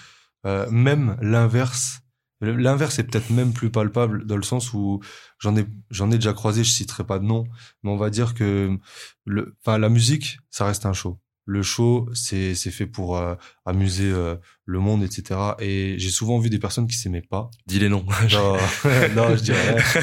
euh, 0.47 0.71
même 0.71 1.17
l'inverse 1.21 2.01
L'inverse 2.41 3.01
est 3.01 3.05
peut-être 3.05 3.31
même 3.31 3.53
plus 3.53 3.69
palpable 3.69 4.25
dans 4.25 4.37
le 4.37 4.45
sens 4.45 4.73
où 4.73 5.01
j'en 5.41 5.57
ai 5.57 5.67
j'en 5.91 6.13
ai 6.13 6.15
déjà 6.15 6.33
croisé, 6.33 6.63
je 6.63 6.71
citerai 6.71 7.03
pas 7.05 7.19
de 7.19 7.25
nom, 7.25 7.43
mais 7.83 7.91
on 7.91 7.97
va 7.97 8.11
dire 8.11 8.33
que 8.33 8.79
le 9.25 9.57
enfin 9.61 9.77
la 9.77 9.89
musique, 9.89 10.39
ça 10.49 10.65
reste 10.65 10.87
un 10.87 10.93
show. 10.93 11.19
Le 11.51 11.63
show, 11.63 12.07
c'est 12.13 12.55
c'est 12.55 12.71
fait 12.71 12.85
pour 12.87 13.17
euh, 13.17 13.35
amuser 13.65 14.11
euh, 14.13 14.37
le 14.67 14.81
monde, 14.81 15.03
etc. 15.03 15.41
Et 15.61 15.95
j'ai 15.99 16.11
souvent 16.11 16.39
vu 16.39 16.51
des 16.51 16.59
personnes 16.59 16.87
qui 16.87 16.95
s'aimaient 16.97 17.23
pas. 17.23 17.51
Dis 17.67 17.79
les 17.79 17.89
noms. 17.89 18.05
Non, 18.33 18.53
non 19.17 19.35
je 19.35 19.43
dirais. 19.43 19.73
rien. 19.77 20.03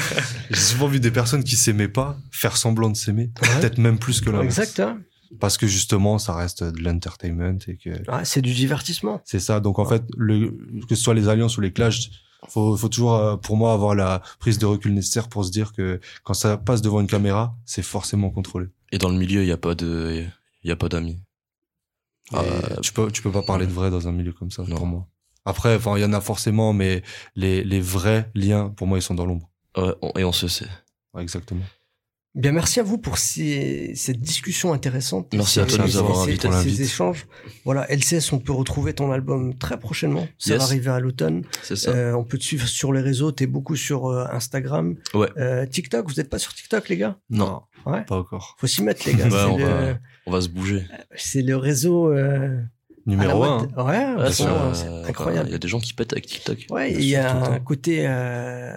J'ai 0.50 0.56
souvent 0.60 0.88
vu 0.88 0.98
des 0.98 1.12
personnes 1.12 1.44
qui 1.44 1.54
s'aimaient 1.54 1.86
pas 1.86 2.16
faire 2.32 2.56
semblant 2.56 2.90
de 2.90 2.96
s'aimer, 2.96 3.30
Ouais. 3.40 3.60
peut-être 3.60 3.78
même 3.78 3.98
plus 3.98 4.20
que 4.20 4.30
l'inverse. 4.30 4.58
Exact. 4.58 4.80
hein. 4.80 4.98
Parce 5.38 5.56
que 5.56 5.68
justement, 5.68 6.18
ça 6.18 6.34
reste 6.34 6.64
de 6.64 6.82
l'entertainment 6.82 7.58
et 7.68 7.76
que 7.76 7.90
Ouais, 8.10 8.24
c'est 8.24 8.42
du 8.42 8.52
divertissement. 8.52 9.20
c'est 9.24 9.38
ça. 9.40 9.60
Donc 9.60 9.78
en 9.78 9.84
Ouais. 9.84 9.98
fait, 9.98 10.02
le, 10.16 10.50
que 10.88 10.96
ce 10.96 11.02
soit 11.02 11.14
les 11.14 11.28
alliances 11.28 11.56
ou 11.58 11.60
les 11.60 11.72
clashs, 11.72 12.10
faut, 12.48 12.76
faut 12.76 12.88
toujours, 12.88 13.14
euh, 13.14 13.36
pour 13.36 13.56
moi, 13.56 13.72
avoir 13.72 13.94
la 13.94 14.20
prise 14.40 14.58
de 14.58 14.66
recul 14.66 14.92
nécessaire 14.94 15.28
pour 15.28 15.44
se 15.44 15.52
dire 15.52 15.72
que 15.72 16.00
quand 16.24 16.34
ça 16.34 16.56
passe 16.56 16.82
devant 16.82 17.00
une 17.00 17.06
caméra, 17.06 17.56
c'est 17.64 17.82
forcément 17.82 18.30
contrôlé. 18.30 18.66
Et 18.90 18.98
dans 18.98 19.10
le 19.10 19.16
milieu, 19.16 19.42
il 19.42 19.48
y 19.48 19.52
a 19.52 19.56
pas 19.56 19.74
de, 19.76 20.24
il 20.64 20.68
y 20.68 20.72
a 20.72 20.76
pas 20.76 20.88
d'amis. 20.88 21.18
Et 22.32 22.36
Euh, 22.36 22.80
tu 22.82 22.92
peux, 22.92 23.10
tu 23.10 23.22
peux 23.22 23.30
pas 23.30 23.42
parler 23.42 23.66
de 23.66 23.72
vrai 23.72 23.90
dans 23.90 24.08
un 24.08 24.12
milieu 24.12 24.32
comme 24.32 24.50
ça, 24.50 24.62
Non. 24.66 24.76
pour 24.76 24.86
moi. 24.86 25.06
Après, 25.44 25.76
enfin, 25.76 25.96
il 25.96 26.00
y 26.00 26.04
en 26.04 26.12
a 26.12 26.20
forcément, 26.20 26.72
mais 26.72 27.02
les, 27.36 27.62
les 27.62 27.80
vrais 27.80 28.30
liens, 28.34 28.70
pour 28.76 28.86
moi, 28.88 28.98
ils 28.98 29.02
sont 29.02 29.14
dans 29.14 29.26
l'ombre. 29.26 29.48
Ouais, 29.76 29.94
et 30.16 30.24
on 30.24 30.32
se 30.32 30.48
sait. 30.48 30.66
Ouais, 31.14 31.22
exactement. 31.22 31.62
Bien, 32.34 32.52
merci 32.52 32.80
à 32.80 32.82
vous 32.82 32.98
pour 32.98 33.16
ces, 33.16 33.92
cette 33.94 34.20
discussion 34.20 34.74
intéressante. 34.74 35.32
Merci 35.32 35.60
à 35.60 35.64
toi 35.64 35.78
de 35.78 35.82
nous 35.84 35.88
ces- 35.88 35.96
avoir 35.98 36.18
invités. 36.20 36.50
Ces 36.52 36.82
échanges. 36.82 37.26
Voilà, 37.64 37.90
LCS, 37.90 38.30
on 38.32 38.38
peut 38.40 38.52
retrouver 38.52 38.92
ton 38.92 39.10
album 39.10 39.56
très 39.56 39.78
prochainement. 39.78 40.26
Ça 40.36 40.50
Yes. 40.50 40.58
va 40.58 40.64
arriver 40.66 40.90
à 40.90 41.00
l'automne. 41.00 41.44
C'est 41.62 41.76
ça. 41.76 41.92
Euh, 41.92 42.12
on 42.12 42.24
peut 42.24 42.36
te 42.36 42.44
suivre 42.44 42.66
sur 42.66 42.92
les 42.92 43.00
réseaux. 43.00 43.32
T'es 43.32 43.46
beaucoup 43.46 43.74
sur 43.76 44.08
euh, 44.08 44.26
Instagram. 44.32 44.96
Ouais. 45.14 45.28
Euh, 45.38 45.64
TikTok, 45.64 46.08
vous 46.08 46.14
n'êtes 46.16 46.28
pas 46.28 46.38
sur 46.38 46.52
TikTok, 46.52 46.88
les 46.90 46.98
gars? 46.98 47.16
Non. 47.30 47.62
Ouais. 47.86 48.04
Pas 48.04 48.16
encore. 48.18 48.56
Faut 48.58 48.66
s'y 48.66 48.82
mettre, 48.82 49.06
les 49.06 49.14
gars. 49.14 49.30
C'est, 49.30 49.98
on 50.26 50.32
va- 50.32 50.40
se 50.40 50.48
bouger. 50.48 50.86
c'est 51.16 51.42
le 51.42 51.56
réseau 51.56 52.12
euh, 52.12 52.60
Numéro 53.06 53.42
à 53.42 53.46
la 53.46 53.52
un. 53.52 53.58
mode. 53.60 54.18
Ouais, 54.24 54.32
c'est, 54.32 54.44
euh, 54.46 54.74
c'est 54.74 54.86
Il 54.86 55.08
incroyable. 55.08 55.50
y 55.50 55.54
a 55.54 55.58
des 55.58 55.68
gens 55.68 55.78
qui 55.80 55.92
pètent 55.92 56.12
avec 56.12 56.26
TikTok. 56.26 56.66
Ouais, 56.70 56.92
il 56.92 57.04
y 57.04 57.16
a 57.16 57.34
un 57.52 57.60
côté, 57.60 58.06
euh, 58.06 58.76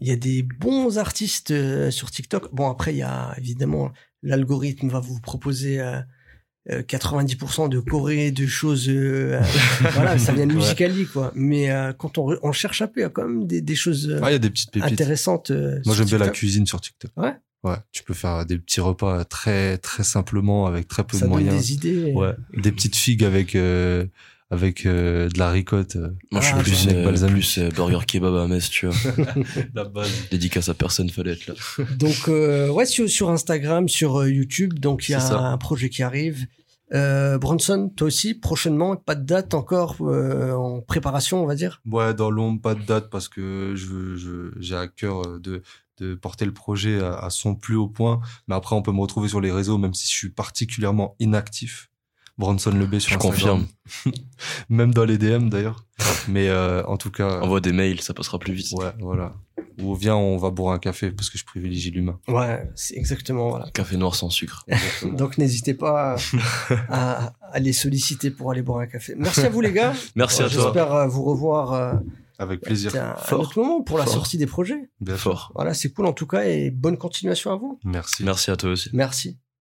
il 0.00 0.06
y 0.06 0.12
a 0.12 0.16
des 0.16 0.42
bons 0.42 0.98
artistes 0.98 1.50
euh, 1.50 1.90
sur 1.90 2.10
TikTok. 2.10 2.54
Bon, 2.54 2.70
après, 2.70 2.94
il 2.94 2.98
y 2.98 3.02
a 3.02 3.34
évidemment 3.38 3.90
l'algorithme 4.22 4.88
va 4.88 5.00
vous 5.00 5.20
proposer 5.20 5.80
90% 6.68 7.68
de 7.68 7.80
Corée, 7.80 8.30
de 8.30 8.46
choses, 8.46 8.88
euh, 8.88 9.40
euh, 9.40 9.42
voilà, 9.94 10.18
ça 10.18 10.32
vient 10.32 10.46
de. 10.46 10.52
Musicali, 10.54 11.06
quoi. 11.06 11.32
Mais 11.34 11.70
euh, 11.70 11.92
quand 11.92 12.18
on, 12.18 12.36
on 12.42 12.52
cherche 12.52 12.82
un 12.82 12.86
peu, 12.86 13.00
il 13.00 13.02
y 13.04 13.06
a 13.06 13.08
quand 13.10 13.26
même 13.26 13.46
des, 13.46 13.60
des 13.60 13.74
choses 13.74 14.08
euh, 14.10 14.20
Ah, 14.22 14.30
il 14.30 14.32
y 14.32 14.36
a 14.36 14.38
des 14.38 14.50
petites 14.50 14.70
pépites. 14.70 14.92
intéressantes. 14.92 15.50
euh, 15.50 15.80
Moi, 15.86 15.94
j'aime 15.94 16.06
bien 16.06 16.18
la 16.18 16.28
cuisine 16.28 16.66
sur 16.66 16.80
TikTok. 16.80 17.10
Ouais. 17.16 17.34
Ouais. 17.64 17.76
Tu 17.92 18.02
peux 18.04 18.14
faire 18.14 18.44
des 18.46 18.58
petits 18.58 18.80
repas 18.80 19.24
très, 19.24 19.78
très 19.78 20.04
simplement 20.04 20.66
avec 20.66 20.86
très 20.88 21.04
peu 21.04 21.16
Ça 21.16 21.26
de 21.26 21.30
donne 21.32 21.42
moyens. 21.44 21.60
des 21.66 21.72
idées. 21.72 22.12
Ouais. 22.12 22.32
Des 22.56 22.70
petites 22.70 22.94
figues 22.96 23.24
avec, 23.24 23.56
euh, 23.56 24.04
avec 24.50 24.86
euh, 24.86 25.28
de 25.28 25.38
la 25.38 25.50
ricotte. 25.50 25.96
euh. 25.96 26.10
Moi, 26.30 26.40
je 26.40 26.50
Ah, 26.52 26.62
suis 26.64 26.72
plus, 26.84 26.88
avec 26.94 27.06
euh, 27.22 27.28
plus 27.28 27.58
euh, 27.58 27.68
burger 27.70 27.98
kebab 28.06 28.34
à 28.36 28.46
Metz, 28.46 28.68
tu 28.70 28.86
vois. 28.86 29.12
La 29.74 29.84
base. 29.84 30.08
Dédicace 30.30 30.68
à 30.68 30.74
personne, 30.74 31.10
fallait 31.10 31.32
être 31.32 31.46
là. 31.48 31.54
Donc, 31.98 32.28
euh, 32.28 32.68
ouais, 32.68 32.86
sur, 32.86 33.08
sur 33.10 33.28
Instagram, 33.30 33.88
sur 33.88 34.20
euh, 34.20 34.30
YouTube, 34.30 34.78
donc 34.78 35.08
il 35.08 35.12
y 35.12 35.14
a 35.16 35.32
un 35.36 35.58
projet 35.58 35.88
qui 35.88 36.02
arrive. 36.02 36.46
Euh, 36.94 37.38
Bronson, 37.38 37.90
toi 37.94 38.06
aussi, 38.06 38.34
prochainement, 38.34 38.96
pas 38.96 39.14
de 39.14 39.24
date 39.24 39.54
encore 39.54 39.96
euh, 40.00 40.52
en 40.54 40.80
préparation, 40.80 41.42
on 41.42 41.46
va 41.46 41.54
dire? 41.54 41.82
Ouais, 41.90 42.14
dans 42.14 42.30
l'ombre, 42.30 42.60
pas 42.62 42.74
de 42.74 42.82
date 42.82 43.10
parce 43.10 43.28
que 43.28 43.74
je, 43.76 44.16
je, 44.16 44.52
j'ai 44.58 44.74
à 44.76 44.88
cœur 44.88 45.22
euh, 45.26 45.38
de, 45.38 45.62
de 45.98 46.14
porter 46.14 46.44
le 46.46 46.52
projet 46.54 47.00
à, 47.00 47.14
à 47.18 47.30
son 47.30 47.54
plus 47.54 47.76
haut 47.76 47.88
point. 47.88 48.20
Mais 48.46 48.54
après, 48.54 48.74
on 48.74 48.82
peut 48.82 48.92
me 48.92 49.00
retrouver 49.00 49.28
sur 49.28 49.40
les 49.40 49.52
réseaux, 49.52 49.76
même 49.78 49.92
si 49.94 50.06
je 50.06 50.16
suis 50.16 50.30
particulièrement 50.30 51.14
inactif. 51.18 51.90
Bronson 52.38 52.70
Lebé 52.70 53.00
sur 53.00 53.10
Je 53.20 53.26
Instagram. 53.28 53.66
confirme. 53.66 54.14
Même 54.68 54.94
dans 54.94 55.04
les 55.04 55.18
DM 55.18 55.48
d'ailleurs. 55.48 55.84
Mais 56.28 56.48
euh, 56.48 56.84
en 56.86 56.96
tout 56.96 57.10
cas, 57.10 57.40
Envoie 57.40 57.60
des 57.60 57.72
mails, 57.72 58.00
ça 58.00 58.14
passera 58.14 58.38
plus 58.38 58.52
vite. 58.52 58.72
ouais, 58.78 58.92
voilà. 59.00 59.34
Ou 59.80 59.94
viens, 59.94 60.16
on 60.16 60.36
va 60.36 60.50
boire 60.50 60.74
un 60.74 60.78
café 60.78 61.10
parce 61.12 61.30
que 61.30 61.38
je 61.38 61.44
privilégie 61.44 61.90
l'humain. 61.90 62.18
Ouais, 62.28 62.68
c'est 62.74 62.96
exactement, 62.96 63.48
voilà. 63.50 63.70
Café 63.72 63.96
noir 63.96 64.14
sans 64.14 64.30
sucre. 64.30 64.64
Donc, 65.12 65.38
n'hésitez 65.38 65.74
pas 65.74 66.16
à, 66.88 67.32
à 67.52 67.58
les 67.60 67.72
solliciter 67.72 68.30
pour 68.30 68.50
aller 68.50 68.62
boire 68.62 68.80
un 68.80 68.86
café. 68.86 69.14
Merci 69.16 69.40
à 69.42 69.48
vous, 69.50 69.60
les 69.60 69.72
gars. 69.72 69.92
Merci 70.16 70.42
à 70.42 70.48
toi. 70.48 70.62
J'espère 70.64 70.92
euh, 70.94 71.06
vous 71.06 71.22
revoir 71.24 71.72
euh, 71.74 71.94
Avec 72.38 72.60
plaisir. 72.60 72.94
à 72.96 73.12
un 73.12 73.16
Fort. 73.16 73.40
autre 73.40 73.60
moment 73.62 73.82
pour 73.82 73.98
la 73.98 74.04
Fort. 74.04 74.14
sortie 74.14 74.36
des 74.38 74.46
projets. 74.46 74.90
Bien. 75.00 75.16
Fort. 75.16 75.52
Voilà, 75.54 75.74
c'est 75.74 75.90
cool 75.90 76.06
en 76.06 76.12
tout 76.12 76.26
cas 76.26 76.44
et 76.44 76.70
bonne 76.70 76.96
continuation 76.98 77.52
à 77.52 77.56
vous. 77.56 77.78
Merci. 77.84 78.24
Merci 78.24 78.50
à 78.50 78.56
toi 78.56 78.70
aussi. 78.70 78.90
Merci. 78.92 79.38